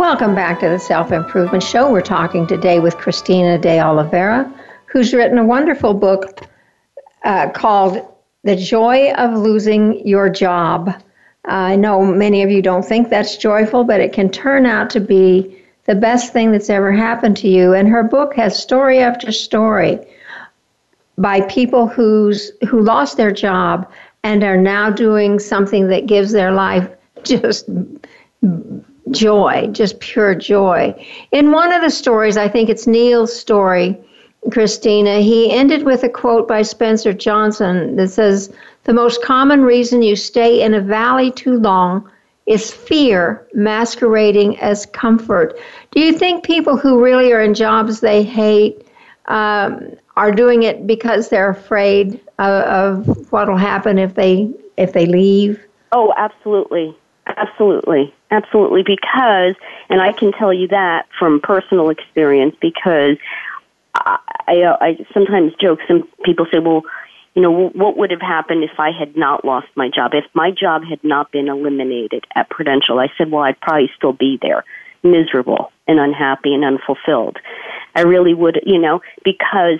Welcome 0.00 0.34
back 0.34 0.60
to 0.60 0.68
the 0.70 0.78
Self 0.78 1.12
Improvement 1.12 1.62
Show. 1.62 1.92
We're 1.92 2.00
talking 2.00 2.46
today 2.46 2.80
with 2.80 2.96
Christina 2.96 3.58
DeOliveira, 3.58 4.50
who's 4.86 5.12
written 5.12 5.36
a 5.36 5.44
wonderful 5.44 5.92
book 5.92 6.40
uh, 7.22 7.50
called 7.50 8.00
The 8.42 8.56
Joy 8.56 9.12
of 9.12 9.34
Losing 9.34 10.08
Your 10.08 10.30
Job. 10.30 10.88
Uh, 10.88 10.94
I 11.44 11.76
know 11.76 12.02
many 12.02 12.42
of 12.42 12.50
you 12.50 12.62
don't 12.62 12.82
think 12.82 13.10
that's 13.10 13.36
joyful, 13.36 13.84
but 13.84 14.00
it 14.00 14.14
can 14.14 14.30
turn 14.30 14.64
out 14.64 14.88
to 14.88 15.00
be 15.00 15.54
the 15.84 15.94
best 15.94 16.32
thing 16.32 16.50
that's 16.50 16.70
ever 16.70 16.92
happened 16.92 17.36
to 17.36 17.48
you. 17.48 17.74
And 17.74 17.86
her 17.86 18.02
book 18.02 18.34
has 18.36 18.58
story 18.58 19.00
after 19.00 19.30
story 19.30 19.98
by 21.18 21.42
people 21.42 21.86
who's 21.86 22.52
who 22.66 22.80
lost 22.80 23.18
their 23.18 23.32
job 23.32 23.86
and 24.24 24.42
are 24.44 24.56
now 24.56 24.88
doing 24.88 25.38
something 25.38 25.88
that 25.88 26.06
gives 26.06 26.32
their 26.32 26.52
life 26.52 26.88
just 27.22 27.68
joy, 29.10 29.68
just 29.72 30.00
pure 30.00 30.34
joy. 30.34 30.94
In 31.32 31.52
one 31.52 31.72
of 31.72 31.82
the 31.82 31.90
stories, 31.90 32.36
I 32.36 32.48
think 32.48 32.68
it's 32.68 32.86
Neil's 32.86 33.34
story, 33.34 33.98
Christina, 34.50 35.20
he 35.20 35.52
ended 35.52 35.84
with 35.84 36.02
a 36.02 36.08
quote 36.08 36.48
by 36.48 36.62
Spencer 36.62 37.12
Johnson 37.12 37.96
that 37.96 38.08
says, 38.08 38.52
The 38.84 38.94
most 38.94 39.22
common 39.22 39.62
reason 39.62 40.02
you 40.02 40.16
stay 40.16 40.62
in 40.62 40.74
a 40.74 40.80
valley 40.80 41.30
too 41.30 41.58
long 41.58 42.10
is 42.46 42.72
fear 42.72 43.46
masquerading 43.54 44.58
as 44.58 44.86
comfort. 44.86 45.58
Do 45.90 46.00
you 46.00 46.12
think 46.12 46.44
people 46.44 46.76
who 46.76 47.04
really 47.04 47.32
are 47.32 47.42
in 47.42 47.54
jobs 47.54 48.00
they 48.00 48.22
hate 48.22 48.86
um, 49.26 49.94
are 50.16 50.32
doing 50.32 50.62
it 50.62 50.86
because 50.86 51.28
they're 51.28 51.50
afraid 51.50 52.20
of, 52.38 53.06
of 53.06 53.32
what 53.32 53.48
will 53.48 53.56
happen 53.56 53.98
if 53.98 54.14
they 54.14 54.50
if 54.76 54.94
they 54.94 55.06
leave? 55.06 55.62
Oh, 55.92 56.12
absolutely. 56.16 56.96
Absolutely. 57.26 58.14
Absolutely. 58.30 58.82
Because, 58.82 59.54
and 59.88 60.00
I 60.00 60.12
can 60.12 60.32
tell 60.32 60.52
you 60.52 60.68
that 60.68 61.06
from 61.18 61.40
personal 61.40 61.90
experience 61.90 62.54
because 62.60 63.16
I, 63.94 64.18
I, 64.46 64.76
I 64.80 65.06
sometimes 65.12 65.52
joke, 65.60 65.80
some 65.88 66.08
people 66.24 66.46
say, 66.52 66.58
well, 66.58 66.82
you 67.34 67.42
know, 67.42 67.68
what 67.68 67.96
would 67.96 68.10
have 68.10 68.20
happened 68.20 68.64
if 68.64 68.78
I 68.78 68.90
had 68.90 69.16
not 69.16 69.44
lost 69.44 69.68
my 69.76 69.88
job? 69.88 70.12
If 70.14 70.24
my 70.34 70.50
job 70.50 70.82
had 70.84 71.02
not 71.04 71.30
been 71.30 71.48
eliminated 71.48 72.24
at 72.34 72.50
Prudential, 72.50 72.98
I 72.98 73.08
said, 73.16 73.30
well, 73.30 73.42
I'd 73.42 73.60
probably 73.60 73.90
still 73.96 74.12
be 74.12 74.38
there, 74.42 74.64
miserable 75.02 75.72
and 75.86 76.00
unhappy 76.00 76.54
and 76.54 76.64
unfulfilled. 76.64 77.38
I 77.94 78.02
really 78.02 78.34
would, 78.34 78.60
you 78.66 78.78
know, 78.78 79.00
because 79.24 79.78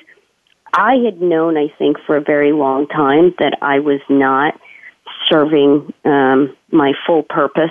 I 0.73 0.95
had 1.05 1.21
known, 1.21 1.57
I 1.57 1.73
think, 1.77 1.97
for 2.07 2.17
a 2.17 2.21
very 2.21 2.53
long 2.53 2.87
time 2.87 3.35
that 3.39 3.59
I 3.61 3.81
was 3.81 4.01
not 4.09 4.55
serving 5.31 5.93
um, 6.05 6.57
my 6.71 6.93
full 7.07 7.23
purpose 7.23 7.71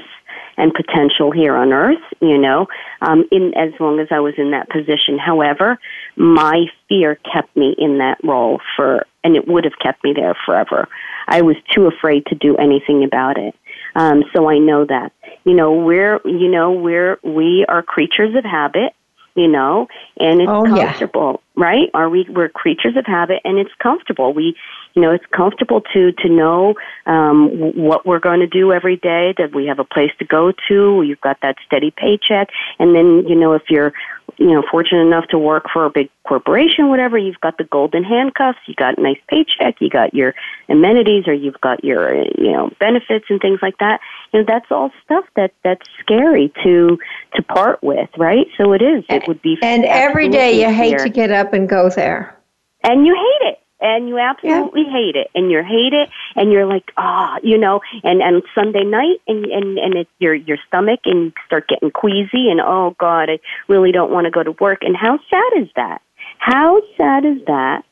and 0.57 0.73
potential 0.73 1.31
here 1.31 1.55
on 1.55 1.71
earth, 1.71 2.03
you 2.19 2.37
know, 2.37 2.67
um, 3.01 3.23
in 3.31 3.53
as 3.55 3.71
long 3.79 3.99
as 3.99 4.07
I 4.11 4.19
was 4.19 4.33
in 4.37 4.51
that 4.51 4.69
position. 4.69 5.17
However, 5.17 5.79
my 6.17 6.65
fear 6.89 7.15
kept 7.15 7.55
me 7.55 7.73
in 7.77 7.99
that 7.99 8.17
role 8.23 8.59
for, 8.75 9.05
and 9.23 9.37
it 9.37 9.47
would 9.47 9.63
have 9.63 9.79
kept 9.81 10.03
me 10.03 10.13
there 10.13 10.35
forever. 10.45 10.87
I 11.27 11.43
was 11.43 11.55
too 11.73 11.85
afraid 11.85 12.25
to 12.27 12.35
do 12.35 12.57
anything 12.57 13.05
about 13.05 13.37
it. 13.37 13.55
Um, 13.95 14.23
so 14.35 14.49
I 14.49 14.57
know 14.57 14.85
that, 14.85 15.13
you 15.45 15.53
know, 15.53 15.71
we're, 15.71 16.19
you 16.25 16.49
know, 16.51 16.73
we're, 16.73 17.19
we 17.23 17.65
are 17.67 17.81
creatures 17.81 18.35
of 18.35 18.43
habit, 18.43 18.93
you 19.35 19.47
know, 19.47 19.87
and 20.17 20.41
it's 20.41 20.51
oh, 20.51 20.65
comfortable, 20.65 21.41
yeah. 21.55 21.63
right? 21.63 21.89
Are 21.93 22.09
we, 22.09 22.25
we're 22.29 22.49
creatures 22.49 22.97
of 22.97 23.05
habit 23.05 23.39
and 23.45 23.57
it's 23.57 23.73
comfortable. 23.81 24.33
We, 24.33 24.55
you 24.95 25.01
know, 25.01 25.11
it's 25.11 25.25
comfortable 25.27 25.81
to 25.93 26.11
to 26.13 26.29
know 26.29 26.75
um, 27.05 27.49
what 27.75 28.05
we're 28.05 28.19
going 28.19 28.39
to 28.39 28.47
do 28.47 28.73
every 28.73 28.97
day. 28.97 29.33
That 29.37 29.53
we 29.53 29.67
have 29.67 29.79
a 29.79 29.83
place 29.83 30.11
to 30.19 30.25
go 30.25 30.51
to. 30.67 31.03
You've 31.03 31.21
got 31.21 31.37
that 31.41 31.57
steady 31.65 31.91
paycheck, 31.91 32.49
and 32.79 32.95
then 32.95 33.25
you 33.27 33.35
know 33.35 33.53
if 33.53 33.63
you're 33.69 33.93
you 34.37 34.47
know 34.47 34.63
fortunate 34.69 35.05
enough 35.05 35.27
to 35.29 35.37
work 35.37 35.65
for 35.71 35.85
a 35.85 35.89
big 35.89 36.09
corporation, 36.27 36.89
whatever, 36.89 37.17
you've 37.17 37.39
got 37.39 37.57
the 37.57 37.65
golden 37.65 38.03
handcuffs. 38.03 38.59
You 38.67 38.73
got 38.73 38.97
a 38.97 39.01
nice 39.01 39.19
paycheck. 39.27 39.79
You 39.79 39.89
got 39.89 40.13
your 40.13 40.33
amenities, 40.67 41.27
or 41.27 41.33
you've 41.33 41.61
got 41.61 41.83
your 41.83 42.15
you 42.15 42.51
know 42.51 42.71
benefits 42.79 43.25
and 43.29 43.39
things 43.39 43.59
like 43.61 43.77
that. 43.79 43.99
You 44.33 44.39
know, 44.39 44.45
that's 44.47 44.71
all 44.71 44.91
stuff 45.05 45.25
that 45.35 45.53
that's 45.63 45.87
scary 45.99 46.51
to 46.63 46.97
to 47.35 47.43
part 47.43 47.83
with, 47.83 48.09
right? 48.17 48.47
So 48.57 48.73
it 48.73 48.81
is. 48.81 49.03
It 49.07 49.27
would 49.27 49.41
be 49.41 49.57
and 49.61 49.85
every 49.85 50.29
day 50.29 50.59
you 50.59 50.73
hate 50.73 50.97
to 50.99 51.09
get 51.09 51.31
up 51.31 51.53
and 51.53 51.69
go 51.69 51.89
there, 51.89 52.35
and 52.83 53.05
you 53.05 53.13
hate 53.13 53.49
it 53.49 53.59
and 53.81 54.07
you 54.07 54.17
absolutely 54.19 54.83
yeah. 54.85 54.91
hate 54.91 55.15
it. 55.15 55.29
And 55.33 55.51
you 55.51 55.63
hate 55.63 55.93
it. 55.93 56.09
And 56.35 56.51
you're 56.51 56.65
like 56.65 56.91
ah 56.97 57.35
oh, 57.35 57.39
you 57.43 57.57
know? 57.57 57.81
And 58.03 58.21
and 58.21 58.43
sunday 58.55 58.83
night 58.83 59.21
and 59.27 59.45
and 59.45 59.77
and 59.77 59.95
it's 59.95 60.09
your 60.19 60.33
your 60.33 60.57
stomach 60.67 61.01
and 61.05 61.25
you 61.25 61.31
start 61.45 61.67
getting 61.67 61.91
queasy 61.91 62.49
and 62.49 62.61
oh 62.61 62.95
god 62.99 63.29
i 63.29 63.39
really 63.67 63.91
don't 63.91 64.11
want 64.11 64.25
to 64.25 64.31
go 64.31 64.43
to 64.43 64.51
work. 64.51 64.79
And 64.81 64.95
how 64.95 65.19
sad 65.29 65.61
is 65.61 65.69
that? 65.75 66.01
How 66.37 66.81
sad 66.97 67.25
is 67.25 67.45
that 67.47 67.83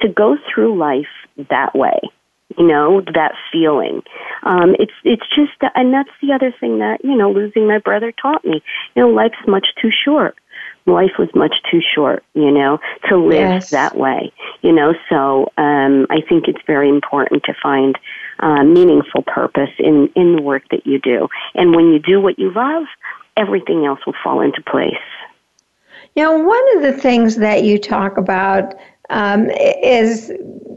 to 0.00 0.08
go 0.08 0.36
through 0.52 0.78
life 0.78 1.06
that 1.50 1.74
way 1.74 1.98
you 2.56 2.66
know 2.66 3.00
that 3.14 3.32
feeling? 3.52 4.02
Um 4.42 4.74
it's 4.78 4.92
it's 5.04 5.26
just 5.34 5.52
and 5.74 5.92
that's 5.92 6.10
the 6.22 6.32
other 6.32 6.54
thing 6.58 6.78
that 6.78 6.98
you 7.04 7.16
know 7.16 7.30
losing 7.30 7.66
my 7.66 7.78
brother 7.78 8.12
taught 8.12 8.44
me. 8.44 8.62
You 8.94 9.02
know 9.02 9.08
life's 9.08 9.36
much 9.46 9.68
too 9.80 9.90
short 10.04 10.36
life 10.86 11.12
was 11.18 11.28
much 11.34 11.56
too 11.70 11.80
short, 11.94 12.24
you 12.34 12.50
know, 12.50 12.78
to 13.08 13.16
live 13.16 13.38
yes. 13.38 13.70
that 13.70 13.96
way, 13.96 14.32
you 14.62 14.72
know. 14.72 14.94
So 15.08 15.52
um, 15.56 16.06
I 16.10 16.20
think 16.28 16.48
it's 16.48 16.62
very 16.66 16.88
important 16.88 17.42
to 17.44 17.54
find 17.62 17.98
uh, 18.40 18.62
meaningful 18.64 19.22
purpose 19.22 19.70
in 19.78 20.08
in 20.14 20.36
the 20.36 20.42
work 20.42 20.62
that 20.70 20.86
you 20.86 20.98
do, 21.00 21.28
and 21.54 21.74
when 21.74 21.92
you 21.92 21.98
do 21.98 22.20
what 22.20 22.38
you 22.38 22.52
love, 22.52 22.84
everything 23.36 23.84
else 23.84 24.00
will 24.06 24.14
fall 24.22 24.40
into 24.40 24.62
place. 24.62 24.94
You 26.14 26.22
know, 26.22 26.38
one 26.38 26.76
of 26.76 26.82
the 26.82 26.94
things 26.94 27.36
that 27.36 27.64
you 27.64 27.78
talk 27.78 28.16
about 28.16 28.74
um, 29.10 29.50
is 29.50 30.32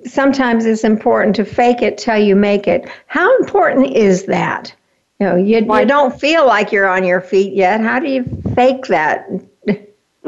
sometimes 0.06 0.66
it's 0.66 0.84
important 0.84 1.36
to 1.38 1.46
fake 1.46 1.82
it 1.82 1.98
till 1.98 2.18
you 2.18 2.36
make 2.36 2.68
it. 2.68 2.90
How 3.08 3.38
important 3.40 3.96
is 3.96 4.26
that? 4.26 4.74
You 5.20 5.28
know, 5.28 5.36
you, 5.36 5.58
you 5.58 5.86
don't 5.86 6.18
feel 6.18 6.48
like 6.48 6.72
you're 6.72 6.88
on 6.88 7.04
your 7.04 7.20
feet 7.20 7.54
yet. 7.54 7.82
How 7.82 8.00
do 8.00 8.08
you 8.10 8.24
fake 8.56 8.86
that 8.86 9.28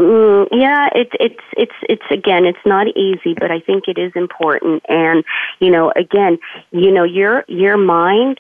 Mm, 0.02 0.48
yeah, 0.52 0.90
it's 0.96 1.12
it's 1.20 1.44
it's 1.56 1.76
it's 1.88 2.04
again, 2.10 2.46
it's 2.46 2.66
not 2.66 2.88
easy, 2.98 3.36
but 3.40 3.52
I 3.52 3.60
think 3.60 3.84
it 3.88 4.00
is 4.00 4.12
important. 4.16 4.84
And 4.90 5.24
you 5.60 5.70
know, 5.70 5.94
again, 5.96 6.40
you 6.72 6.92
know, 6.92 7.04
your 7.04 7.46
your 7.48 7.78
mind. 7.78 8.40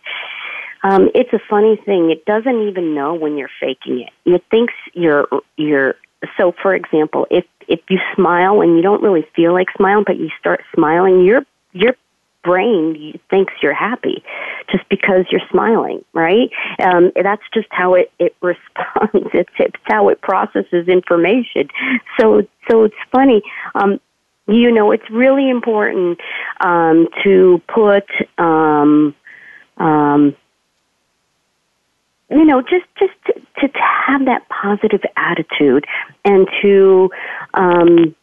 Um, 0.83 1.11
it's 1.13 1.31
a 1.31 1.39
funny 1.47 1.79
thing. 1.85 2.09
It 2.09 2.25
doesn't 2.25 2.67
even 2.67 2.95
know 2.95 3.13
when 3.13 3.37
you're 3.37 3.51
faking 3.59 3.99
it. 3.99 4.09
It 4.25 4.43
thinks 4.49 4.73
you're 4.93 5.27
you're. 5.55 5.95
So, 6.37 6.53
for 6.63 6.73
example, 6.73 7.27
if 7.29 7.45
if 7.67 7.81
you 7.89 7.99
smile 8.15 8.61
and 8.61 8.75
you 8.75 8.81
don't 8.81 9.03
really 9.03 9.27
feel 9.35 9.53
like 9.53 9.67
smiling, 9.77 10.03
but 10.07 10.17
you 10.17 10.29
start 10.39 10.63
smiling, 10.73 11.23
your 11.23 11.45
your 11.73 11.93
brain 12.43 13.19
thinks 13.29 13.53
you're 13.61 13.73
happy 13.73 14.23
just 14.71 14.87
because 14.89 15.25
you're 15.31 15.41
smiling, 15.49 16.03
right? 16.13 16.49
Um, 16.79 17.11
that's 17.21 17.43
just 17.53 17.67
how 17.71 17.93
it, 17.95 18.11
it 18.19 18.35
responds. 18.41 19.29
It's, 19.33 19.49
it's 19.59 19.75
how 19.83 20.09
it 20.09 20.21
processes 20.21 20.87
information. 20.87 21.69
So, 22.19 22.47
so 22.69 22.83
it's 22.83 22.95
funny. 23.11 23.41
Um, 23.75 23.99
you 24.47 24.71
know, 24.71 24.91
it's 24.91 25.09
really 25.09 25.49
important 25.49 26.19
um, 26.59 27.07
to 27.23 27.61
put, 27.73 28.05
um, 28.37 29.15
um, 29.77 30.35
you 32.29 32.45
know, 32.45 32.61
just 32.61 32.85
just 32.97 33.13
to, 33.25 33.67
to 33.67 33.77
have 33.77 34.25
that 34.25 34.47
positive 34.49 35.01
attitude 35.15 35.85
and 36.25 36.47
to 36.61 37.09
um, 37.53 38.15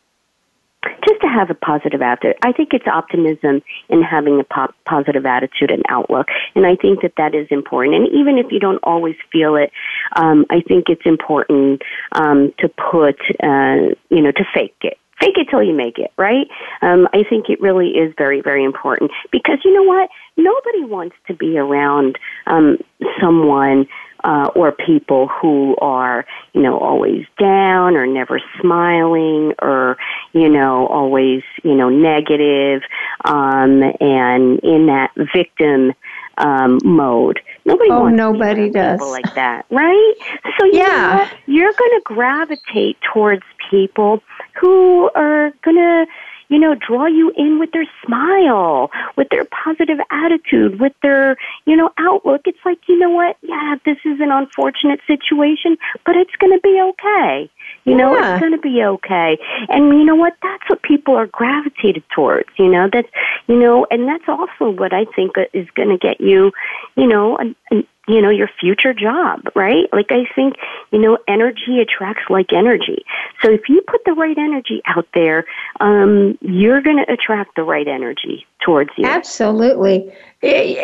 just 0.84 1.20
to 1.20 1.26
have 1.26 1.50
a 1.50 1.54
positive 1.54 2.02
attitude. 2.02 2.36
I 2.42 2.52
think 2.52 2.72
it's 2.72 2.86
optimism 2.86 3.62
in 3.88 4.02
having 4.02 4.40
a 4.40 4.44
po- 4.44 4.72
positive 4.84 5.26
attitude 5.26 5.70
and 5.70 5.82
outlook, 5.88 6.28
and 6.54 6.66
I 6.66 6.76
think 6.76 7.02
that 7.02 7.14
that 7.16 7.34
is 7.34 7.48
important. 7.50 7.96
And 7.96 8.08
even 8.12 8.38
if 8.38 8.46
you 8.50 8.60
don't 8.60 8.80
always 8.82 9.16
feel 9.32 9.56
it, 9.56 9.72
um, 10.16 10.46
I 10.50 10.60
think 10.60 10.88
it's 10.88 11.04
important 11.04 11.82
um, 12.12 12.52
to 12.58 12.68
put, 12.68 13.20
uh, 13.42 13.94
you 14.10 14.22
know, 14.22 14.32
to 14.32 14.44
fake 14.54 14.76
it. 14.82 14.98
Fake 15.20 15.36
it 15.36 15.48
till 15.50 15.64
you 15.64 15.74
make 15.74 15.98
it, 15.98 16.12
right? 16.16 16.46
Um, 16.80 17.08
I 17.12 17.24
think 17.28 17.48
it 17.48 17.60
really 17.60 17.88
is 17.88 18.14
very, 18.16 18.40
very 18.40 18.62
important 18.62 19.10
because 19.32 19.58
you 19.64 19.74
know 19.74 19.82
what? 19.82 20.08
Nobody 20.36 20.84
wants 20.84 21.16
to 21.26 21.34
be 21.34 21.58
around 21.58 22.20
um, 22.46 22.78
someone 23.20 23.88
uh, 24.24 24.50
or 24.54 24.72
people 24.72 25.28
who 25.28 25.76
are, 25.80 26.24
you 26.52 26.62
know, 26.62 26.78
always 26.78 27.26
down 27.38 27.96
or 27.96 28.06
never 28.06 28.40
smiling 28.60 29.54
or, 29.60 29.96
you 30.32 30.48
know, 30.48 30.86
always, 30.88 31.42
you 31.62 31.74
know, 31.74 31.88
negative, 31.88 32.82
um, 33.24 33.82
and 34.00 34.58
in 34.60 34.86
that 34.86 35.10
victim 35.34 35.92
um, 36.38 36.78
mode. 36.84 37.40
Nobody 37.64 37.90
oh, 37.90 38.00
wants 38.02 38.16
nobody 38.16 38.70
does 38.70 38.98
people 38.98 39.10
like 39.10 39.34
that, 39.34 39.66
right? 39.70 40.14
So 40.58 40.66
you 40.66 40.78
yeah, 40.78 41.30
you're 41.46 41.72
going 41.72 41.90
to 41.90 42.00
gravitate 42.04 42.96
towards 43.12 43.42
people 43.70 44.22
who 44.60 45.10
are 45.14 45.50
going 45.62 45.76
to 45.76 46.06
you 46.48 46.58
know, 46.58 46.74
draw 46.74 47.06
you 47.06 47.32
in 47.36 47.58
with 47.58 47.72
their 47.72 47.86
smile, 48.04 48.90
with 49.16 49.28
their 49.30 49.44
positive 49.44 49.98
attitude, 50.10 50.80
with 50.80 50.92
their, 51.02 51.36
you 51.66 51.76
know, 51.76 51.90
outlook. 51.98 52.42
It's 52.46 52.58
like, 52.64 52.78
you 52.88 52.98
know 52.98 53.10
what? 53.10 53.36
Yeah, 53.42 53.76
this 53.84 53.98
is 54.04 54.20
an 54.20 54.30
unfortunate 54.30 55.00
situation, 55.06 55.76
but 56.04 56.16
it's 56.16 56.34
going 56.38 56.52
to 56.52 56.60
be 56.60 56.80
okay. 56.90 57.50
You 57.84 57.94
know, 57.94 58.14
yeah. 58.14 58.34
it's 58.34 58.40
going 58.40 58.52
to 58.52 58.58
be 58.58 58.82
okay. 58.82 59.38
And 59.68 59.88
you 59.98 60.04
know 60.04 60.14
what? 60.14 60.34
That's 60.42 60.68
what 60.68 60.82
people 60.82 61.16
are 61.16 61.26
gravitated 61.26 62.02
towards. 62.14 62.48
You 62.58 62.68
know, 62.68 62.88
that's, 62.92 63.08
you 63.46 63.58
know, 63.58 63.86
and 63.90 64.06
that's 64.06 64.28
also 64.28 64.70
what 64.70 64.92
I 64.92 65.04
think 65.16 65.32
is 65.52 65.68
going 65.74 65.88
to 65.88 65.98
get 65.98 66.20
you, 66.20 66.52
you 66.96 67.06
know, 67.06 67.36
an, 67.36 67.54
an, 67.70 67.86
you 68.08 68.22
know, 68.22 68.30
your 68.30 68.48
future 68.58 68.94
job, 68.94 69.42
right? 69.54 69.84
Like 69.92 70.10
I 70.10 70.24
think, 70.34 70.54
you 70.90 70.98
know, 70.98 71.18
energy 71.28 71.80
attracts 71.80 72.24
like 72.30 72.52
energy. 72.52 73.04
So 73.42 73.50
if 73.50 73.68
you 73.68 73.82
put 73.86 74.00
the 74.06 74.14
right 74.14 74.36
energy 74.36 74.80
out 74.86 75.06
there, 75.12 75.44
um, 75.80 76.38
you're 76.40 76.80
going 76.80 76.96
to 76.96 77.12
attract 77.12 77.54
the 77.54 77.62
right 77.62 77.86
energy 77.86 78.46
towards 78.64 78.90
you. 78.96 79.06
Absolutely. 79.06 80.10
It, 80.40 80.78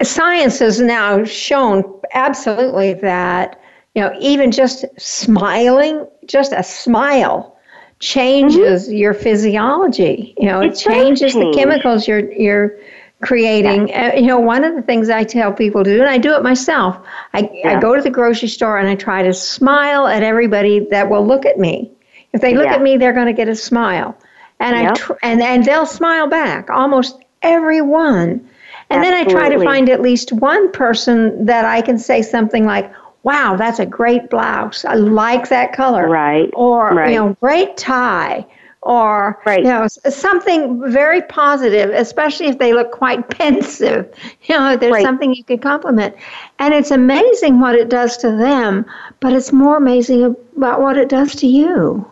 it, 0.00 0.06
Science 0.06 0.58
has 0.60 0.80
now 0.80 1.24
shown 1.24 1.84
absolutely 2.14 2.94
that, 2.94 3.60
you 3.94 4.02
know, 4.02 4.12
even 4.20 4.50
just 4.50 4.84
smiling, 4.98 6.06
just 6.26 6.52
a 6.52 6.62
smile 6.62 7.56
changes 8.00 8.86
mm-hmm. 8.86 8.96
your 8.96 9.14
physiology. 9.14 10.34
You 10.38 10.46
know, 10.46 10.60
it, 10.60 10.72
it 10.72 10.76
changes 10.76 11.34
change. 11.34 11.54
the 11.54 11.60
chemicals 11.60 12.08
you're, 12.08 12.32
you're 12.32 12.76
creating. 13.22 13.88
Yeah. 13.88 14.12
Uh, 14.14 14.16
you 14.16 14.26
know, 14.26 14.38
one 14.38 14.64
of 14.64 14.74
the 14.74 14.82
things 14.82 15.08
I 15.08 15.24
tell 15.24 15.52
people 15.52 15.82
to 15.84 15.90
do, 15.94 16.00
and 16.00 16.10
I 16.10 16.18
do 16.18 16.34
it 16.34 16.42
myself, 16.42 16.98
I, 17.32 17.48
yeah. 17.52 17.76
I 17.76 17.80
go 17.80 17.94
to 17.94 18.02
the 18.02 18.10
grocery 18.10 18.48
store 18.48 18.78
and 18.78 18.88
I 18.88 18.94
try 18.94 19.22
to 19.22 19.32
smile 19.32 20.06
at 20.06 20.22
everybody 20.22 20.80
that 20.90 21.08
will 21.08 21.26
look 21.26 21.46
at 21.46 21.58
me. 21.58 21.90
If 22.32 22.40
they 22.40 22.54
look 22.54 22.66
yeah. 22.66 22.74
at 22.74 22.82
me, 22.82 22.96
they're 22.96 23.12
going 23.12 23.26
to 23.26 23.32
get 23.32 23.48
a 23.48 23.54
smile. 23.54 24.16
And 24.60 24.76
I 24.76 24.92
tr- 24.94 25.14
and 25.22 25.42
and 25.42 25.64
they'll 25.64 25.86
smile 25.86 26.28
back. 26.28 26.70
Almost 26.70 27.18
everyone. 27.42 28.48
And 28.90 29.04
Absolutely. 29.04 29.10
then 29.10 29.14
I 29.14 29.30
try 29.30 29.48
to 29.48 29.64
find 29.64 29.88
at 29.88 30.00
least 30.00 30.32
one 30.32 30.70
person 30.70 31.46
that 31.46 31.64
I 31.64 31.82
can 31.82 31.98
say 31.98 32.22
something 32.22 32.64
like, 32.64 32.92
"Wow, 33.24 33.56
that's 33.56 33.80
a 33.80 33.86
great 33.86 34.30
blouse. 34.30 34.84
I 34.84 34.94
like 34.94 35.48
that 35.48 35.72
color." 35.72 36.08
Right. 36.08 36.48
Or 36.52 36.94
right. 36.94 37.10
you 37.10 37.18
know, 37.18 37.36
great 37.40 37.76
tie 37.76 38.46
or 38.82 39.40
right. 39.46 39.60
you 39.60 39.70
know 39.70 39.86
something 39.86 40.90
very 40.90 41.22
positive 41.22 41.90
especially 41.90 42.46
if 42.46 42.58
they 42.58 42.72
look 42.72 42.90
quite 42.90 43.28
pensive. 43.38 44.12
You 44.42 44.58
know 44.58 44.76
there's 44.76 44.92
right. 44.92 45.04
something 45.04 45.34
you 45.34 45.44
can 45.44 45.58
compliment. 45.58 46.16
And 46.58 46.74
it's 46.74 46.90
amazing 46.90 47.60
what 47.60 47.74
it 47.74 47.88
does 47.88 48.16
to 48.18 48.30
them 48.30 48.86
but 49.20 49.32
it's 49.32 49.52
more 49.52 49.76
amazing 49.76 50.36
about 50.56 50.80
what 50.80 50.96
it 50.96 51.08
does 51.08 51.34
to 51.36 51.46
you. 51.46 52.06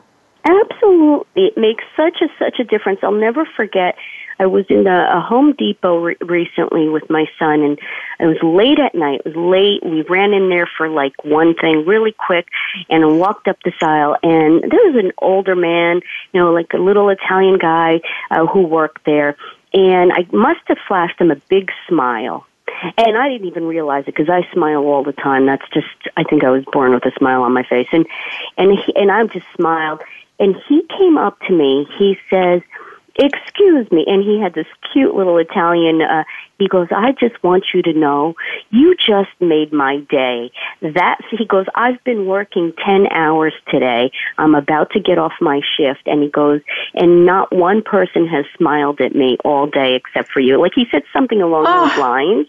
Absolutely. 0.44 1.46
It 1.46 1.58
makes 1.58 1.84
such 1.96 2.22
a 2.22 2.28
such 2.38 2.58
a 2.60 2.64
difference. 2.64 3.00
I'll 3.02 3.12
never 3.12 3.44
forget 3.44 3.96
I 4.40 4.46
was 4.46 4.64
in 4.70 4.86
a, 4.86 5.18
a 5.18 5.20
Home 5.20 5.52
Depot 5.52 5.98
re- 5.98 6.16
recently 6.22 6.88
with 6.88 7.10
my 7.10 7.26
son, 7.38 7.60
and 7.60 7.78
it 8.18 8.26
was 8.26 8.42
late 8.42 8.78
at 8.78 8.94
night. 8.94 9.20
It 9.24 9.36
was 9.36 9.36
late. 9.36 9.84
We 9.84 10.00
ran 10.02 10.32
in 10.32 10.48
there 10.48 10.68
for 10.78 10.88
like 10.88 11.12
one 11.22 11.54
thing, 11.54 11.84
really 11.86 12.14
quick, 12.26 12.48
and 12.88 13.20
walked 13.20 13.48
up 13.48 13.58
this 13.62 13.74
aisle. 13.82 14.16
And 14.22 14.62
there 14.62 14.80
was 14.90 14.96
an 15.04 15.12
older 15.18 15.54
man, 15.54 16.00
you 16.32 16.40
know, 16.40 16.52
like 16.52 16.72
a 16.72 16.78
little 16.78 17.10
Italian 17.10 17.58
guy 17.58 18.00
uh, 18.30 18.46
who 18.46 18.62
worked 18.62 19.04
there, 19.04 19.36
and 19.74 20.10
I 20.10 20.26
must 20.32 20.60
have 20.66 20.78
flashed 20.88 21.20
him 21.20 21.30
a 21.30 21.36
big 21.50 21.70
smile. 21.86 22.46
And 22.96 23.18
I 23.18 23.28
didn't 23.28 23.48
even 23.48 23.66
realize 23.66 24.04
it 24.04 24.14
because 24.16 24.30
I 24.30 24.50
smile 24.54 24.84
all 24.84 25.04
the 25.04 25.12
time. 25.12 25.44
That's 25.44 25.68
just, 25.74 25.88
I 26.16 26.22
think 26.22 26.44
I 26.44 26.50
was 26.50 26.64
born 26.72 26.94
with 26.94 27.04
a 27.04 27.12
smile 27.18 27.42
on 27.42 27.52
my 27.52 27.64
face. 27.64 27.88
And, 27.92 28.06
and, 28.56 28.70
he, 28.72 28.96
and 28.96 29.10
I 29.10 29.26
just 29.26 29.44
smiled. 29.54 30.00
And 30.38 30.56
he 30.66 30.82
came 30.96 31.18
up 31.18 31.38
to 31.40 31.52
me. 31.52 31.86
He 31.98 32.16
says, 32.30 32.62
excuse 33.16 33.90
me 33.90 34.04
and 34.06 34.22
he 34.22 34.40
had 34.40 34.54
this 34.54 34.66
cute 34.92 35.14
little 35.14 35.38
italian 35.38 36.00
uh 36.02 36.24
he 36.58 36.68
goes 36.68 36.88
i 36.90 37.12
just 37.12 37.42
want 37.42 37.64
you 37.74 37.82
to 37.82 37.92
know 37.92 38.34
you 38.70 38.94
just 38.94 39.30
made 39.40 39.72
my 39.72 39.98
day. 40.08 40.50
That's, 40.80 41.22
he 41.30 41.44
goes 41.44 41.66
i've 41.74 42.02
been 42.04 42.26
working 42.26 42.72
10 42.84 43.08
hours 43.10 43.52
today. 43.68 44.10
I'm 44.38 44.54
about 44.54 44.90
to 44.92 45.00
get 45.00 45.18
off 45.18 45.32
my 45.40 45.60
shift. 45.76 46.02
And 46.06 46.22
he 46.22 46.28
goes 46.28 46.60
and 46.94 47.26
not 47.26 47.54
one 47.54 47.82
person 47.82 48.26
has 48.28 48.44
smiled 48.56 49.00
at 49.00 49.14
me 49.14 49.38
all 49.44 49.66
day 49.66 49.94
except 49.94 50.30
for 50.30 50.40
you. 50.40 50.60
Like 50.60 50.72
he 50.74 50.86
said 50.90 51.02
something 51.12 51.40
along 51.40 51.64
oh. 51.66 51.88
those 51.88 51.98
lines 51.98 52.46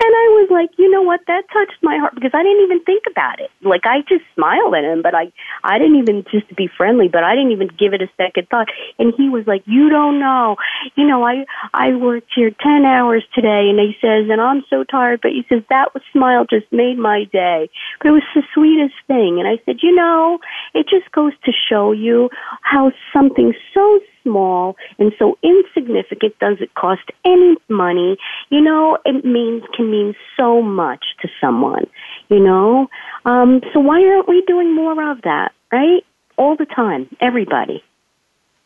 and 0.00 0.12
I 0.14 0.26
was 0.40 0.48
like, 0.50 0.70
you 0.78 0.90
know 0.90 1.02
what? 1.02 1.20
That 1.26 1.44
touched 1.52 1.82
my 1.82 1.98
heart 1.98 2.14
because 2.14 2.32
I 2.34 2.42
didn't 2.42 2.64
even 2.64 2.84
think 2.84 3.04
about 3.10 3.40
it. 3.40 3.50
Like 3.62 3.84
I 3.84 4.00
just 4.08 4.24
smiled 4.34 4.74
at 4.74 4.84
him, 4.84 5.02
but 5.02 5.14
I 5.14 5.32
I 5.64 5.78
didn't 5.78 5.98
even 5.98 6.24
just 6.30 6.54
be 6.56 6.68
friendly, 6.68 7.08
but 7.08 7.24
I 7.24 7.34
didn't 7.34 7.52
even 7.52 7.68
give 7.78 7.94
it 7.94 8.02
a 8.02 8.10
second 8.16 8.48
thought. 8.48 8.68
And 8.98 9.12
he 9.16 9.28
was 9.28 9.46
like, 9.46 9.62
you 9.66 9.90
don't 9.90 10.18
know 10.18 10.56
you 10.96 11.06
know, 11.06 11.24
I 11.24 11.44
I 11.74 11.94
worked 11.94 12.32
here 12.34 12.50
ten 12.50 12.84
hours 12.84 13.24
today, 13.34 13.68
and 13.70 13.78
he 13.78 13.94
says, 14.00 14.28
and 14.30 14.40
I'm 14.40 14.64
so 14.70 14.84
tired, 14.84 15.20
but 15.22 15.32
he 15.32 15.44
says 15.48 15.62
that 15.70 15.88
smile 16.12 16.44
just 16.48 16.66
made 16.72 16.98
my 16.98 17.24
day. 17.32 17.70
But 18.00 18.08
it 18.08 18.12
was 18.12 18.22
the 18.34 18.42
sweetest 18.54 18.94
thing, 19.06 19.38
and 19.38 19.48
I 19.48 19.62
said, 19.64 19.76
you 19.82 19.94
know, 19.94 20.38
it 20.74 20.86
just 20.88 21.10
goes 21.12 21.32
to 21.44 21.52
show 21.68 21.92
you 21.92 22.30
how 22.62 22.92
something 23.12 23.52
so 23.74 24.00
small 24.28 24.76
and 24.98 25.12
so 25.18 25.38
insignificant 25.42 26.38
does 26.38 26.58
it 26.60 26.74
cost 26.74 27.02
any 27.24 27.56
money? 27.68 28.16
You 28.50 28.60
know 28.60 28.98
it 29.04 29.24
means 29.24 29.62
can 29.74 29.90
mean 29.90 30.14
so 30.36 30.62
much 30.62 31.04
to 31.22 31.28
someone 31.40 31.86
you 32.28 32.40
know? 32.40 32.88
Um 33.24 33.60
so 33.72 33.80
why 33.80 34.04
aren't 34.04 34.28
we 34.28 34.42
doing 34.46 34.74
more 34.74 35.10
of 35.10 35.22
that 35.22 35.52
right? 35.72 36.04
All 36.36 36.56
the 36.56 36.66
time 36.66 37.08
everybody 37.20 37.82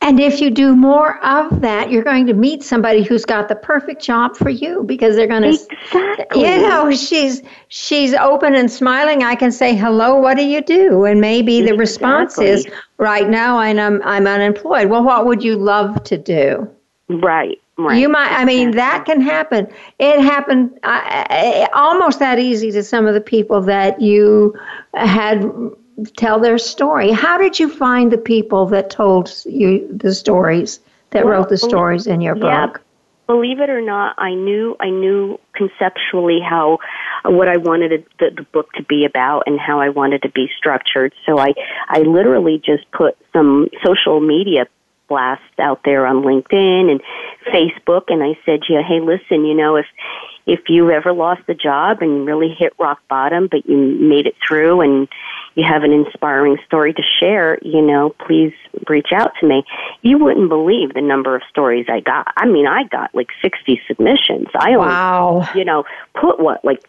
and 0.03 0.19
if 0.19 0.41
you 0.41 0.51
do 0.51 0.75
more 0.75 1.25
of 1.25 1.61
that, 1.61 1.91
you're 1.91 2.03
going 2.03 2.27
to 2.27 2.35
meet 2.35 2.65
somebody 2.65 3.03
who's 3.03 3.25
got 3.25 3.49
the 3.49 3.55
perfect 3.55 4.03
job 4.03 4.37
for 4.37 4.51
you 4.51 4.83
because 4.83 5.15
they're 5.15 5.29
going 5.29 5.43
to 5.43 5.49
exactly. 5.51 6.43
You 6.43 6.63
know, 6.63 6.91
she's 6.91 7.41
she's 7.69 8.13
open 8.15 8.55
and 8.55 8.71
smiling. 8.71 9.23
I 9.23 9.37
can 9.37 9.53
say, 9.53 9.77
"Hello, 9.77 10.17
what 10.17 10.37
do 10.37 10.45
you 10.45 10.61
do?" 10.61 11.05
And 11.05 11.21
maybe 11.21 11.61
the 11.61 11.75
exactly. 11.75 11.79
response 11.79 12.39
is, 12.39 12.67
"Right 12.99 13.29
now 13.29 13.59
I'm 13.59 13.79
I'm 14.03 14.27
unemployed." 14.27 14.91
Well, 14.91 15.05
what 15.05 15.25
would 15.25 15.45
you 15.45 15.57
love 15.57 16.03
to 16.05 16.19
do? 16.19 16.69
Right. 17.09 17.59
Right. 17.79 17.99
You 17.99 18.09
might, 18.11 18.31
I 18.31 18.45
mean, 18.45 18.73
that 18.73 19.07
can 19.07 19.21
happen. 19.21 19.67
It 19.99 20.21
happened 20.21 20.79
uh, 20.83 21.67
almost 21.73 22.19
that 22.19 22.39
easy 22.39 22.71
to 22.73 22.83
some 22.83 23.07
of 23.07 23.15
the 23.15 23.21
people 23.21 23.63
that 23.63 24.01
you 24.01 24.55
had 24.93 25.43
tell 26.17 26.41
their 26.41 26.59
story. 26.59 27.13
How 27.13 27.39
did 27.39 27.59
you 27.59 27.69
find 27.69 28.11
the 28.11 28.19
people 28.19 28.67
that 28.67 28.91
told 28.91 29.33
you 29.45 29.89
the 29.93 30.15
stories, 30.15 30.81
that 31.11 31.25
well, 31.25 31.35
wrote 31.35 31.49
the 31.49 31.59
stories 31.59 32.07
in 32.07 32.21
your 32.21 32.37
yeah, 32.37 32.67
book? 32.67 32.83
Believe 33.27 33.61
it 33.61 33.71
or 33.71 33.81
not, 33.81 34.17
I 34.19 34.35
knew 34.35 34.77
I 34.81 34.91
knew 34.91 35.39
conceptually 35.55 36.41
how 36.41 36.79
what 37.25 37.49
I 37.49 37.57
wanted 37.57 38.05
the, 38.19 38.31
the 38.37 38.43
book 38.53 38.73
to 38.75 38.83
be 38.83 39.05
about 39.05 39.45
and 39.47 39.59
how 39.59 39.81
I 39.81 39.91
wanted 39.91 40.23
to 40.23 40.31
be 40.31 40.49
structured. 40.59 41.15
So 41.25 41.39
I 41.39 41.55
I 41.89 42.01
literally 42.01 42.61
just 42.65 42.91
put 42.91 43.17
some 43.33 43.69
social 43.85 44.21
media 44.21 44.67
blasts 45.09 45.45
out 45.59 45.81
there 45.85 46.07
on 46.07 46.23
LinkedIn 46.23 46.91
and 46.91 47.01
Facebook, 47.53 48.05
and 48.09 48.23
I 48.23 48.39
said, 48.45 48.61
yeah, 48.69 48.83
hey, 48.83 49.01
listen, 49.01 49.45
you 49.45 49.55
know, 49.55 49.77
if 49.77 49.87
if 50.47 50.61
you 50.69 50.91
ever 50.91 51.13
lost 51.13 51.43
a 51.49 51.55
job 51.55 51.99
and 52.01 52.27
really 52.27 52.53
hit 52.59 52.73
rock 52.79 53.01
bottom, 53.09 53.49
but 53.49 53.65
you 53.69 53.77
made 53.77 54.27
it 54.27 54.35
through 54.47 54.81
and 54.81 55.09
you 55.55 55.65
have 55.65 55.85
an 55.85 55.93
inspiring 55.93 56.57
story 56.67 56.93
to 56.95 57.03
share, 57.21 57.59
you 57.63 57.81
know, 57.81 58.11
please 58.27 58.53
reach 58.89 59.09
out 59.15 59.33
to 59.41 59.47
me. 59.47 59.65
You 60.01 60.19
wouldn't 60.19 60.49
believe 60.49 60.95
the 60.95 61.01
number 61.01 61.37
of 61.37 61.43
stories 61.49 61.87
I 61.89 62.01
got. 62.01 62.33
I 62.37 62.47
mean, 62.47 62.67
I 62.67 62.85
got 62.85 63.15
like 63.15 63.29
60 63.41 63.81
submissions. 63.87 64.49
I 64.57 64.75
only, 64.75 64.89
wow. 64.89 65.49
you 65.55 65.65
know, 65.65 65.85
put 66.21 66.41
what, 66.41 66.65
like 66.65 66.83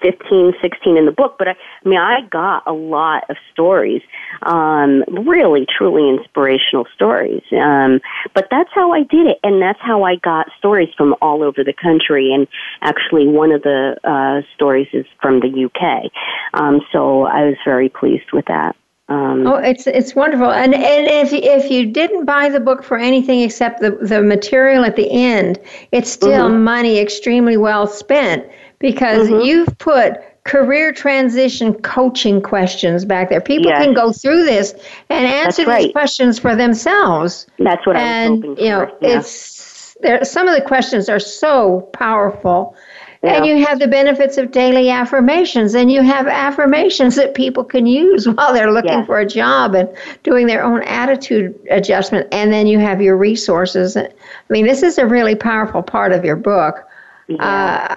15, 0.00 0.54
16 0.60 0.96
in 0.96 1.06
the 1.06 1.12
book, 1.12 1.36
but 1.38 1.48
I, 1.48 1.54
I 1.84 1.88
mean, 1.88 1.98
I 1.98 2.22
got 2.22 2.62
a 2.66 2.72
lot 2.72 3.24
of 3.28 3.36
stories, 3.52 4.02
um, 4.42 5.04
really, 5.08 5.66
truly 5.66 6.08
inspirational 6.08 6.86
stories. 6.94 7.42
Um, 7.52 8.00
but 8.34 8.48
that's 8.50 8.70
how 8.74 8.92
I 8.92 9.02
did 9.02 9.26
it, 9.26 9.38
and 9.42 9.60
that's 9.60 9.80
how 9.80 10.04
I 10.04 10.16
got 10.16 10.48
stories 10.58 10.88
from 10.96 11.14
all 11.20 11.42
over 11.42 11.64
the 11.64 11.72
country. 11.72 12.32
And 12.32 12.46
actually, 12.80 13.26
one 13.26 13.52
of 13.52 13.62
the 13.62 13.96
uh, 14.04 14.42
stories 14.54 14.88
is 14.92 15.06
from 15.20 15.40
the 15.40 15.64
UK. 15.66 16.10
Um, 16.54 16.80
so 16.92 17.22
I 17.22 17.44
was 17.46 17.56
very 17.64 17.88
pleased 17.88 18.32
with 18.32 18.46
that. 18.46 18.76
Um, 19.08 19.46
oh, 19.46 19.56
it's 19.56 19.86
it's 19.86 20.14
wonderful, 20.14 20.50
and 20.50 20.74
and 20.74 21.06
if 21.08 21.32
if 21.32 21.70
you 21.70 21.86
didn't 21.86 22.24
buy 22.24 22.48
the 22.48 22.60
book 22.60 22.82
for 22.82 22.96
anything 22.96 23.40
except 23.40 23.80
the 23.80 23.90
the 23.90 24.22
material 24.22 24.84
at 24.84 24.96
the 24.96 25.10
end, 25.10 25.58
it's 25.90 26.10
still 26.10 26.48
mm-hmm. 26.48 26.64
money 26.64 26.98
extremely 26.98 27.56
well 27.56 27.86
spent 27.86 28.46
because 28.82 29.28
mm-hmm. 29.28 29.46
you've 29.46 29.78
put 29.78 30.18
career 30.44 30.92
transition 30.92 31.72
coaching 31.82 32.42
questions 32.42 33.04
back 33.04 33.30
there. 33.30 33.40
People 33.40 33.70
yes. 33.70 33.82
can 33.82 33.94
go 33.94 34.12
through 34.12 34.44
this 34.44 34.74
and 35.08 35.24
answer 35.24 35.64
right. 35.64 35.84
these 35.84 35.92
questions 35.92 36.38
for 36.38 36.54
themselves. 36.54 37.46
That's 37.58 37.86
what 37.86 37.96
and, 37.96 38.26
I 38.26 38.30
was 38.30 38.40
hoping 38.40 38.64
you 38.64 38.70
know, 38.70 38.98
Yeah. 39.00 39.18
It's 39.20 39.96
there. 40.02 40.24
Some 40.24 40.48
of 40.48 40.54
the 40.54 40.60
questions 40.60 41.08
are 41.08 41.20
so 41.20 41.88
powerful. 41.92 42.76
Yeah. 43.22 43.36
And 43.36 43.46
you 43.46 43.64
have 43.64 43.78
the 43.78 43.86
benefits 43.86 44.36
of 44.36 44.50
daily 44.50 44.90
affirmations, 44.90 45.76
and 45.76 45.92
you 45.92 46.02
have 46.02 46.26
affirmations 46.26 47.14
that 47.14 47.34
people 47.34 47.62
can 47.62 47.86
use 47.86 48.28
while 48.34 48.52
they're 48.52 48.72
looking 48.72 48.90
yes. 48.90 49.06
for 49.06 49.20
a 49.20 49.26
job 49.26 49.76
and 49.76 49.88
doing 50.24 50.48
their 50.48 50.64
own 50.64 50.82
attitude 50.82 51.56
adjustment. 51.70 52.26
And 52.32 52.52
then 52.52 52.66
you 52.66 52.80
have 52.80 53.00
your 53.00 53.16
resources. 53.16 53.96
I 53.96 54.08
mean, 54.50 54.66
this 54.66 54.82
is 54.82 54.98
a 54.98 55.06
really 55.06 55.36
powerful 55.36 55.84
part 55.84 56.10
of 56.10 56.24
your 56.24 56.34
book. 56.34 56.84
Yeah. 57.28 57.44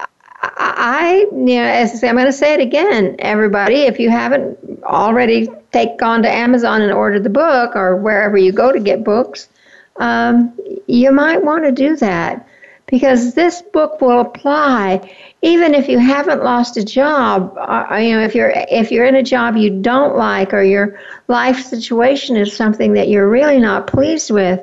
Uh, 0.00 0.06
I, 0.42 1.26
you 1.32 1.56
know, 1.56 1.64
as 1.64 1.92
I 1.92 1.94
say, 1.96 2.08
I'm 2.08 2.16
going 2.16 2.26
to 2.26 2.32
say 2.32 2.54
it 2.54 2.60
again, 2.60 3.16
everybody. 3.18 3.82
If 3.82 3.98
you 3.98 4.10
haven't 4.10 4.58
already 4.84 5.48
take 5.72 5.98
gone 5.98 6.22
to 6.22 6.30
Amazon 6.30 6.82
and 6.82 6.92
ordered 6.92 7.24
the 7.24 7.30
book, 7.30 7.74
or 7.74 7.96
wherever 7.96 8.36
you 8.36 8.52
go 8.52 8.72
to 8.72 8.80
get 8.80 9.04
books, 9.04 9.48
um, 9.96 10.52
you 10.86 11.10
might 11.12 11.42
want 11.42 11.64
to 11.64 11.72
do 11.72 11.96
that 11.96 12.46
because 12.86 13.34
this 13.34 13.62
book 13.72 14.00
will 14.00 14.20
apply 14.20 15.14
even 15.42 15.74
if 15.74 15.88
you 15.88 15.98
haven't 15.98 16.42
lost 16.42 16.76
a 16.76 16.84
job. 16.84 17.52
Or, 17.56 17.92
uh, 17.92 17.98
you 17.98 18.16
know, 18.16 18.22
if 18.22 18.34
you're 18.34 18.52
if 18.54 18.90
you're 18.90 19.06
in 19.06 19.16
a 19.16 19.22
job 19.22 19.56
you 19.56 19.70
don't 19.70 20.16
like, 20.16 20.52
or 20.52 20.62
your 20.62 20.98
life 21.28 21.64
situation 21.64 22.36
is 22.36 22.54
something 22.54 22.92
that 22.94 23.08
you're 23.08 23.28
really 23.28 23.58
not 23.58 23.86
pleased 23.86 24.30
with 24.30 24.60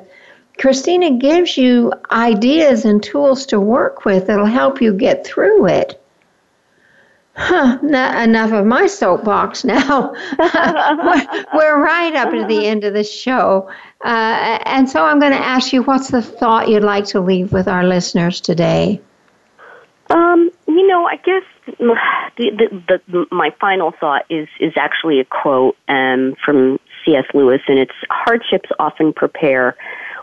Christina 0.58 1.12
gives 1.12 1.56
you 1.56 1.92
ideas 2.10 2.84
and 2.84 3.02
tools 3.02 3.46
to 3.46 3.60
work 3.60 4.04
with 4.04 4.26
that'll 4.26 4.46
help 4.46 4.80
you 4.80 4.92
get 4.92 5.26
through 5.26 5.66
it. 5.66 6.00
Huh, 7.36 7.78
not 7.82 8.22
enough 8.22 8.52
of 8.52 8.64
my 8.64 8.86
soapbox 8.86 9.64
now. 9.64 10.12
we're, 10.38 11.44
we're, 11.54 11.82
right 11.82 12.14
up 12.14 12.30
to 12.30 12.46
the 12.46 12.66
end 12.66 12.84
of 12.84 12.94
the 12.94 13.02
show. 13.02 13.68
Uh, 14.04 14.58
and 14.64 14.88
so 14.88 15.04
I'm 15.04 15.18
going 15.18 15.32
to 15.32 15.38
ask 15.38 15.72
you 15.72 15.82
what's 15.82 16.08
the 16.08 16.22
thought 16.22 16.68
you'd 16.68 16.84
like 16.84 17.06
to 17.06 17.20
leave 17.20 17.52
with 17.52 17.66
our 17.66 17.84
listeners 17.84 18.40
today? 18.40 19.00
Um, 20.10 20.50
you 20.68 20.86
know, 20.86 21.06
I 21.06 21.16
guess 21.16 21.42
the, 22.36 22.82
the, 22.88 23.00
the, 23.08 23.26
my 23.32 23.52
final 23.60 23.92
thought 23.98 24.26
is, 24.30 24.48
is 24.60 24.74
actually 24.76 25.18
a 25.18 25.24
quote 25.24 25.76
um, 25.88 26.36
from 26.44 26.78
C.S. 27.04 27.24
Lewis, 27.34 27.60
and 27.66 27.80
it's 27.80 27.92
hardships 28.10 28.70
often 28.78 29.12
prepare 29.12 29.76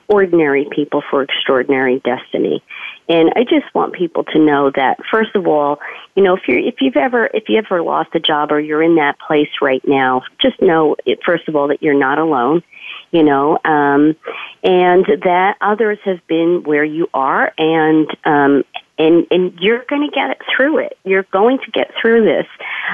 ordinary 0.07 0.67
people 0.69 1.03
for 1.09 1.21
extraordinary 1.23 2.01
destiny. 2.03 2.63
And 3.09 3.31
I 3.35 3.43
just 3.43 3.73
want 3.73 3.93
people 3.93 4.23
to 4.25 4.39
know 4.39 4.71
that 4.75 4.99
first 5.11 5.35
of 5.35 5.47
all, 5.47 5.79
you 6.15 6.23
know, 6.23 6.35
if 6.35 6.47
you 6.47 6.57
if 6.57 6.75
you've 6.81 6.97
ever 6.97 7.29
if 7.33 7.49
you 7.49 7.57
ever 7.57 7.81
lost 7.81 8.09
a 8.13 8.19
job 8.19 8.51
or 8.51 8.59
you're 8.59 8.83
in 8.83 8.95
that 8.95 9.19
place 9.19 9.49
right 9.61 9.85
now, 9.87 10.23
just 10.39 10.61
know 10.61 10.95
it, 11.05 11.19
first 11.25 11.47
of 11.47 11.55
all 11.55 11.67
that 11.69 11.81
you're 11.81 11.97
not 11.97 12.19
alone 12.19 12.63
you 13.11 13.23
know, 13.23 13.57
um, 13.65 14.15
and 14.63 15.05
that 15.23 15.57
others 15.61 15.99
have 16.05 16.25
been 16.27 16.63
where 16.63 16.83
you 16.83 17.09
are, 17.13 17.53
and 17.57 18.07
um, 18.23 18.63
and 18.97 19.27
and 19.31 19.59
you're 19.59 19.83
going 19.89 20.09
to 20.09 20.15
get 20.15 20.39
through 20.55 20.79
it. 20.79 20.97
You're 21.03 21.23
going 21.23 21.59
to 21.59 21.71
get 21.71 21.91
through 21.99 22.25
this. 22.25 22.45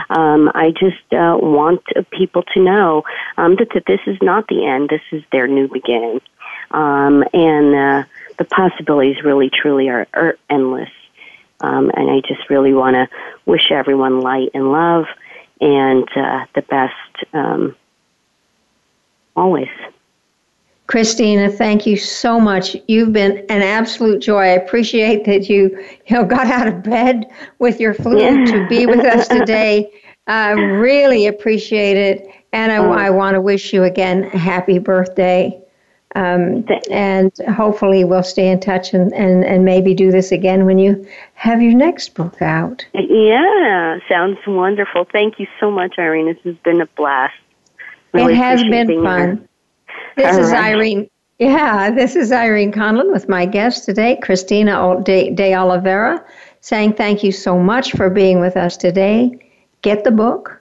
Um, 0.10 0.52
I 0.54 0.72
just 0.72 1.14
uh, 1.14 1.38
want 1.40 1.84
people 2.12 2.44
to 2.54 2.62
know 2.62 3.04
um, 3.38 3.56
that, 3.58 3.70
that 3.74 3.84
this 3.86 4.00
is 4.08 4.18
not 4.22 4.48
the 4.48 4.66
end. 4.66 4.90
This 4.90 5.02
is 5.12 5.24
their 5.32 5.48
new 5.48 5.68
beginning 5.68 6.22
um, 6.72 7.24
and 7.34 7.76
uh, 7.76 8.04
the 8.38 8.46
possibilities 8.46 9.24
really 9.24 9.50
truly 9.50 9.90
are, 9.90 10.08
are 10.14 10.38
endless. 10.50 10.90
Um, 11.60 11.92
and 11.96 12.10
I 12.10 12.22
just 12.28 12.50
really 12.50 12.74
want 12.74 12.96
to 12.96 13.08
wish 13.46 13.72
everyone 13.72 14.22
light 14.22 14.52
and 14.54 14.72
love 14.72 15.06
and 15.60 16.08
uh, 16.16 16.46
the 16.54 16.62
best 16.64 17.34
um, 17.34 17.76
always. 19.36 19.70
Christina, 20.88 21.52
thank 21.52 21.86
you 21.86 21.98
so 21.98 22.40
much. 22.40 22.76
You've 22.88 23.12
been 23.12 23.40
an 23.50 23.62
absolute 23.62 24.22
joy. 24.22 24.44
I 24.44 24.48
appreciate 24.48 25.26
that 25.26 25.50
you, 25.50 25.78
you 26.06 26.16
know, 26.16 26.24
got 26.24 26.48
out 26.48 26.68
of 26.68 26.82
bed 26.82 27.26
with 27.60 27.80
your 27.80 27.94
flu 27.94 28.20
yeah. 28.22 28.46
to 28.46 28.68
be 28.70 28.86
with 28.86 29.00
us 29.00 29.28
today. 29.28 29.92
I 30.28 30.52
really 30.52 31.28
appreciate 31.28 31.98
it. 31.98 32.28
And 32.54 32.72
I, 32.72 32.78
oh. 32.78 32.92
I 32.92 33.10
want 33.10 33.36
to 33.36 33.42
wish 33.42 33.74
you 33.74 33.84
again 33.84 34.30
a 34.34 34.38
happy 34.38 34.80
birthday. 34.80 35.62
Um, 36.18 36.66
and 36.90 37.32
hopefully 37.56 38.04
we'll 38.04 38.24
stay 38.24 38.50
in 38.50 38.60
touch 38.60 38.92
and, 38.92 39.14
and, 39.14 39.46
and 39.46 39.64
maybe 39.64 39.94
do 39.94 40.12
this 40.12 40.32
again 40.32 40.66
when 40.66 40.80
you 40.80 41.08
have 41.36 41.62
your 41.62 41.76
next 41.76 42.16
book 42.16 42.42
out. 42.42 42.84
Yeah, 42.96 44.00
sounds 44.10 44.40
wonderful. 44.48 45.06
Thank 45.12 45.40
you 45.40 45.46
so 45.60 45.70
much, 45.70 45.94
Irene. 46.00 46.26
This 46.26 46.44
has 46.44 46.56
been 46.64 46.82
a 46.82 46.88
blast. 46.88 47.36
Really 48.14 48.34
it 48.34 48.38
has 48.38 48.64
been 48.64 49.04
fun. 49.04 49.38
Here. 49.38 49.48
This 50.16 50.36
All 50.36 50.44
is 50.44 50.52
right. 50.52 50.74
Irene. 50.74 51.10
Yeah, 51.38 51.92
this 51.92 52.16
is 52.16 52.32
Irene 52.32 52.72
Conlon 52.72 53.12
with 53.12 53.30
my 53.30 53.46
guest 53.46 53.86
today, 53.86 54.18
Christina 54.20 55.00
de, 55.04 55.30
de 55.30 55.54
Oliveira, 55.54 56.26
saying 56.62 56.94
thank 56.94 57.24
you 57.24 57.32
so 57.32 57.60
much 57.60 57.92
for 57.92 58.10
being 58.10 58.40
with 58.40 58.58
us 58.58 58.76
today. 58.76 59.38
Get 59.84 60.04
the 60.04 60.10
book 60.10 60.60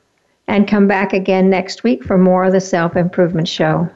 and 0.48 0.68
come 0.68 0.86
back 0.86 1.14
again 1.14 1.48
next 1.48 1.82
week 1.82 2.04
for 2.04 2.18
more 2.18 2.44
of 2.44 2.52
the 2.52 2.61
Self 2.61 2.94
Improvement 2.94 3.48
Show. 3.48 3.88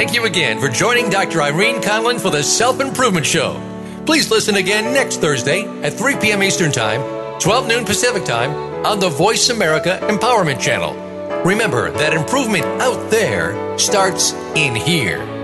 Thank 0.00 0.14
you 0.14 0.24
again 0.24 0.58
for 0.58 0.70
joining 0.70 1.10
Dr. 1.10 1.42
Irene 1.42 1.82
Conlon 1.82 2.18
for 2.18 2.30
the 2.30 2.42
Self 2.42 2.80
Improvement 2.80 3.26
Show. 3.26 3.60
Please 4.06 4.30
listen 4.30 4.54
again 4.54 4.94
next 4.94 5.18
Thursday 5.18 5.66
at 5.82 5.92
3 5.92 6.16
p.m. 6.16 6.42
Eastern 6.42 6.72
Time, 6.72 7.02
12 7.38 7.68
noon 7.68 7.84
Pacific 7.84 8.24
Time 8.24 8.50
on 8.86 8.98
the 8.98 9.10
Voice 9.10 9.50
America 9.50 9.98
Empowerment 10.04 10.58
Channel. 10.58 10.94
Remember 11.44 11.90
that 11.90 12.14
improvement 12.14 12.64
out 12.80 13.10
there 13.10 13.76
starts 13.78 14.32
in 14.54 14.74
here. 14.74 15.39